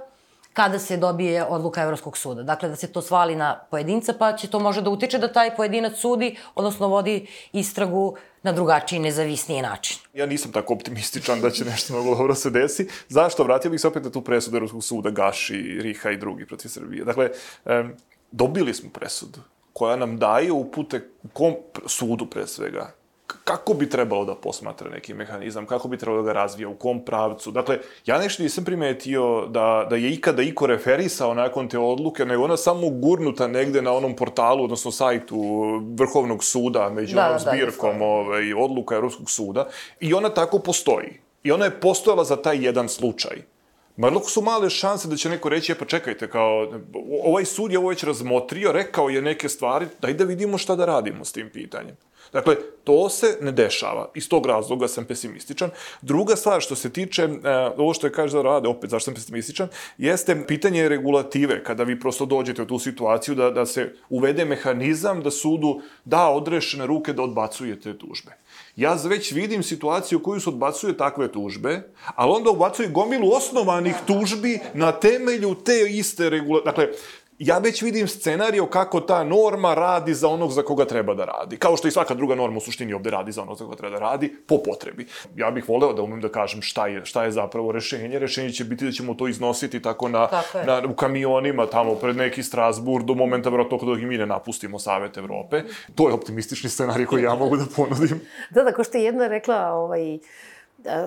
kada 0.53 0.79
se 0.79 0.97
dobije 0.97 1.45
odluka 1.45 1.81
Evropskog 1.81 2.17
suda. 2.17 2.43
Dakle, 2.43 2.69
da 2.69 2.75
se 2.75 2.91
to 2.91 3.01
svali 3.01 3.35
na 3.35 3.59
pojedinca, 3.71 4.13
pa 4.19 4.35
će 4.35 4.47
to 4.47 4.59
može 4.59 4.81
da 4.81 4.89
utiče 4.89 5.17
da 5.17 5.33
taj 5.33 5.55
pojedinac 5.55 5.97
sudi, 5.97 6.35
odnosno 6.55 6.87
vodi 6.87 7.27
istragu 7.53 8.15
na 8.43 8.51
drugačiji, 8.51 8.99
nezavisniji 8.99 9.61
način. 9.61 9.97
Ja 10.13 10.25
nisam 10.25 10.51
tako 10.51 10.73
optimističan 10.73 11.41
da 11.41 11.49
će 11.49 11.65
nešto 11.65 11.93
mnogo 11.93 12.15
dobro 12.15 12.35
se 12.35 12.49
desi. 12.49 12.87
Zašto? 13.09 13.43
Vratio 13.43 13.71
bih 13.71 13.81
se 13.81 13.87
opet 13.87 14.03
na 14.03 14.09
tu 14.09 14.21
presudu 14.21 14.57
Evropskog 14.57 14.83
suda, 14.83 15.09
Gaši, 15.09 15.79
Riha 15.81 16.11
i 16.11 16.17
drugi 16.17 16.45
protiv 16.45 16.69
Srbije. 16.69 17.05
Dakle, 17.05 17.29
dobili 18.31 18.73
smo 18.73 18.89
presudu 18.89 19.39
koja 19.73 19.95
nam 19.95 20.17
daje 20.17 20.51
upute 20.51 21.09
kom 21.33 21.55
sudu 21.87 22.25
pre 22.25 22.47
svega 22.47 22.91
kako 23.43 23.73
bi 23.73 23.89
trebalo 23.89 24.25
da 24.25 24.35
posmatra 24.35 24.89
neki 24.89 25.13
mehanizam, 25.13 25.65
kako 25.65 25.87
bi 25.87 25.97
trebalo 25.97 26.21
da 26.21 26.25
ga 26.25 26.33
razvija, 26.33 26.69
u 26.69 26.75
kom 26.75 27.05
pravcu. 27.05 27.51
Dakle, 27.51 27.79
ja 28.05 28.17
nešto 28.17 28.43
nisam 28.43 28.63
primetio 28.63 29.47
da, 29.47 29.87
da 29.89 29.95
je 29.95 30.11
ikada 30.11 30.41
iko 30.41 30.67
referisao 30.67 31.33
nakon 31.33 31.67
te 31.67 31.79
odluke, 31.79 32.25
nego 32.25 32.43
ona 32.43 32.57
samo 32.57 32.89
gurnuta 32.89 33.47
negde 33.47 33.81
na 33.81 33.93
onom 33.93 34.15
portalu, 34.15 34.63
odnosno 34.63 34.91
sajtu 34.91 35.41
Vrhovnog 35.95 36.43
suda, 36.43 36.89
među 36.89 37.15
da, 37.15 37.25
onom 37.25 37.43
da, 37.45 37.51
zbirkom 37.51 37.99
da, 37.99 38.05
ovaj, 38.05 38.53
odluka 38.53 38.95
Evropskog 38.95 39.29
suda, 39.29 39.67
i 39.99 40.13
ona 40.13 40.29
tako 40.29 40.59
postoji. 40.59 41.19
I 41.43 41.51
ona 41.51 41.65
je 41.65 41.79
postojala 41.79 42.23
za 42.23 42.35
taj 42.35 42.65
jedan 42.65 42.89
slučaj. 42.89 43.41
Marloko 43.97 44.29
su 44.29 44.41
male 44.41 44.69
šanse 44.69 45.07
da 45.07 45.15
će 45.15 45.29
neko 45.29 45.49
reći, 45.49 45.71
e 45.71 45.75
pa 45.75 45.85
čekajte, 45.85 46.29
kao, 46.29 46.67
ovaj 47.23 47.45
sud 47.45 47.71
je 47.71 47.79
ovo 47.79 47.89
već 47.89 48.03
razmotrio, 48.03 48.71
rekao 48.71 49.09
je 49.09 49.21
neke 49.21 49.49
stvari, 49.49 49.85
daj 50.01 50.13
da 50.13 50.23
vidimo 50.23 50.57
šta 50.57 50.75
da 50.75 50.85
radimo 50.85 51.25
s 51.25 51.31
tim 51.31 51.49
pitanjem. 51.53 51.95
Dakle, 52.33 52.55
to 52.83 53.09
se 53.09 53.37
ne 53.41 53.51
dešava. 53.51 54.09
Iz 54.15 54.29
tog 54.29 54.45
razloga 54.45 54.87
sam 54.87 55.05
pesimističan. 55.05 55.69
Druga 56.01 56.35
stvar 56.35 56.61
što 56.61 56.75
se 56.75 56.89
tiče, 56.89 57.23
e, 57.23 57.29
ovo 57.77 57.93
što 57.93 58.07
je 58.07 58.13
kaže 58.13 58.37
da 58.37 58.41
rade, 58.41 58.67
opet 58.67 58.89
zašto 58.89 59.05
sam 59.05 59.13
pesimističan, 59.13 59.67
jeste 59.97 60.43
pitanje 60.47 60.89
regulative, 60.89 61.63
kada 61.63 61.83
vi 61.83 61.99
prosto 61.99 62.25
dođete 62.25 62.61
u 62.61 62.65
tu 62.65 62.79
situaciju 62.79 63.35
da, 63.35 63.51
da 63.51 63.65
se 63.65 63.93
uvede 64.09 64.45
mehanizam 64.45 65.21
da 65.21 65.31
sudu 65.31 65.81
da 66.05 66.29
odrešene 66.29 66.85
ruke 66.85 67.13
da 67.13 67.23
odbacujete 67.23 67.97
tužbe. 67.97 68.31
Ja 68.75 68.97
već 69.05 69.31
vidim 69.31 69.63
situaciju 69.63 70.23
koju 70.23 70.39
se 70.39 70.49
odbacuje 70.49 70.97
takve 70.97 71.31
tužbe, 71.31 71.81
ali 72.15 72.31
onda 72.31 72.49
odbacuje 72.49 72.89
gomilu 72.89 73.33
osnovanih 73.33 73.95
tužbi 74.07 74.59
na 74.73 74.91
temelju 74.91 75.55
te 75.55 75.87
iste 75.89 76.29
regulative. 76.29 76.71
Dakle, 76.71 76.87
ja 77.43 77.57
već 77.57 77.81
vidim 77.81 78.07
scenariju 78.07 78.65
kako 78.65 78.99
ta 78.99 79.23
norma 79.23 79.73
radi 79.73 80.13
za 80.13 80.27
onog 80.27 80.51
za 80.51 80.61
koga 80.61 80.85
treba 80.85 81.13
da 81.13 81.25
radi. 81.25 81.57
Kao 81.57 81.77
što 81.77 81.87
i 81.87 81.91
svaka 81.91 82.13
druga 82.13 82.35
norma 82.35 82.57
u 82.57 82.61
suštini 82.61 82.93
ovde 82.93 83.09
radi 83.09 83.31
za 83.31 83.41
onog 83.41 83.57
za 83.57 83.63
koga 83.65 83.75
treba 83.75 83.99
da 83.99 83.99
radi, 83.99 84.35
po 84.47 84.57
potrebi. 84.57 85.07
Ja 85.35 85.51
bih 85.51 85.69
voleo 85.69 85.93
da 85.93 86.01
umem 86.01 86.21
da 86.21 86.29
kažem 86.29 86.61
šta 86.61 86.87
je, 86.87 87.05
šta 87.05 87.23
je 87.23 87.31
zapravo 87.31 87.71
rešenje. 87.71 88.19
Rešenje 88.19 88.51
će 88.51 88.63
biti 88.63 88.85
da 88.85 88.91
ćemo 88.91 89.13
to 89.13 89.27
iznositi 89.27 89.81
tako 89.81 90.09
na, 90.09 90.27
tako 90.27 90.57
na 90.65 90.81
u 90.89 90.93
kamionima 90.93 91.65
tamo 91.65 91.95
pred 91.95 92.15
neki 92.15 92.43
Strasbourg 92.43 93.05
do 93.05 93.13
momenta 93.13 93.49
vjerojatno 93.49 93.77
dok 93.77 93.99
mi 93.99 94.17
ne 94.17 94.25
napustimo 94.25 94.79
Savet 94.79 95.17
Evrope. 95.17 95.63
To 95.95 96.07
je 96.07 96.13
optimistični 96.13 96.69
scenarij 96.69 97.05
koji 97.05 97.23
ja 97.23 97.35
mogu 97.35 97.57
da 97.57 97.65
ponudim. 97.75 98.21
Da, 98.49 98.63
da, 98.63 98.73
ko 98.73 98.83
što 98.83 98.97
je 98.97 99.03
jedna 99.03 99.27
rekla, 99.27 99.73
ovaj, 99.73 100.19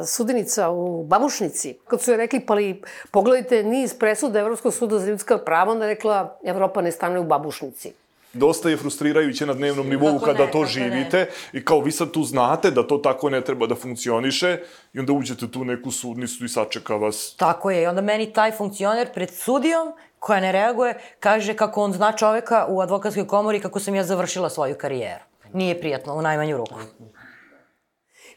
sudinica 0.06 0.70
u 0.70 1.04
Babušnici, 1.04 1.78
kad 1.88 2.02
su 2.02 2.10
je 2.10 2.16
rekli, 2.16 2.40
pa 2.40 2.54
li 2.54 2.82
pogledajte 3.10 3.62
niz 3.62 3.94
presuda 3.94 4.40
Evropskog 4.40 4.74
suda 4.74 4.98
za 4.98 5.06
ljudska 5.06 5.38
prava, 5.38 5.72
onda 5.72 5.86
rekla, 5.86 6.38
Evropa 6.44 6.82
ne 6.82 6.92
stane 6.92 7.20
u 7.20 7.24
Babušnici 7.24 7.92
dosta 8.34 8.70
je 8.70 8.76
frustrirajuće 8.76 9.46
na 9.46 9.54
dnevnom 9.54 9.88
nivou 9.88 10.18
kako 10.18 10.24
kada 10.24 10.46
ne, 10.46 10.50
to 10.50 10.64
živite 10.64 11.18
ne. 11.18 11.60
i 11.60 11.64
kao 11.64 11.80
vi 11.80 11.92
sad 11.92 12.10
tu 12.10 12.22
znate 12.22 12.70
da 12.70 12.86
to 12.86 12.98
tako 12.98 13.30
ne 13.30 13.40
treba 13.40 13.66
da 13.66 13.74
funkcioniše 13.74 14.58
i 14.92 14.98
onda 14.98 15.12
uđete 15.12 15.50
tu 15.50 15.64
neku 15.64 15.90
sudnicu 15.90 16.44
i 16.44 16.48
sačeka 16.48 16.96
vas. 16.96 17.34
Tako 17.36 17.70
je, 17.70 17.82
i 17.82 17.86
onda 17.86 18.00
meni 18.00 18.32
taj 18.32 18.52
funkcioner 18.52 19.12
pred 19.14 19.30
sudijom 19.30 19.92
koja 20.18 20.40
ne 20.40 20.52
reaguje, 20.52 20.98
kaže 21.20 21.54
kako 21.54 21.82
on 21.82 21.92
zna 21.92 22.12
čoveka 22.12 22.66
u 22.68 22.80
advokatskoj 22.80 23.26
komori 23.26 23.60
kako 23.60 23.80
sam 23.80 23.94
ja 23.94 24.04
završila 24.04 24.50
svoju 24.50 24.74
karijeru. 24.78 25.24
Nije 25.52 25.80
prijatno, 25.80 26.14
u 26.14 26.22
najmanju 26.22 26.56
ruku. 26.56 26.80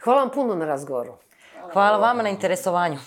Hvala 0.03 0.21
vam 0.21 0.29
puno 0.31 0.55
na 0.55 0.65
razgovoru. 0.65 1.13
Hvala 1.73 1.97
vama 1.97 2.23
na 2.23 2.29
interesovanju. 2.29 2.97